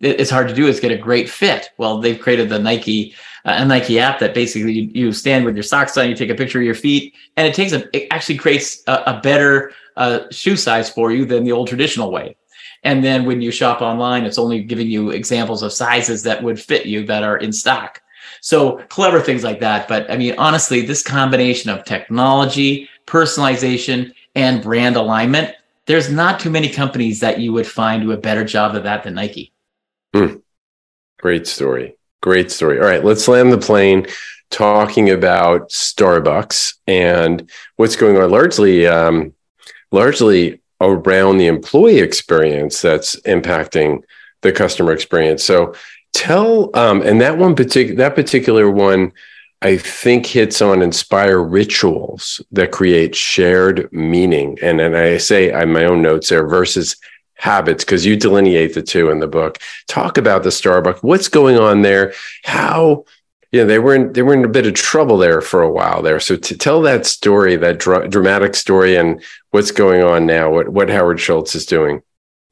that 0.01 0.19
it's 0.19 0.31
hard 0.31 0.49
to 0.49 0.55
do 0.55 0.67
is 0.67 0.81
get 0.81 0.91
a 0.91 0.99
great 0.99 1.31
fit. 1.31 1.71
Well, 1.79 2.01
they've 2.01 2.19
created 2.19 2.49
the 2.49 2.59
Nike 2.59 3.15
uh, 3.45 3.55
a 3.59 3.65
Nike 3.65 3.99
app 3.99 4.19
that 4.19 4.35
basically 4.35 4.73
you, 4.73 4.91
you, 4.93 5.13
stand 5.13 5.45
with 5.45 5.55
your 5.55 5.63
socks 5.63 5.97
on, 5.97 6.09
you 6.09 6.15
take 6.15 6.29
a 6.29 6.35
picture 6.35 6.59
of 6.59 6.65
your 6.65 6.75
feet, 6.75 7.15
and 7.37 7.47
it 7.47 7.55
takes 7.55 7.73
a 7.73 7.89
it 7.97 8.09
actually 8.11 8.37
creates 8.37 8.83
a, 8.87 8.95
a 9.07 9.21
better 9.23 9.73
uh, 10.01 10.25
shoe 10.31 10.57
size 10.57 10.89
for 10.91 11.13
you 11.13 11.27
than 11.27 11.45
the 11.45 11.53
old 11.53 11.69
traditional 11.69 12.11
way. 12.11 12.35
And 12.83 13.05
then 13.05 13.27
when 13.27 13.43
you 13.43 13.51
shop 13.51 13.83
online, 13.83 14.25
it's 14.25 14.39
only 14.39 14.63
giving 14.65 14.89
you 14.89 15.11
examples 15.11 15.63
of 15.63 15.73
sizes 15.73 16.23
that 16.23 16.43
would 16.43 16.59
fit 16.59 16.87
you 16.87 17.05
that 17.07 17.23
are 17.23 17.37
in 17.37 17.53
stock. 17.53 18.01
So 18.41 18.79
clever 18.89 19.21
things 19.21 19.45
like 19.45 19.61
that. 19.61 19.87
But 19.87 20.11
I 20.11 20.17
mean, 20.17 20.35
honestly, 20.39 20.81
this 20.81 21.03
combination 21.03 21.71
of 21.71 21.85
technology, 21.85 22.89
personalization, 23.07 24.15
and 24.35 24.63
brand 24.63 24.97
alignment, 24.97 25.55
there's 25.85 26.11
not 26.11 26.41
too 26.41 26.51
many 26.51 26.71
companies 26.71 27.21
that 27.21 27.39
you 27.39 27.53
would 27.53 27.67
find 27.67 28.03
do 28.03 28.13
a 28.13 28.17
better 28.17 28.45
job 28.45 28.75
of 28.75 28.85
that 28.85 29.03
than 29.03 29.15
Nike. 29.15 29.53
Mm. 30.15 30.41
Great 31.19 31.47
story. 31.47 31.97
Great 32.23 32.51
story. 32.51 32.79
All 32.79 32.87
right, 32.87 33.05
let's 33.05 33.29
land 33.29 33.53
the 33.53 33.59
plane 33.59 34.07
talking 34.51 35.11
about 35.11 35.69
Starbucks 35.69 36.75
and 36.87 37.51
what's 37.77 37.97
going 37.97 38.17
on. 38.17 38.31
Largely, 38.31 38.87
um, 38.87 39.35
largely 39.93 40.61
around 40.81 41.39
the 41.39 41.47
employee 41.47 41.99
experience 41.99 42.81
that's 42.81 43.17
impacting 43.21 44.03
the 44.43 44.53
customer 44.53 44.93
experience. 44.93 45.45
So 45.45 45.75
tell, 46.13 46.71
um, 46.77 47.03
and 47.03 47.21
that 47.21 47.39
one 47.39 47.55
particular, 47.55 47.97
that 47.97 48.15
particular 48.15 48.71
one, 48.71 49.13
I 49.63 49.77
think 49.77 50.25
hits 50.25 50.63
on 50.63 50.81
inspire 50.81 51.39
rituals 51.39 52.41
that 52.53 52.73
create 52.73 53.15
shared 53.15 53.93
meaning. 53.93 54.59
And 54.63 54.81
and 54.81 54.97
I 54.97 55.19
say 55.19 55.53
I 55.53 55.67
my 55.67 55.85
own 55.85 56.01
notes 56.01 56.31
there 56.31 56.47
versus 56.47 56.97
habits 57.35 57.85
because 57.85 58.07
you 58.07 58.17
delineate 58.17 58.75
the 58.75 58.83
two 58.83 59.11
in 59.11 59.21
the 59.21 59.27
book. 59.27 59.59
Talk 59.87 60.17
about 60.17 60.45
the 60.45 60.51
Starbucks. 60.51 61.03
What's 61.03 61.29
going 61.29 61.59
on 61.59 61.83
there? 61.83 62.15
How 62.45 63.05
yeah, 63.53 63.65
they 63.65 63.79
were 63.79 63.95
in 63.95 64.13
they 64.13 64.23
were 64.23 64.35
in 64.35 64.45
a 64.45 64.49
bit 64.49 64.67
of 64.67 64.75
trouble 64.75 65.17
there 65.17 65.41
for 65.41 65.63
a 65.63 65.71
while 65.71 66.03
there. 66.03 66.21
So 66.21 66.37
to 66.37 66.57
tell 66.57 66.81
that 66.83 67.07
story, 67.07 67.57
that 67.57 67.79
dra- 67.79 68.09
dramatic 68.09 68.55
story, 68.55 68.97
and 68.97 69.23
what's 69.51 69.73
going 69.73 70.03
on 70.03 70.27
now, 70.27 70.51
what 70.51 70.69
what 70.69 70.89
Howard 70.89 71.21
Schultz 71.21 71.55
is 71.55 71.67
doing. 71.67 72.03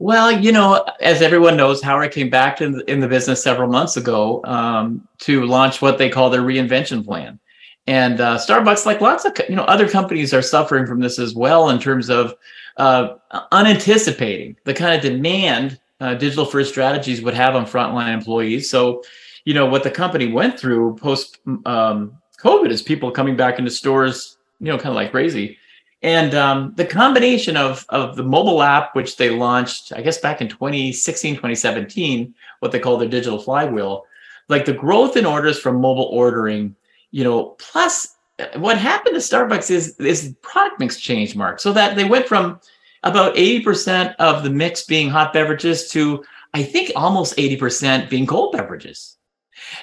Well, 0.01 0.31
you 0.31 0.53
know, 0.53 0.85
as 1.01 1.23
everyone 1.23 1.57
knows, 1.57 1.83
Howard 1.83 2.13
came 2.13 2.31
back 2.31 2.61
in 2.61 2.73
the, 2.73 2.91
in 2.91 3.01
the 3.01 3.09
business 3.09 3.43
several 3.43 3.69
months 3.69 3.97
ago 3.97 4.41
um, 4.45 5.07
to 5.19 5.45
launch 5.45 5.83
what 5.83 5.99
they 5.99 6.09
call 6.09 6.31
their 6.31 6.43
reinvention 6.43 7.05
plan. 7.05 7.41
And 7.89 8.21
uh, 8.21 8.37
Starbucks, 8.37 8.87
like 8.87 9.01
lots 9.01 9.25
of 9.25 9.33
you 9.49 9.57
know 9.57 9.65
other 9.65 9.89
companies, 9.89 10.35
are 10.35 10.43
suffering 10.43 10.87
from 10.87 11.01
this 11.01 11.19
as 11.19 11.35
well 11.35 11.71
in 11.71 11.79
terms 11.79 12.11
of 12.11 12.35
uh, 12.77 13.15
unanticipating 13.51 14.57
the 14.65 14.75
kind 14.75 14.95
of 14.95 15.01
demand 15.01 15.81
uh, 16.01 16.15
digital 16.15 16.45
first 16.45 16.71
strategies 16.71 17.23
would 17.23 17.35
have 17.35 17.57
on 17.57 17.67
frontline 17.67 18.13
employees. 18.13 18.71
So, 18.71 19.03
you 19.45 19.55
know, 19.55 19.67
what 19.67 19.83
the 19.83 19.91
company 19.91 20.31
went 20.31 20.59
through 20.59 20.97
post 20.97 21.39
um, 21.67 22.19
COVID 22.41 22.71
is 22.71 22.83
people 22.83 23.11
coming 23.11 23.37
back 23.37 23.59
into 23.59 23.71
stores, 23.71 24.39
you 24.61 24.67
know, 24.67 24.77
kind 24.77 24.91
of 24.91 24.95
like 24.95 25.11
crazy. 25.11 25.59
And 26.03 26.35
um, 26.35 26.75
the 26.77 26.85
combination 26.85 27.57
of, 27.57 27.85
of 27.89 28.15
the 28.15 28.23
mobile 28.23 28.63
app, 28.63 28.95
which 28.95 29.17
they 29.17 29.31
launched, 29.31 29.93
I 29.97 30.01
guess, 30.01 30.19
back 30.19 30.41
in 30.41 30.49
2016, 30.49 31.35
2017, 31.35 32.35
what 32.61 32.71
they 32.71 32.79
call 32.79 32.99
their 32.99 33.09
digital 33.09 33.41
flywheel, 33.41 34.05
like 34.49 34.65
the 34.65 34.73
growth 34.73 35.17
in 35.17 35.27
orders 35.27 35.59
from 35.59 35.81
mobile 35.81 36.09
ordering 36.13 36.77
you 37.11 37.25
know, 37.25 37.57
plus 37.59 38.17
uh, 38.39 38.47
what 38.59 38.79
happened 38.79 39.15
to 39.15 39.21
Starbucks 39.21 39.71
is 39.71 39.99
is 39.99 40.35
product 40.43 40.81
mix 40.81 41.01
change, 41.01 41.35
Mark. 41.35 41.61
So 41.61 41.73
that 41.73 41.97
they 41.97 42.05
went 42.05 42.27
from 42.27 42.61
about 43.05 43.37
80% 43.37 44.15
of 44.17 44.43
the 44.43 44.51
mix 44.51 44.85
being 44.85 45.09
hot 45.09 45.33
beverages 45.33 45.89
to 45.91 46.25
I 46.55 46.63
think 46.63 46.91
almost 46.97 47.37
80% 47.37 48.09
being 48.09 48.27
cold 48.27 48.53
beverages. 48.53 49.18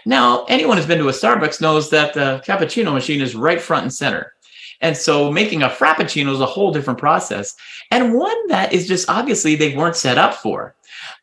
Now, 0.06 0.46
anyone 0.46 0.78
who's 0.78 0.86
been 0.86 1.00
to 1.00 1.10
a 1.10 1.12
Starbucks 1.12 1.62
knows 1.62 1.90
that 1.90 2.14
the 2.14 2.42
cappuccino 2.46 2.94
machine 2.94 3.22
is 3.22 3.36
right 3.36 3.62
front 3.62 3.84
and 3.84 3.94
center. 3.94 4.34
And 4.82 4.96
so 4.96 5.32
making 5.32 5.64
a 5.64 5.70
frappuccino 5.70 6.34
is 6.34 6.42
a 6.42 6.46
whole 6.46 6.72
different 6.72 7.00
process 7.00 7.56
and 7.92 8.14
one 8.14 8.48
that 8.48 8.74
is 8.74 8.88
just 8.88 9.10
obviously 9.10 9.56
they 9.56 9.76
weren't 9.76 9.96
set 9.96 10.18
up 10.18 10.34
for. 10.36 10.76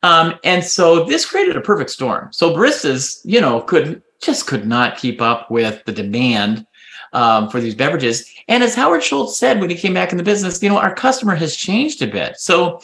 Um, 0.03 0.35
and 0.43 0.65
so 0.65 1.05
this 1.05 1.27
created 1.27 1.57
a 1.57 1.61
perfect 1.61 1.91
storm. 1.91 2.33
So 2.33 2.55
baristas, 2.55 3.21
you 3.25 3.41
know, 3.41 3.61
could 3.61 4.03
just 4.21 4.47
could 4.47 4.67
not 4.67 4.97
keep 4.97 5.21
up 5.21 5.51
with 5.51 5.85
the 5.85 5.93
demand 5.93 6.67
um, 7.13 7.51
for 7.51 7.61
these 7.61 7.75
beverages. 7.75 8.33
And 8.49 8.63
as 8.63 8.75
Howard 8.75 9.03
Schultz 9.03 9.37
said 9.37 9.61
when 9.61 9.71
he 9.71 9.77
came 9.77 9.95
back 9.95 10.13
in 10.13 10.19
the 10.19 10.25
business, 10.25 10.63
you 10.63 10.69
know, 10.69 10.79
our 10.79 10.95
customer 10.95 11.35
has 11.35 11.57
changed 11.57 12.03
a 12.03 12.07
bit. 12.07 12.39
So, 12.39 12.81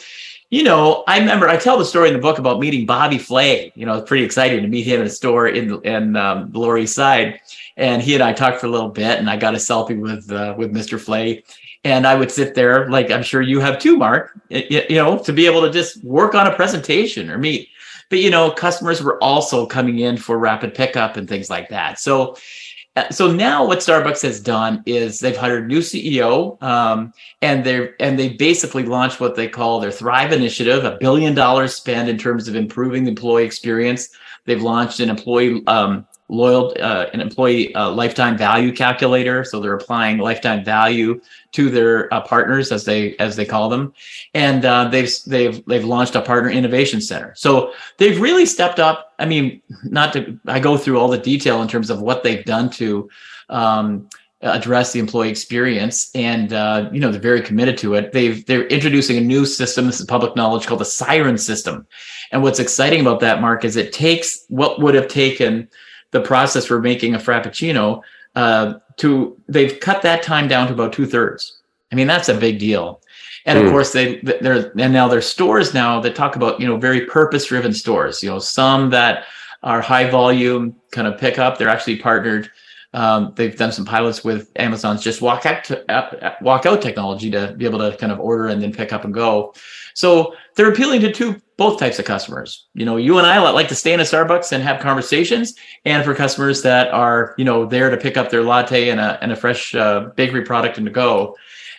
you 0.49 0.63
know, 0.63 1.03
I 1.07 1.19
remember 1.19 1.47
I 1.47 1.57
tell 1.57 1.77
the 1.77 1.85
story 1.85 2.07
in 2.07 2.13
the 2.13 2.21
book 2.21 2.39
about 2.39 2.59
meeting 2.59 2.85
Bobby 2.85 3.19
Flay. 3.19 3.71
You 3.75 3.85
know, 3.85 3.97
it's 3.97 4.07
pretty 4.07 4.23
exciting 4.23 4.61
to 4.61 4.67
meet 4.67 4.87
him 4.87 5.01
in 5.01 5.07
a 5.07 5.09
store 5.09 5.47
in 5.47 5.79
in 5.85 6.15
um, 6.15 6.51
the 6.51 6.59
Lower 6.59 6.77
East 6.77 6.95
Side, 6.95 7.39
and 7.77 8.01
he 8.01 8.15
and 8.15 8.23
I 8.23 8.33
talked 8.33 8.59
for 8.59 8.67
a 8.67 8.69
little 8.69 8.89
bit, 8.89 9.19
and 9.19 9.29
I 9.29 9.37
got 9.37 9.53
a 9.53 9.57
selfie 9.57 9.99
with 9.99 10.31
uh, 10.31 10.55
with 10.57 10.73
Mr. 10.73 10.99
Flay. 10.99 11.43
And 11.85 12.05
I 12.05 12.13
would 12.13 12.29
sit 12.29 12.55
there, 12.55 12.89
like 12.89 13.09
I'm 13.09 13.23
sure 13.23 13.41
you 13.41 13.61
have 13.61 13.79
too, 13.79 13.95
Mark. 13.95 14.37
You 14.49 14.83
know, 14.89 15.17
to 15.19 15.31
be 15.31 15.45
able 15.45 15.61
to 15.61 15.71
just 15.71 16.03
work 16.03 16.35
on 16.35 16.45
a 16.45 16.53
presentation 16.53 17.29
or 17.29 17.37
meet 17.37 17.69
but 18.09 18.19
you 18.19 18.29
know 18.29 18.51
customers 18.51 19.01
were 19.01 19.21
also 19.23 19.65
coming 19.65 19.99
in 19.99 20.17
for 20.17 20.37
rapid 20.37 20.73
pickup 20.73 21.15
and 21.15 21.29
things 21.29 21.49
like 21.49 21.69
that 21.69 21.99
so 21.99 22.35
so 23.09 23.31
now 23.31 23.65
what 23.65 23.79
starbucks 23.79 24.21
has 24.21 24.39
done 24.39 24.83
is 24.85 25.19
they've 25.19 25.37
hired 25.37 25.63
a 25.63 25.67
new 25.67 25.79
ceo 25.79 26.61
um, 26.61 27.13
and 27.41 27.63
they're 27.63 27.95
and 27.99 28.17
they 28.17 28.29
basically 28.29 28.83
launched 28.83 29.19
what 29.19 29.35
they 29.35 29.47
call 29.47 29.79
their 29.79 29.91
thrive 29.91 30.31
initiative 30.31 30.83
a 30.83 30.97
billion 30.99 31.33
dollars 31.35 31.75
spent 31.75 32.09
in 32.09 32.17
terms 32.17 32.47
of 32.47 32.55
improving 32.55 33.03
the 33.03 33.09
employee 33.09 33.45
experience. 33.45 34.09
They've 34.45 34.61
launched 34.61 34.99
an 34.99 35.09
employee 35.09 35.65
um, 35.67 36.07
loyal 36.29 36.73
uh, 36.79 37.07
an 37.13 37.19
employee 37.19 37.73
uh, 37.75 37.89
lifetime 37.89 38.37
value 38.37 38.71
calculator. 38.71 39.43
So 39.43 39.59
they're 39.59 39.75
applying 39.75 40.19
lifetime 40.19 40.63
value 40.63 41.19
to 41.53 41.69
their 41.69 42.13
uh, 42.13 42.21
partners 42.21 42.71
as 42.71 42.85
they 42.85 43.17
as 43.17 43.35
they 43.35 43.45
call 43.45 43.69
them. 43.69 43.93
And 44.33 44.63
uh, 44.63 44.87
they've 44.89 45.11
they've 45.25 45.65
they've 45.65 45.83
launched 45.83 46.15
a 46.15 46.21
partner 46.21 46.49
innovation 46.49 47.01
center. 47.01 47.33
So 47.35 47.73
they've 47.97 48.19
really 48.19 48.45
stepped 48.45 48.79
up. 48.79 49.13
I 49.19 49.25
mean 49.25 49.61
not 49.83 50.13
to 50.13 50.39
i 50.45 50.59
go 50.59 50.77
through 50.77 50.99
all 50.99 51.09
the 51.09 51.17
detail 51.17 51.61
in 51.61 51.67
terms 51.67 51.89
of 51.89 52.01
what 52.01 52.23
they've 52.23 52.45
done 52.45 52.69
to 52.71 53.09
um, 53.49 54.07
address 54.41 54.93
the 54.93 54.99
employee 54.99 55.29
experience. 55.29 56.11
And 56.13 56.53
uh, 56.53 56.89
you 56.93 56.99
know 56.99 57.11
they're 57.11 57.19
very 57.19 57.41
committed 57.41 57.77
to 57.79 57.95
it. 57.95 58.11
They've 58.11 58.45
they're 58.45 58.67
introducing 58.67 59.17
a 59.17 59.21
new 59.21 59.45
system. 59.45 59.87
This 59.87 59.99
is 59.99 60.05
public 60.05 60.35
knowledge 60.35 60.67
called 60.67 60.81
the 60.81 60.85
siren 60.85 61.39
system. 61.39 61.87
And 62.31 62.43
what's 62.43 62.59
exciting 62.59 63.01
about 63.01 63.19
that 63.21 63.41
mark 63.41 63.65
is 63.65 63.75
it 63.75 63.91
takes 63.91 64.45
what 64.49 64.79
would 64.79 64.93
have 64.93 65.07
taken 65.07 65.67
the 66.11 66.21
process 66.21 66.65
for 66.65 66.81
making 66.81 67.15
a 67.15 67.19
frappuccino 67.19 68.01
uh, 68.35 68.75
to 68.97 69.37
they've 69.47 69.79
cut 69.79 70.01
that 70.01 70.23
time 70.23 70.47
down 70.47 70.67
to 70.67 70.73
about 70.73 70.93
two 70.93 71.05
thirds. 71.05 71.59
I 71.91 71.95
mean, 71.95 72.07
that's 72.07 72.29
a 72.29 72.33
big 72.33 72.59
deal. 72.59 73.01
And 73.45 73.57
of 73.57 73.65
mm. 73.65 73.71
course, 73.71 73.93
they 73.93 74.17
they're 74.17 74.71
and 74.77 74.93
now 74.93 75.07
there's 75.07 75.27
stores 75.27 75.73
now 75.73 75.99
that 76.01 76.15
talk 76.15 76.35
about 76.35 76.59
you 76.59 76.67
know 76.67 76.77
very 76.77 77.05
purpose 77.05 77.45
driven 77.45 77.73
stores. 77.73 78.21
You 78.21 78.29
know, 78.29 78.39
some 78.39 78.89
that 78.91 79.25
are 79.63 79.81
high 79.81 80.09
volume 80.09 80.75
kind 80.91 81.07
of 81.07 81.19
pickup. 81.19 81.57
They're 81.57 81.69
actually 81.69 81.97
partnered. 81.97 82.51
Um, 82.93 83.33
they've 83.35 83.55
done 83.55 83.71
some 83.71 83.85
pilots 83.85 84.23
with 84.23 84.49
Amazon's 84.55 85.03
just 85.03 85.21
walk 85.21 85.45
out 85.45 85.63
to, 85.65 86.35
walk 86.41 86.65
out 86.65 86.81
technology 86.81 87.29
to 87.29 87.53
be 87.55 87.65
able 87.65 87.79
to 87.79 87.95
kind 87.97 88.11
of 88.11 88.19
order 88.19 88.47
and 88.47 88.61
then 88.61 88.73
pick 88.73 88.91
up 88.91 89.05
and 89.05 89.13
go. 89.13 89.53
So 89.93 90.33
they're 90.59 90.69
appealing 90.69 90.99
to 90.99 91.09
two 91.09 91.41
both 91.55 91.79
types 91.79 91.99
of 91.99 92.05
customers. 92.05 92.67
You 92.73 92.85
know, 92.85 92.97
you 92.97 93.17
and 93.17 93.25
I 93.25 93.39
like 93.51 93.69
to 93.69 93.75
stay 93.75 93.93
in 93.93 94.01
a 94.01 94.03
Starbucks 94.03 94.51
and 94.51 94.61
have 94.61 94.81
conversations, 94.81 95.55
and 95.85 96.03
for 96.03 96.13
customers 96.13 96.63
that 96.63 96.89
are 96.89 97.33
you 97.37 97.45
know 97.45 97.65
there 97.65 97.89
to 97.89 97.95
pick 97.95 98.17
up 98.17 98.29
their 98.29 98.43
latte 98.43 98.89
and 98.89 98.99
a 98.99 99.17
and 99.23 99.31
a 99.31 99.37
fresh 99.37 99.73
uh, 99.73 100.09
bakery 100.17 100.41
product 100.41 100.77
and 100.77 100.85
to 100.85 100.91
go. 100.91 101.37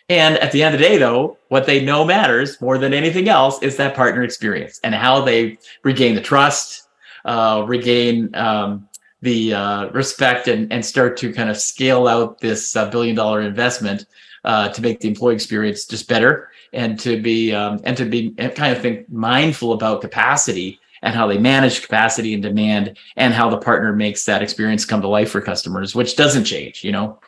And 0.09 0.39
at 0.39 0.51
the 0.53 0.62
end 0.62 0.74
of 0.74 0.81
the 0.81 0.89
day, 0.89 0.97
though, 0.97 1.37
what 1.49 1.66
they 1.66 1.85
know 1.85 2.07
matters 2.07 2.59
more 2.62 2.78
than 2.78 2.95
anything 2.95 3.28
else 3.28 3.62
is 3.62 3.76
that 3.76 3.95
partner 3.95 4.22
experience 4.22 4.81
and 4.83 4.95
how 4.95 5.20
they 5.20 5.59
regain 5.85 6.14
the 6.14 6.22
trust, 6.22 6.89
uh, 7.26 7.62
regain 7.66 8.35
um, 8.35 8.89
the 9.20 9.53
uh, 9.53 9.89
respect, 9.91 10.49
and, 10.49 10.72
and 10.72 10.83
start 10.83 11.18
to 11.18 11.35
kind 11.35 11.51
of 11.51 11.59
scale 11.59 12.09
out 12.09 12.41
this 12.41 12.74
uh, 12.76 12.89
billion 12.89 13.14
dollar 13.14 13.43
investment 13.43 14.07
uh, 14.45 14.70
to 14.70 14.81
make 14.81 15.01
the 15.01 15.09
employee 15.09 15.35
experience 15.35 15.85
just 15.85 16.09
better 16.09 16.49
and 16.73 16.99
to 17.01 17.21
be 17.21 17.53
um, 17.53 17.81
and 17.85 17.97
to 17.97 18.05
be 18.05 18.31
kind 18.31 18.75
of 18.75 18.83
think 18.83 19.11
mindful 19.11 19.73
about 19.73 20.01
capacity 20.01 20.81
and 21.03 21.14
how 21.14 21.27
they 21.27 21.39
manage 21.39 21.83
capacity 21.83 22.35
and 22.35 22.43
demand 22.43 22.97
and 23.16 23.33
how 23.33 23.49
the 23.49 23.59
partner 23.59 23.93
makes 23.93 24.25
that 24.25 24.43
experience 24.43 24.85
come 24.85 25.01
to 25.01 25.09
life 25.09 25.31
for 25.31 25.41
customers 25.41 25.95
which 25.95 26.16
doesn't 26.16 26.45
change 26.45 26.85
you 26.85 26.93
know? 26.93 27.18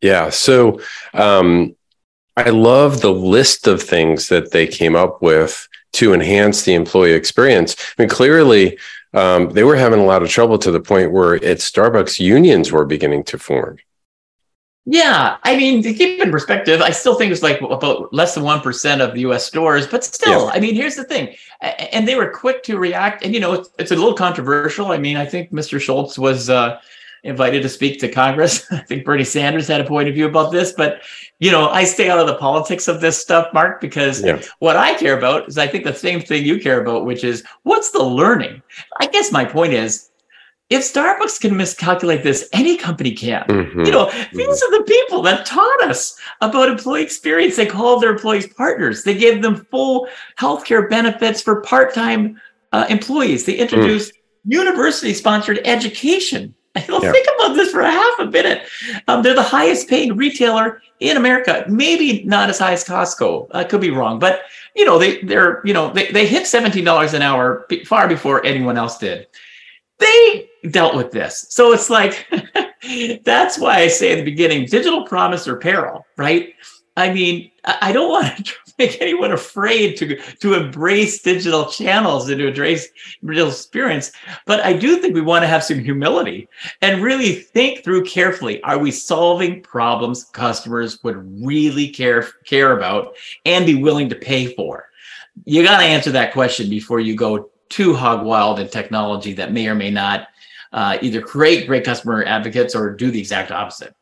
Yeah 0.00 0.30
so 0.30 0.80
um, 1.14 1.74
i 2.36 2.50
love 2.50 3.00
the 3.00 3.12
list 3.12 3.66
of 3.66 3.82
things 3.82 4.28
that 4.28 4.52
they 4.52 4.66
came 4.66 4.94
up 4.94 5.22
with 5.22 5.68
to 5.92 6.14
enhance 6.14 6.62
the 6.62 6.74
employee 6.74 7.12
experience. 7.12 7.76
I 7.98 8.02
mean 8.02 8.08
clearly 8.08 8.78
um, 9.14 9.50
they 9.50 9.64
were 9.64 9.76
having 9.76 10.00
a 10.00 10.04
lot 10.04 10.22
of 10.22 10.28
trouble 10.28 10.58
to 10.58 10.70
the 10.70 10.80
point 10.80 11.12
where 11.12 11.36
at 11.36 11.58
starbucks 11.58 12.20
unions 12.20 12.70
were 12.70 12.84
beginning 12.84 13.24
to 13.24 13.38
form 13.38 13.78
yeah, 14.90 15.36
I 15.42 15.54
mean, 15.54 15.82
to 15.82 15.92
keep 15.92 16.18
in 16.18 16.30
perspective, 16.30 16.80
I 16.80 16.92
still 16.92 17.14
think 17.14 17.30
it's 17.30 17.42
like 17.42 17.60
about 17.60 18.10
less 18.10 18.34
than 18.34 18.42
one 18.42 18.62
percent 18.62 19.02
of 19.02 19.12
the 19.12 19.20
U.S. 19.20 19.44
stores, 19.44 19.86
but 19.86 20.02
still, 20.02 20.46
yeah. 20.46 20.52
I 20.54 20.60
mean, 20.60 20.74
here's 20.74 20.96
the 20.96 21.04
thing, 21.04 21.36
and 21.60 22.08
they 22.08 22.14
were 22.14 22.30
quick 22.30 22.62
to 22.62 22.78
react. 22.78 23.22
And 23.22 23.34
you 23.34 23.40
know, 23.40 23.52
it's, 23.52 23.68
it's 23.78 23.90
a 23.90 23.94
little 23.94 24.14
controversial. 24.14 24.86
I 24.86 24.96
mean, 24.96 25.18
I 25.18 25.26
think 25.26 25.52
Mr. 25.52 25.78
Schultz 25.78 26.18
was 26.18 26.48
uh, 26.48 26.80
invited 27.22 27.60
to 27.64 27.68
speak 27.68 28.00
to 28.00 28.08
Congress. 28.08 28.64
I 28.72 28.78
think 28.78 29.04
Bernie 29.04 29.24
Sanders 29.24 29.68
had 29.68 29.82
a 29.82 29.84
point 29.84 30.08
of 30.08 30.14
view 30.14 30.26
about 30.26 30.52
this, 30.52 30.72
but 30.72 31.02
you 31.38 31.50
know, 31.50 31.68
I 31.68 31.84
stay 31.84 32.08
out 32.08 32.18
of 32.18 32.26
the 32.26 32.36
politics 32.36 32.88
of 32.88 33.02
this 33.02 33.20
stuff, 33.20 33.52
Mark, 33.52 33.82
because 33.82 34.24
yeah. 34.24 34.40
what 34.60 34.76
I 34.76 34.94
care 34.94 35.18
about 35.18 35.48
is 35.48 35.58
I 35.58 35.66
think 35.66 35.84
the 35.84 35.92
same 35.92 36.22
thing 36.22 36.46
you 36.46 36.58
care 36.58 36.80
about, 36.80 37.04
which 37.04 37.24
is 37.24 37.44
what's 37.64 37.90
the 37.90 38.02
learning. 38.02 38.62
I 39.00 39.06
guess 39.08 39.30
my 39.32 39.44
point 39.44 39.74
is 39.74 40.08
if 40.70 40.82
Starbucks 40.82 41.40
can 41.40 41.56
miscalculate 41.56 42.22
this, 42.22 42.48
any 42.52 42.76
company 42.76 43.12
can. 43.12 43.44
Mm-hmm. 43.44 43.84
You 43.84 43.92
know, 43.92 44.06
mm-hmm. 44.06 44.36
these 44.36 44.62
are 44.62 44.78
the 44.78 44.84
people 44.84 45.22
that 45.22 45.46
taught 45.46 45.82
us 45.82 46.18
about 46.42 46.68
employee 46.68 47.02
experience. 47.02 47.56
They 47.56 47.66
called 47.66 48.02
their 48.02 48.10
employees 48.10 48.52
partners. 48.52 49.02
They 49.02 49.16
gave 49.16 49.40
them 49.40 49.66
full 49.70 50.08
healthcare 50.38 50.88
benefits 50.88 51.40
for 51.40 51.62
part-time 51.62 52.38
uh, 52.72 52.86
employees. 52.90 53.46
They 53.46 53.54
introduced 53.54 54.12
mm. 54.12 54.18
university-sponsored 54.44 55.60
education. 55.64 56.54
I'll 56.76 57.02
yeah. 57.02 57.12
think 57.12 57.26
about 57.36 57.54
this 57.54 57.72
for 57.72 57.80
a 57.80 57.90
half 57.90 58.18
a 58.18 58.26
minute. 58.26 58.68
Um, 59.08 59.22
they're 59.22 59.34
the 59.34 59.42
highest 59.42 59.88
paid 59.88 60.12
retailer 60.16 60.82
in 61.00 61.16
America. 61.16 61.64
Maybe 61.66 62.22
not 62.24 62.50
as 62.50 62.58
high 62.58 62.72
as 62.72 62.84
Costco. 62.84 63.48
I 63.52 63.64
could 63.64 63.80
be 63.80 63.90
wrong, 63.90 64.18
but 64.18 64.42
you 64.76 64.84
know 64.84 64.98
they 64.98 65.20
they're 65.22 65.60
you 65.64 65.72
know 65.72 65.92
they, 65.92 66.12
they 66.12 66.26
hit 66.26 66.46
seventeen 66.46 66.84
dollars 66.84 67.14
an 67.14 67.22
hour 67.22 67.66
far 67.84 68.06
before 68.06 68.44
anyone 68.44 68.76
else 68.76 68.96
did 68.98 69.26
they 69.98 70.48
dealt 70.70 70.94
with 70.94 71.10
this. 71.10 71.46
So 71.50 71.72
it's 71.72 71.90
like, 71.90 72.26
that's 73.24 73.58
why 73.58 73.76
I 73.76 73.88
say 73.88 74.12
in 74.12 74.18
the 74.18 74.24
beginning, 74.24 74.66
digital 74.66 75.04
promise 75.04 75.46
or 75.46 75.56
peril, 75.56 76.04
right? 76.16 76.54
I 76.98 77.12
mean, 77.12 77.52
I 77.64 77.92
don't 77.92 78.10
want 78.10 78.44
to 78.44 78.54
make 78.78 79.00
anyone 79.00 79.30
afraid 79.30 79.96
to 79.98 80.16
to 80.16 80.54
embrace 80.54 81.22
digital 81.22 81.66
channels 81.66 82.28
and 82.28 82.38
to 82.40 82.48
embrace 82.48 82.88
digital 83.24 83.50
experience. 83.50 84.10
But 84.46 84.60
I 84.64 84.72
do 84.72 84.96
think 84.96 85.14
we 85.14 85.20
want 85.20 85.44
to 85.44 85.46
have 85.48 85.62
some 85.62 85.78
humility 85.78 86.48
and 86.82 87.00
really 87.00 87.34
think 87.34 87.84
through 87.84 88.04
carefully: 88.04 88.60
Are 88.64 88.78
we 88.78 88.90
solving 88.90 89.62
problems 89.62 90.24
customers 90.24 91.02
would 91.04 91.46
really 91.46 91.88
care 91.88 92.22
care 92.44 92.76
about 92.76 93.14
and 93.46 93.64
be 93.64 93.80
willing 93.80 94.08
to 94.08 94.16
pay 94.16 94.52
for? 94.54 94.88
You 95.44 95.62
got 95.62 95.78
to 95.78 95.84
answer 95.84 96.10
that 96.10 96.32
question 96.32 96.68
before 96.68 96.98
you 96.98 97.14
go 97.14 97.48
too 97.68 97.94
hog 97.94 98.24
wild 98.24 98.58
in 98.60 98.68
technology 98.68 99.32
that 99.34 99.52
may 99.52 99.68
or 99.68 99.74
may 99.74 99.90
not 99.90 100.28
uh, 100.72 100.98
either 101.00 101.20
create 101.20 101.66
great 101.66 101.84
customer 101.84 102.24
advocates 102.24 102.74
or 102.74 102.94
do 102.94 103.10
the 103.10 103.20
exact 103.20 103.50
opposite. 103.50 103.94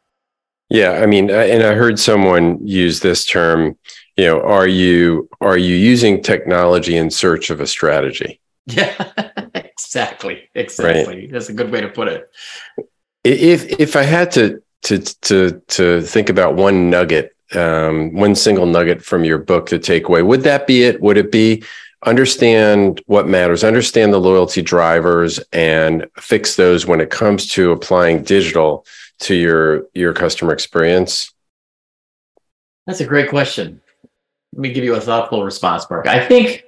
Yeah, 0.68 0.92
I 0.92 1.06
mean, 1.06 1.30
and 1.30 1.62
I 1.62 1.74
heard 1.74 1.98
someone 1.98 2.58
use 2.66 3.00
this 3.00 3.24
term. 3.24 3.78
You 4.16 4.26
know, 4.26 4.40
are 4.40 4.66
you 4.66 5.28
are 5.40 5.56
you 5.56 5.76
using 5.76 6.22
technology 6.22 6.96
in 6.96 7.10
search 7.10 7.50
of 7.50 7.60
a 7.60 7.66
strategy? 7.66 8.40
Yeah, 8.66 9.12
exactly, 9.54 10.50
exactly. 10.54 11.20
Right. 11.20 11.30
That's 11.30 11.48
a 11.48 11.52
good 11.52 11.70
way 11.70 11.82
to 11.82 11.88
put 11.88 12.08
it. 12.08 12.28
If 13.22 13.78
if 13.78 13.94
I 13.94 14.02
had 14.02 14.32
to 14.32 14.60
to 14.84 14.98
to 14.98 15.62
to 15.68 16.00
think 16.00 16.30
about 16.30 16.56
one 16.56 16.90
nugget, 16.90 17.36
um, 17.54 18.12
one 18.14 18.34
single 18.34 18.66
nugget 18.66 19.04
from 19.04 19.24
your 19.24 19.38
book 19.38 19.66
to 19.66 19.78
take 19.78 20.08
away, 20.08 20.22
would 20.22 20.42
that 20.42 20.66
be 20.66 20.82
it? 20.82 21.00
Would 21.00 21.16
it 21.16 21.30
be 21.30 21.62
understand 22.06 23.02
what 23.06 23.28
matters, 23.28 23.64
understand 23.64 24.12
the 24.12 24.20
loyalty 24.20 24.62
drivers, 24.62 25.38
and 25.52 26.06
fix 26.18 26.56
those 26.56 26.86
when 26.86 27.00
it 27.00 27.10
comes 27.10 27.48
to 27.48 27.72
applying 27.72 28.22
digital 28.22 28.86
to 29.18 29.34
your 29.34 29.86
your 29.94 30.14
customer 30.14 30.52
experience? 30.52 31.32
That's 32.86 33.00
a 33.00 33.06
great 33.06 33.28
question. 33.28 33.80
Let 34.54 34.60
me 34.60 34.72
give 34.72 34.84
you 34.84 34.94
a 34.94 35.00
thoughtful 35.00 35.44
response, 35.44 35.90
Mark. 35.90 36.06
I 36.06 36.24
think, 36.24 36.64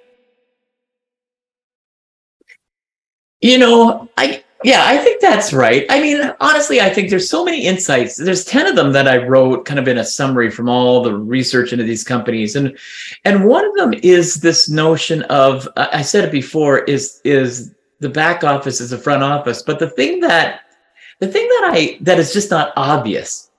you 3.40 3.58
know, 3.58 4.10
I 4.16 4.44
yeah, 4.64 4.84
I 4.86 4.98
think 4.98 5.20
that's 5.20 5.52
right. 5.52 5.86
I 5.88 6.00
mean, 6.00 6.32
honestly, 6.40 6.80
I 6.80 6.90
think 6.90 7.10
there's 7.10 7.30
so 7.30 7.44
many 7.44 7.64
insights. 7.64 8.16
There's 8.16 8.44
10 8.44 8.66
of 8.66 8.74
them 8.76 8.92
that 8.92 9.06
I 9.06 9.24
wrote 9.24 9.64
kind 9.64 9.78
of 9.78 9.86
in 9.86 9.98
a 9.98 10.04
summary 10.04 10.50
from 10.50 10.68
all 10.68 11.02
the 11.02 11.14
research 11.14 11.72
into 11.72 11.84
these 11.84 12.02
companies. 12.02 12.56
And 12.56 12.76
and 13.24 13.44
one 13.44 13.64
of 13.64 13.74
them 13.74 13.94
is 14.02 14.36
this 14.36 14.68
notion 14.68 15.22
of 15.24 15.68
I 15.76 16.02
said 16.02 16.24
it 16.24 16.32
before 16.32 16.80
is 16.80 17.20
is 17.24 17.72
the 18.00 18.08
back 18.08 18.42
office 18.42 18.80
is 18.80 18.90
the 18.90 18.98
front 18.98 19.22
office, 19.22 19.62
but 19.62 19.78
the 19.78 19.90
thing 19.90 20.20
that 20.20 20.62
the 21.20 21.28
thing 21.28 21.46
that 21.46 21.70
I 21.72 21.98
that 22.00 22.18
is 22.18 22.32
just 22.32 22.50
not 22.50 22.72
obvious, 22.76 23.50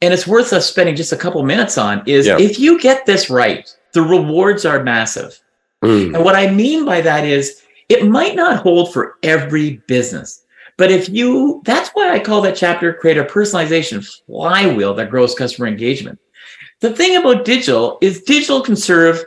and 0.00 0.14
it's 0.14 0.26
worth 0.26 0.52
us 0.52 0.68
spending 0.68 0.94
just 0.94 1.12
a 1.12 1.16
couple 1.16 1.42
minutes 1.42 1.78
on, 1.78 2.02
is 2.06 2.28
yeah. 2.28 2.38
if 2.38 2.60
you 2.60 2.80
get 2.80 3.06
this 3.06 3.28
right, 3.28 3.68
the 3.92 4.02
rewards 4.02 4.64
are 4.64 4.84
massive. 4.84 5.40
Mm. 5.82 6.14
And 6.14 6.24
what 6.24 6.36
I 6.36 6.50
mean 6.50 6.84
by 6.84 7.00
that 7.00 7.24
is 7.24 7.62
it 7.88 8.06
might 8.06 8.36
not 8.36 8.62
hold 8.62 8.92
for 8.92 9.16
every 9.22 9.82
business. 9.86 10.44
But 10.76 10.90
if 10.90 11.08
you, 11.08 11.62
that's 11.64 11.90
why 11.90 12.10
I 12.10 12.20
call 12.20 12.40
that 12.42 12.56
chapter 12.56 12.94
create 12.94 13.18
a 13.18 13.24
personalization 13.24 14.06
flywheel 14.26 14.94
that 14.94 15.10
grows 15.10 15.34
customer 15.34 15.66
engagement. 15.66 16.18
The 16.80 16.94
thing 16.94 17.16
about 17.16 17.44
digital 17.44 17.98
is 18.00 18.22
digital 18.22 18.60
can 18.60 18.76
serve 18.76 19.24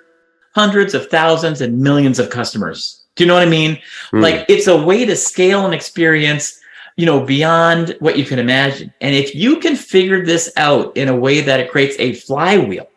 hundreds 0.55 0.93
of 0.93 1.09
thousands 1.09 1.61
and 1.61 1.79
millions 1.79 2.19
of 2.19 2.29
customers. 2.29 3.03
Do 3.15 3.23
you 3.23 3.27
know 3.27 3.33
what 3.33 3.43
I 3.43 3.49
mean? 3.49 3.77
Mm. 4.13 4.21
Like 4.21 4.45
it's 4.47 4.67
a 4.67 4.81
way 4.81 5.05
to 5.05 5.15
scale 5.15 5.65
an 5.65 5.73
experience 5.73 6.61
you 6.97 7.05
know, 7.05 7.25
beyond 7.25 7.95
what 7.99 8.17
you 8.17 8.25
can 8.25 8.39
imagine. 8.39 8.93
And 9.01 9.15
if 9.15 9.33
you 9.33 9.59
can 9.59 9.75
figure 9.75 10.25
this 10.25 10.51
out 10.57 10.95
in 10.95 11.07
a 11.07 11.15
way 11.15 11.41
that 11.41 11.59
it 11.59 11.71
creates 11.71 11.95
a 11.99 12.13
flywheel, 12.13 12.87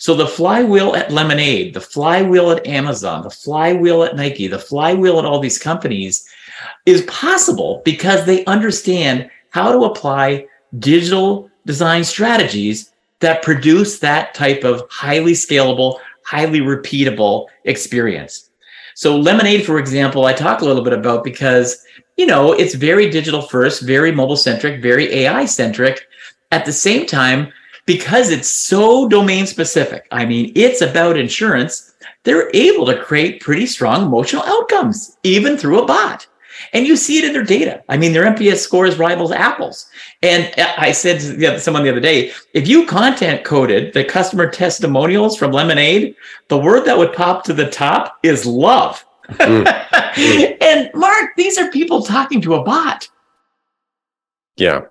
so 0.00 0.14
the 0.14 0.26
flywheel 0.26 0.96
at 0.96 1.12
Lemonade, 1.12 1.74
the 1.74 1.80
flywheel 1.80 2.50
at 2.50 2.66
Amazon, 2.66 3.22
the 3.22 3.28
flywheel 3.28 4.02
at 4.02 4.16
Nike, 4.16 4.46
the 4.46 4.58
flywheel 4.58 5.18
at 5.18 5.26
all 5.26 5.40
these 5.40 5.58
companies 5.58 6.26
is 6.86 7.02
possible 7.02 7.82
because 7.84 8.24
they 8.24 8.42
understand 8.46 9.30
how 9.50 9.70
to 9.70 9.84
apply 9.84 10.46
digital 10.78 11.50
design 11.66 12.02
strategies 12.02 12.92
that 13.18 13.42
produce 13.42 13.98
that 13.98 14.32
type 14.32 14.64
of 14.64 14.82
highly 14.88 15.32
scalable, 15.32 15.98
highly 16.24 16.60
repeatable 16.60 17.48
experience. 17.64 18.48
So 18.94 19.18
Lemonade, 19.18 19.66
for 19.66 19.78
example, 19.78 20.24
I 20.24 20.32
talk 20.32 20.62
a 20.62 20.64
little 20.64 20.82
bit 20.82 20.94
about 20.94 21.24
because 21.24 21.84
you 22.16 22.24
know, 22.24 22.52
it's 22.52 22.74
very 22.74 23.10
digital 23.10 23.42
first, 23.42 23.82
very 23.82 24.12
mobile 24.12 24.36
centric, 24.36 24.80
very 24.80 25.12
AI 25.12 25.44
centric. 25.44 26.06
At 26.52 26.64
the 26.64 26.72
same 26.72 27.06
time, 27.06 27.52
because 27.86 28.30
it's 28.30 28.50
so 28.50 29.08
domain 29.08 29.46
specific, 29.46 30.06
I 30.10 30.24
mean, 30.24 30.52
it's 30.54 30.80
about 30.80 31.16
insurance, 31.16 31.94
they're 32.24 32.50
able 32.54 32.86
to 32.86 33.02
create 33.02 33.40
pretty 33.40 33.66
strong 33.66 34.06
emotional 34.06 34.42
outcomes, 34.44 35.16
even 35.22 35.56
through 35.56 35.82
a 35.82 35.86
bot. 35.86 36.26
And 36.72 36.86
you 36.86 36.96
see 36.96 37.18
it 37.18 37.24
in 37.24 37.32
their 37.32 37.44
data. 37.44 37.82
I 37.88 37.96
mean, 37.96 38.12
their 38.12 38.24
NPS 38.24 38.58
scores 38.58 38.98
rivals 38.98 39.32
Apple's. 39.32 39.88
And 40.22 40.52
I 40.58 40.92
said 40.92 41.20
to 41.20 41.58
someone 41.58 41.84
the 41.84 41.90
other 41.90 42.00
day, 42.00 42.32
if 42.52 42.68
you 42.68 42.86
content 42.86 43.44
coded 43.44 43.94
the 43.94 44.04
customer 44.04 44.48
testimonials 44.48 45.36
from 45.36 45.52
Lemonade, 45.52 46.14
the 46.48 46.58
word 46.58 46.84
that 46.84 46.98
would 46.98 47.14
pop 47.14 47.44
to 47.44 47.54
the 47.54 47.70
top 47.70 48.18
is 48.22 48.44
love. 48.44 49.04
Mm. 49.30 50.58
and 50.62 50.90
Mark, 50.94 51.30
these 51.36 51.58
are 51.58 51.70
people 51.70 52.02
talking 52.02 52.40
to 52.42 52.54
a 52.54 52.62
bot. 52.62 53.08
Yeah. 54.56 54.82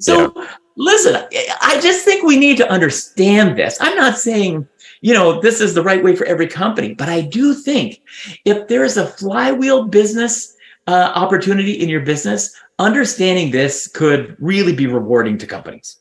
So 0.00 0.32
yeah. 0.34 0.54
Listen, 0.78 1.16
I 1.60 1.78
just 1.82 2.04
think 2.04 2.24
we 2.24 2.38
need 2.38 2.56
to 2.58 2.70
understand 2.70 3.58
this. 3.58 3.76
I'm 3.80 3.96
not 3.96 4.16
saying, 4.16 4.66
you 5.00 5.12
know, 5.12 5.40
this 5.40 5.60
is 5.60 5.74
the 5.74 5.82
right 5.82 6.02
way 6.02 6.16
for 6.16 6.24
every 6.24 6.46
company, 6.46 6.94
but 6.94 7.08
I 7.08 7.20
do 7.20 7.52
think 7.52 8.00
if 8.44 8.68
there 8.68 8.84
is 8.84 8.96
a 8.96 9.06
flywheel 9.06 9.88
business 9.88 10.56
uh, 10.86 11.12
opportunity 11.14 11.72
in 11.72 11.88
your 11.88 12.00
business, 12.00 12.56
understanding 12.78 13.50
this 13.50 13.88
could 13.88 14.36
really 14.38 14.74
be 14.74 14.86
rewarding 14.86 15.36
to 15.38 15.46
companies. 15.46 15.98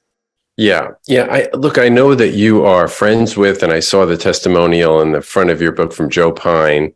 Yeah. 0.56 0.92
Yeah. 1.08 1.28
I 1.30 1.50
look, 1.56 1.78
I 1.78 1.90
know 1.90 2.16
that 2.16 2.30
you 2.30 2.66
are 2.66 2.88
friends 2.88 3.36
with, 3.36 3.64
and 3.64 3.74
I 3.74 3.80
saw 3.80 4.06
the 4.06 4.18
testimonial 4.18 5.02
in 5.02 5.12
the 5.12 5.22
front 5.22 5.50
of 5.50 5.62
your 5.62 5.72
book 5.72 5.92
from 5.92 6.10
Joe 6.10 6.32
Pine, 6.32 6.94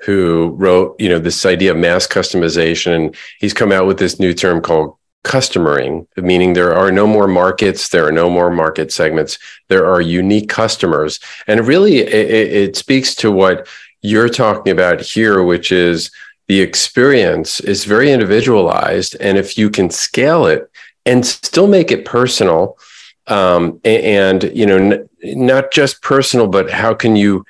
who 0.00 0.54
wrote, 0.58 0.96
you 1.00 1.08
know, 1.08 1.18
this 1.18 1.44
idea 1.44 1.72
of 1.72 1.78
mass 1.78 2.06
customization. 2.06 2.94
And 2.94 3.16
he's 3.40 3.54
come 3.54 3.72
out 3.72 3.86
with 3.86 3.98
this 3.98 4.18
new 4.20 4.32
term 4.32 4.60
called 4.62 4.96
customering, 5.24 6.06
meaning 6.16 6.52
there 6.52 6.74
are 6.74 6.92
no 6.92 7.06
more 7.06 7.26
markets, 7.26 7.88
there 7.88 8.06
are 8.06 8.12
no 8.12 8.30
more 8.30 8.50
market 8.50 8.92
segments, 8.92 9.38
there 9.68 9.86
are 9.86 10.00
unique 10.00 10.48
customers. 10.48 11.18
And 11.46 11.66
really, 11.66 11.98
it, 11.98 12.52
it 12.52 12.76
speaks 12.76 13.14
to 13.16 13.32
what 13.32 13.66
you're 14.02 14.28
talking 14.28 14.70
about 14.70 15.00
here, 15.00 15.42
which 15.42 15.72
is 15.72 16.10
the 16.46 16.60
experience 16.60 17.58
is 17.60 17.84
very 17.84 18.12
individualized. 18.12 19.16
And 19.18 19.36
if 19.38 19.58
you 19.58 19.70
can 19.70 19.90
scale 19.90 20.46
it 20.46 20.70
and 21.06 21.26
still 21.26 21.66
make 21.66 21.90
it 21.90 22.04
personal, 22.04 22.78
um, 23.26 23.80
and, 23.84 24.44
you 24.54 24.66
know, 24.66 24.76
n- 24.76 25.08
not 25.22 25.72
just 25.72 26.02
personal, 26.02 26.46
but 26.46 26.70
how 26.70 26.92
can 26.92 27.16
you 27.16 27.44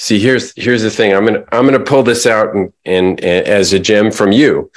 see 0.00 0.18
here's 0.18 0.54
here's 0.56 0.80
the 0.80 0.90
thing 0.90 1.12
i'm 1.12 1.26
gonna 1.26 1.44
i'm 1.52 1.66
gonna 1.66 1.78
pull 1.78 2.02
this 2.02 2.24
out 2.24 2.54
and, 2.54 2.72
and, 2.86 3.22
and 3.22 3.46
as 3.46 3.74
a 3.74 3.78
gem 3.78 4.10
from 4.10 4.32
you 4.32 4.70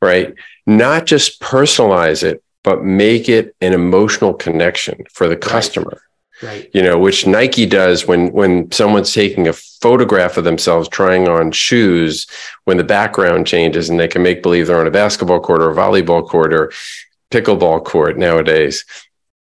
right 0.00 0.34
not 0.66 1.06
just 1.06 1.40
personalize 1.40 2.22
it 2.22 2.42
but 2.62 2.84
make 2.84 3.28
it 3.28 3.54
an 3.60 3.72
emotional 3.72 4.34
connection 4.34 5.04
for 5.12 5.28
the 5.28 5.36
customer 5.36 6.02
right. 6.42 6.48
right. 6.48 6.70
you 6.74 6.82
know 6.82 6.98
which 6.98 7.26
nike 7.26 7.66
does 7.66 8.06
when 8.06 8.32
when 8.32 8.70
someone's 8.70 9.12
taking 9.12 9.48
a 9.48 9.52
photograph 9.52 10.36
of 10.36 10.44
themselves 10.44 10.88
trying 10.88 11.28
on 11.28 11.50
shoes 11.50 12.26
when 12.64 12.76
the 12.76 12.84
background 12.84 13.46
changes 13.46 13.88
and 13.88 13.98
they 13.98 14.08
can 14.08 14.22
make 14.22 14.42
believe 14.42 14.66
they're 14.66 14.80
on 14.80 14.86
a 14.86 14.90
basketball 14.90 15.40
court 15.40 15.62
or 15.62 15.70
a 15.70 15.74
volleyball 15.74 16.26
court 16.26 16.52
or 16.52 16.72
pickleball 17.30 17.84
court 17.84 18.18
nowadays 18.18 18.84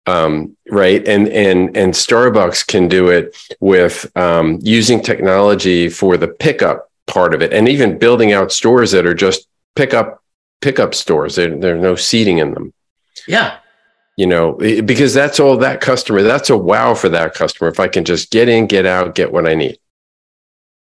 um, 0.06 0.56
right 0.70 1.06
and 1.06 1.28
and 1.28 1.76
and 1.76 1.92
starbucks 1.92 2.66
can 2.66 2.88
do 2.88 3.08
it 3.08 3.36
with 3.60 4.10
um, 4.16 4.58
using 4.62 5.02
technology 5.02 5.88
for 5.88 6.16
the 6.16 6.28
pickup 6.28 6.90
part 7.06 7.34
of 7.34 7.42
it 7.42 7.52
and 7.52 7.68
even 7.68 7.98
building 7.98 8.32
out 8.32 8.52
stores 8.52 8.90
that 8.92 9.06
are 9.06 9.14
just 9.14 9.46
pickup 9.76 10.22
pickup 10.61 10.94
stores 10.94 11.36
there, 11.36 11.56
there's 11.56 11.80
no 11.80 11.94
seating 11.94 12.38
in 12.38 12.52
them 12.54 12.72
yeah 13.26 13.59
you 14.16 14.26
know 14.26 14.52
because 14.52 15.14
that's 15.14 15.38
all 15.38 15.56
that 15.56 15.80
customer 15.80 16.22
that's 16.22 16.50
a 16.50 16.56
wow 16.56 16.94
for 16.94 17.09
that 17.09 17.34
customer 17.34 17.68
if 17.68 17.80
i 17.80 17.88
can 17.88 18.04
just 18.04 18.30
get 18.30 18.48
in 18.48 18.66
get 18.66 18.86
out 18.86 19.14
get 19.14 19.32
what 19.32 19.46
i 19.46 19.54
need 19.54 19.78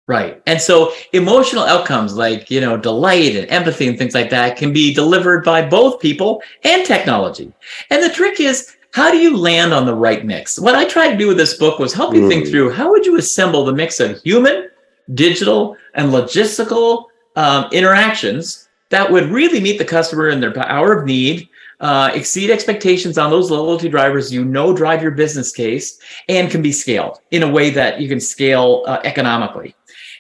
Right. 0.10 0.42
And 0.48 0.60
so 0.60 0.92
emotional 1.14 1.66
outcomes 1.66 2.16
like, 2.16 2.50
you 2.50 2.60
know, 2.60 2.78
delight 2.78 3.36
and 3.36 3.48
empathy 3.52 3.88
and 3.88 3.96
things 3.96 4.16
like 4.16 4.32
that 4.32 4.58
can 4.58 4.74
be 4.74 4.92
delivered 4.92 5.46
by 5.46 5.64
both 5.64 6.02
people 6.02 6.42
and 6.64 6.84
technology. 6.84 7.54
And 7.92 8.02
the 8.02 8.10
trick 8.10 8.40
is 8.40 8.76
how 8.92 9.12
do 9.12 9.18
you 9.20 9.38
land 9.38 9.72
on 9.72 9.86
the 9.86 9.94
right 9.94 10.26
mix? 10.26 10.58
What 10.58 10.74
I 10.74 10.86
tried 10.86 11.12
to 11.12 11.18
do 11.18 11.28
with 11.28 11.38
this 11.38 11.58
book 11.58 11.78
was 11.78 11.94
help 11.94 12.16
you 12.16 12.22
mm. 12.22 12.28
think 12.28 12.48
through 12.48 12.72
how 12.72 12.90
would 12.90 13.06
you 13.06 13.18
assemble 13.18 13.64
the 13.64 13.72
mix 13.72 14.00
of 14.00 14.20
human, 14.24 14.70
digital, 15.14 15.78
and 15.94 16.12
logistical 16.12 17.06
um, 17.36 17.70
interactions 17.72 18.69
that 18.90 19.12
would 19.12 19.26
really 19.26 19.60
meet 19.60 19.78
the 19.78 19.86
customer 19.86 20.30
in 20.30 20.40
their 20.40 20.58
hour 20.68 20.94
of 20.94 21.06
need, 21.06 21.50
uh, 21.80 22.12
exceed 22.14 22.50
expectations 22.50 23.18
on 23.18 23.30
those 23.30 23.50
loyalty 23.50 23.88
drivers 23.88 24.34
you 24.34 24.44
know 24.44 24.74
drive 24.74 25.02
your 25.02 25.12
business 25.12 25.52
case 25.52 26.00
and 26.28 26.52
can 26.52 26.62
be 26.62 26.72
scaled 26.72 27.20
in 27.32 27.44
a 27.44 27.50
way 27.50 27.70
that 27.70 28.02
you 28.02 28.10
can 28.10 28.20
scale 28.20 28.84
uh, 28.86 29.00
economically. 29.04 29.76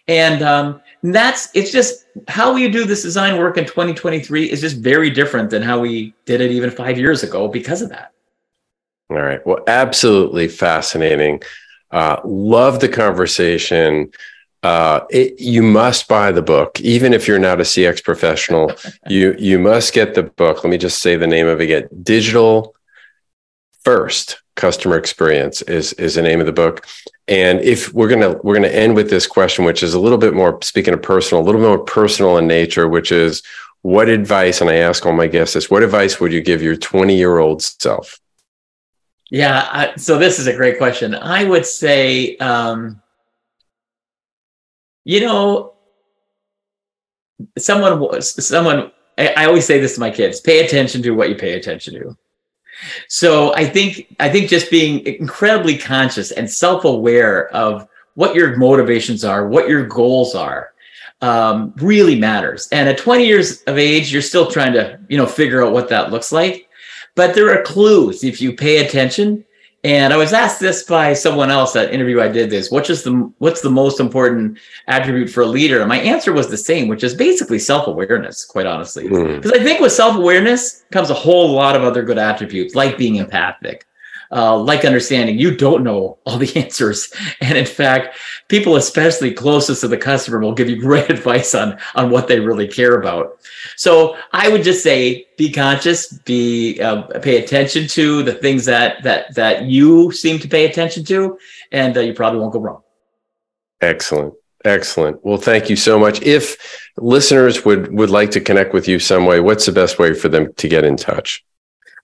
And 0.07 0.41
um, 0.41 0.81
that's 1.03 1.49
it's 1.53 1.71
just 1.71 2.05
how 2.27 2.53
we 2.53 2.69
do 2.69 2.85
this 2.85 3.03
design 3.03 3.37
work 3.37 3.57
in 3.57 3.65
2023 3.65 4.49
is 4.49 4.61
just 4.61 4.77
very 4.77 5.09
different 5.09 5.49
than 5.49 5.61
how 5.61 5.79
we 5.79 6.13
did 6.25 6.41
it 6.41 6.51
even 6.51 6.71
five 6.71 6.97
years 6.97 7.23
ago 7.23 7.47
because 7.47 7.81
of 7.81 7.89
that. 7.89 8.11
All 9.09 9.17
right. 9.17 9.45
Well, 9.45 9.63
absolutely 9.67 10.47
fascinating. 10.47 11.41
Uh, 11.91 12.19
love 12.23 12.79
the 12.79 12.89
conversation. 12.89 14.11
Uh, 14.61 15.05
it, 15.09 15.39
you 15.39 15.63
must 15.63 16.07
buy 16.07 16.31
the 16.31 16.41
book, 16.41 16.79
even 16.81 17.13
if 17.13 17.27
you're 17.27 17.39
not 17.39 17.61
a 17.61 17.63
CX 17.63 18.03
professional. 18.03 18.71
you 19.07 19.35
you 19.39 19.57
must 19.57 19.93
get 19.93 20.15
the 20.15 20.23
book. 20.23 20.63
Let 20.63 20.69
me 20.69 20.77
just 20.77 21.01
say 21.01 21.15
the 21.15 21.27
name 21.27 21.47
of 21.47 21.61
it 21.61 21.63
again. 21.63 21.87
Digital 22.03 22.75
First 23.83 24.41
Customer 24.55 24.97
Experience 24.97 25.61
is 25.61 25.93
is 25.93 26.15
the 26.15 26.21
name 26.21 26.41
of 26.41 26.45
the 26.45 26.51
book. 26.51 26.85
And 27.29 27.61
if 27.61 27.93
we're 27.93 28.09
gonna 28.09 28.37
we're 28.43 28.55
gonna 28.55 28.67
end 28.67 28.95
with 28.95 29.09
this 29.09 29.27
question, 29.27 29.63
which 29.63 29.81
is 29.81 29.93
a 29.93 29.99
little 29.99 30.17
bit 30.17 30.33
more 30.33 30.59
speaking 30.61 30.93
of 30.93 31.01
personal, 31.01 31.41
a 31.41 31.45
little 31.45 31.61
more 31.61 31.79
personal 31.79 32.37
in 32.37 32.47
nature, 32.47 32.89
which 32.89 33.11
is 33.11 33.41
what 33.81 34.09
advice? 34.09 34.59
And 34.59 34.69
I 34.69 34.75
ask 34.75 35.05
all 35.05 35.13
my 35.13 35.27
guests 35.27 35.53
this: 35.53 35.71
What 35.71 35.83
advice 35.83 36.19
would 36.19 36.33
you 36.33 36.41
give 36.41 36.61
your 36.61 36.75
20 36.75 37.15
year 37.15 37.37
old 37.37 37.61
self? 37.61 38.19
Yeah, 39.31 39.69
I, 39.71 39.95
so 39.95 40.17
this 40.17 40.39
is 40.39 40.47
a 40.47 40.55
great 40.55 40.77
question. 40.77 41.13
I 41.13 41.43
would 41.43 41.65
say, 41.65 42.35
um, 42.37 43.01
you 45.09 45.21
know, 45.21 45.73
someone 47.57 48.21
someone. 48.21 48.91
I, 49.17 49.33
I 49.37 49.45
always 49.45 49.65
say 49.65 49.79
this 49.79 49.95
to 49.95 49.99
my 49.99 50.11
kids: 50.11 50.39
pay 50.39 50.63
attention 50.63 51.01
to 51.01 51.15
what 51.15 51.29
you 51.29 51.35
pay 51.35 51.53
attention 51.53 51.95
to. 51.95 52.15
So 53.07 53.55
I 53.55 53.65
think 53.65 54.15
I 54.19 54.29
think 54.29 54.51
just 54.51 54.69
being 54.69 55.03
incredibly 55.07 55.79
conscious 55.79 56.29
and 56.29 56.47
self-aware 56.47 57.49
of 57.55 57.87
what 58.13 58.35
your 58.35 58.55
motivations 58.57 59.25
are, 59.25 59.47
what 59.47 59.67
your 59.67 59.83
goals 59.87 60.35
are, 60.35 60.73
um, 61.21 61.73
really 61.77 62.15
matters. 62.15 62.69
And 62.71 62.87
at 62.87 62.99
20 62.99 63.25
years 63.25 63.63
of 63.63 63.79
age, 63.79 64.13
you're 64.13 64.21
still 64.21 64.51
trying 64.51 64.73
to 64.73 64.99
you 65.09 65.17
know 65.17 65.25
figure 65.25 65.65
out 65.65 65.73
what 65.73 65.89
that 65.89 66.11
looks 66.11 66.31
like. 66.31 66.69
But 67.15 67.33
there 67.33 67.49
are 67.51 67.63
clues 67.63 68.23
if 68.23 68.39
you 68.41 68.53
pay 68.53 68.85
attention. 68.85 69.43
And 69.83 70.11
I 70.11 70.17
was 70.17 70.33
asked 70.33 70.59
this 70.59 70.83
by 70.83 71.13
someone 71.13 71.49
else 71.49 71.71
that 71.71 71.93
interview 71.93 72.19
I 72.19 72.27
did 72.27 72.49
this, 72.49 72.69
what's 72.69 72.87
just 72.87 73.05
the 73.05 73.31
what's 73.37 73.61
the 73.61 73.69
most 73.69 74.01
important 74.01 74.59
attribute 74.87 75.29
for 75.29 75.41
a 75.41 75.45
leader? 75.45 75.79
And 75.79 75.87
my 75.87 75.99
answer 75.99 76.33
was 76.33 76.49
the 76.49 76.57
same, 76.57 76.89
which 76.89 77.03
is 77.03 77.15
basically 77.15 77.59
self-awareness, 77.59 78.43
quite 78.43 78.65
honestly. 78.65 79.03
Because 79.03 79.51
mm. 79.51 79.59
I 79.59 79.63
think 79.63 79.79
with 79.79 79.93
self-awareness 79.93 80.83
comes 80.91 81.09
a 81.09 81.13
whole 81.13 81.51
lot 81.53 81.77
of 81.77 81.83
other 81.83 82.03
good 82.03 82.17
attributes, 82.17 82.75
like 82.75 82.97
being 82.97 83.15
empathic, 83.15 83.85
uh, 84.31 84.57
like 84.57 84.85
understanding 84.85 85.39
you 85.39 85.55
don't 85.55 85.83
know 85.83 86.17
all 86.25 86.37
the 86.37 86.55
answers. 86.61 87.11
And 87.39 87.57
in 87.57 87.65
fact, 87.65 88.17
people, 88.49 88.75
especially 88.75 89.33
closest 89.33 89.81
to 89.81 89.87
the 89.87 89.97
customer, 89.97 90.39
will 90.39 90.53
give 90.53 90.69
you 90.69 90.79
great 90.79 91.09
advice 91.09 91.55
on, 91.55 91.79
on 91.95 92.09
what 92.09 92.27
they 92.27 92.39
really 92.39 92.67
care 92.67 92.99
about. 92.99 93.39
So 93.79 94.17
I 94.33 94.49
would 94.49 94.63
just 94.63 94.83
say 94.83 95.25
be 95.37 95.49
conscious, 95.53 96.11
be 96.11 96.81
uh, 96.81 97.03
pay 97.21 97.41
attention 97.41 97.87
to 97.87 98.23
the 98.23 98.33
things 98.33 98.65
that 98.65 99.01
that 99.03 99.33
that 99.35 99.63
you 99.63 100.11
seem 100.11 100.37
to 100.39 100.49
pay 100.49 100.65
attention 100.65 101.05
to, 101.05 101.37
and 101.71 101.95
uh, 101.95 102.01
you 102.01 102.13
probably 102.13 102.41
won't 102.41 102.51
go 102.51 102.59
wrong. 102.59 102.81
Excellent. 103.79 104.33
Excellent. 104.65 105.23
Well, 105.23 105.37
thank 105.37 105.69
you 105.69 105.77
so 105.77 105.97
much. 105.97 106.21
If 106.23 106.89
listeners 106.97 107.63
would 107.63 107.93
would 107.93 108.09
like 108.09 108.31
to 108.31 108.41
connect 108.41 108.73
with 108.73 108.85
you 108.85 108.99
some 108.99 109.25
way, 109.25 109.39
what's 109.39 109.65
the 109.65 109.71
best 109.71 109.97
way 109.97 110.13
for 110.13 110.27
them 110.27 110.51
to 110.55 110.67
get 110.67 110.83
in 110.83 110.97
touch? 110.97 111.41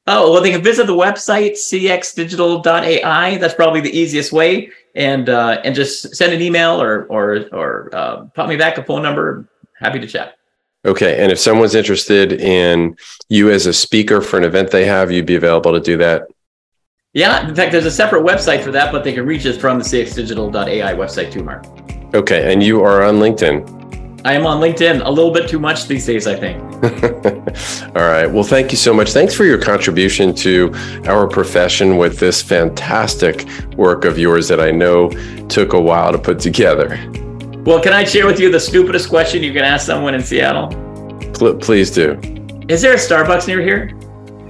Oh, 0.07 0.31
well, 0.31 0.41
they 0.41 0.51
can 0.51 0.63
visit 0.63 0.87
the 0.87 0.93
website, 0.93 1.53
cxdigital.ai. 1.57 3.37
That's 3.37 3.53
probably 3.53 3.81
the 3.81 3.97
easiest 3.97 4.31
way. 4.31 4.69
And 4.95 5.27
uh, 5.27 5.59
and 5.65 5.75
just 5.75 6.15
send 6.15 6.31
an 6.31 6.41
email 6.41 6.81
or 6.81 7.03
or 7.07 7.49
or 7.51 7.89
uh, 7.93 8.25
pop 8.27 8.47
me 8.47 8.55
back 8.55 8.77
a 8.77 8.83
phone 8.83 9.01
number. 9.01 9.49
Happy 9.77 9.99
to 9.99 10.07
chat. 10.07 10.37
Okay. 10.85 11.21
And 11.21 11.31
if 11.31 11.39
someone's 11.39 11.75
interested 11.75 12.33
in 12.33 12.95
you 13.29 13.49
as 13.49 13.65
a 13.65 13.73
speaker 13.73 14.21
for 14.21 14.37
an 14.37 14.43
event 14.43 14.71
they 14.71 14.85
have, 14.85 15.11
you'd 15.11 15.25
be 15.25 15.35
available 15.35 15.73
to 15.73 15.79
do 15.79 15.97
that. 15.97 16.27
Yeah. 17.13 17.47
In 17.47 17.55
fact, 17.55 17.71
there's 17.71 17.85
a 17.85 17.91
separate 17.91 18.23
website 18.23 18.63
for 18.63 18.71
that, 18.71 18.91
but 18.91 19.03
they 19.03 19.13
can 19.13 19.25
reach 19.25 19.45
us 19.45 19.57
from 19.57 19.79
the 19.79 19.85
cxdigital.ai 19.85 20.93
website 20.93 21.31
too, 21.31 21.43
Mark. 21.43 21.65
Okay. 22.13 22.51
And 22.51 22.61
you 22.61 22.83
are 22.83 23.03
on 23.03 23.15
LinkedIn. 23.15 23.85
I 24.25 24.33
am 24.33 24.47
on 24.47 24.59
LinkedIn 24.59 25.05
a 25.05 25.09
little 25.09 25.31
bit 25.31 25.47
too 25.47 25.59
much 25.59 25.85
these 25.87 26.03
days, 26.07 26.25
I 26.25 26.35
think. 26.35 26.59
All 27.95 28.01
right. 28.01 28.25
Well, 28.25 28.43
thank 28.43 28.71
you 28.71 28.77
so 28.77 28.91
much. 28.91 29.11
Thanks 29.13 29.35
for 29.35 29.45
your 29.45 29.59
contribution 29.59 30.33
to 30.35 30.73
our 31.05 31.27
profession 31.27 31.97
with 31.97 32.19
this 32.19 32.41
fantastic 32.41 33.47
work 33.77 34.03
of 34.03 34.17
yours 34.17 34.47
that 34.47 34.59
I 34.59 34.71
know 34.71 35.09
took 35.47 35.73
a 35.73 35.79
while 35.79 36.11
to 36.11 36.17
put 36.17 36.39
together. 36.39 36.97
Well, 37.65 37.81
can 37.81 37.93
I 37.93 38.03
share 38.03 38.27
with 38.27 38.39
you 38.39 38.51
the 38.51 38.59
stupidest 38.59 39.09
question 39.09 39.41
you 39.41 39.51
can 39.51 39.63
ask 39.63 39.87
someone 39.87 40.13
in 40.13 40.21
Seattle? 40.21 40.67
Pl- 41.33 41.55
please 41.55 41.89
do. 41.89 42.11
Is 42.67 42.83
there 42.83 42.93
a 42.93 42.97
Starbucks 42.97 43.47
near 43.47 43.59
here? 43.59 43.91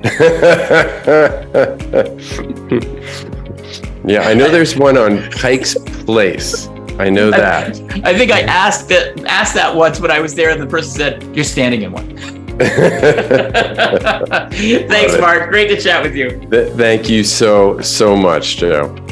yeah, 4.05 4.27
I 4.27 4.33
know 4.33 4.49
there's 4.49 4.75
one 4.75 4.97
on 4.97 5.31
Pike's 5.31 5.75
Place. 6.03 6.67
I 6.99 7.09
know 7.09 7.31
that. 7.31 7.79
I, 8.05 8.11
I 8.11 8.17
think 8.17 8.31
I 8.31 8.41
asked 8.41 8.89
that 8.89 9.23
asked 9.25 9.53
that 9.53 9.73
once 9.73 10.01
when 10.01 10.11
I 10.11 10.19
was 10.19 10.35
there, 10.35 10.49
and 10.49 10.61
the 10.61 10.67
person 10.67 10.91
said, 10.91 11.35
"You're 11.35 11.45
standing 11.45 11.83
in 11.83 11.93
one." 11.93 12.17
Thanks, 14.87 15.19
Mark. 15.19 15.49
Great 15.49 15.69
to 15.69 15.81
chat 15.81 16.03
with 16.03 16.15
you. 16.15 16.29
Th- 16.51 16.71
thank 16.73 17.09
you 17.09 17.23
so 17.23 17.79
so 17.79 18.15
much, 18.15 18.57
Joe. 18.57 19.04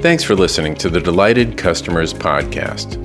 Thanks 0.00 0.24
for 0.24 0.34
listening 0.34 0.74
to 0.76 0.88
the 0.88 0.98
Delighted 0.98 1.58
Customers 1.58 2.14
podcast. 2.14 2.96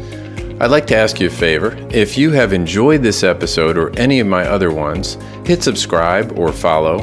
I'd 0.62 0.72
like 0.72 0.88
to 0.88 0.96
ask 0.96 1.20
you 1.20 1.28
a 1.28 1.30
favor. 1.30 1.76
If 1.92 2.18
you 2.18 2.32
have 2.32 2.54
enjoyed 2.54 3.04
this 3.04 3.22
episode 3.22 3.78
or 3.78 3.90
any 4.00 4.22
of 4.22 4.28
my 4.28 4.48
other 4.48 4.72
ones, 4.72 5.18
hit 5.46 5.62
subscribe 5.62 6.40
or 6.40 6.54
follow. 6.54 7.00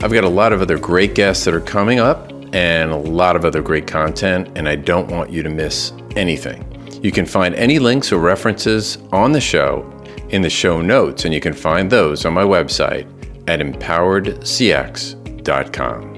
I've 0.00 0.12
got 0.12 0.24
a 0.24 0.28
lot 0.28 0.52
of 0.52 0.62
other 0.62 0.76
great 0.76 1.14
guests 1.14 1.44
that 1.44 1.54
are 1.54 1.60
coming 1.60 2.00
up 2.00 2.32
and 2.52 2.90
a 2.90 2.96
lot 2.96 3.36
of 3.36 3.44
other 3.44 3.62
great 3.62 3.86
content, 3.86 4.48
and 4.56 4.68
I 4.68 4.74
don't 4.74 5.12
want 5.12 5.30
you 5.30 5.44
to 5.44 5.48
miss 5.48 5.92
anything. 6.16 6.64
You 7.00 7.12
can 7.12 7.24
find 7.24 7.54
any 7.54 7.78
links 7.78 8.10
or 8.10 8.18
references 8.18 8.98
on 9.12 9.30
the 9.30 9.40
show 9.40 9.88
in 10.30 10.42
the 10.42 10.50
show 10.50 10.80
notes, 10.80 11.24
and 11.24 11.32
you 11.32 11.40
can 11.40 11.52
find 11.52 11.88
those 11.88 12.26
on 12.26 12.34
my 12.34 12.42
website 12.42 13.06
at 13.48 13.60
empoweredcx.com. 13.60 16.15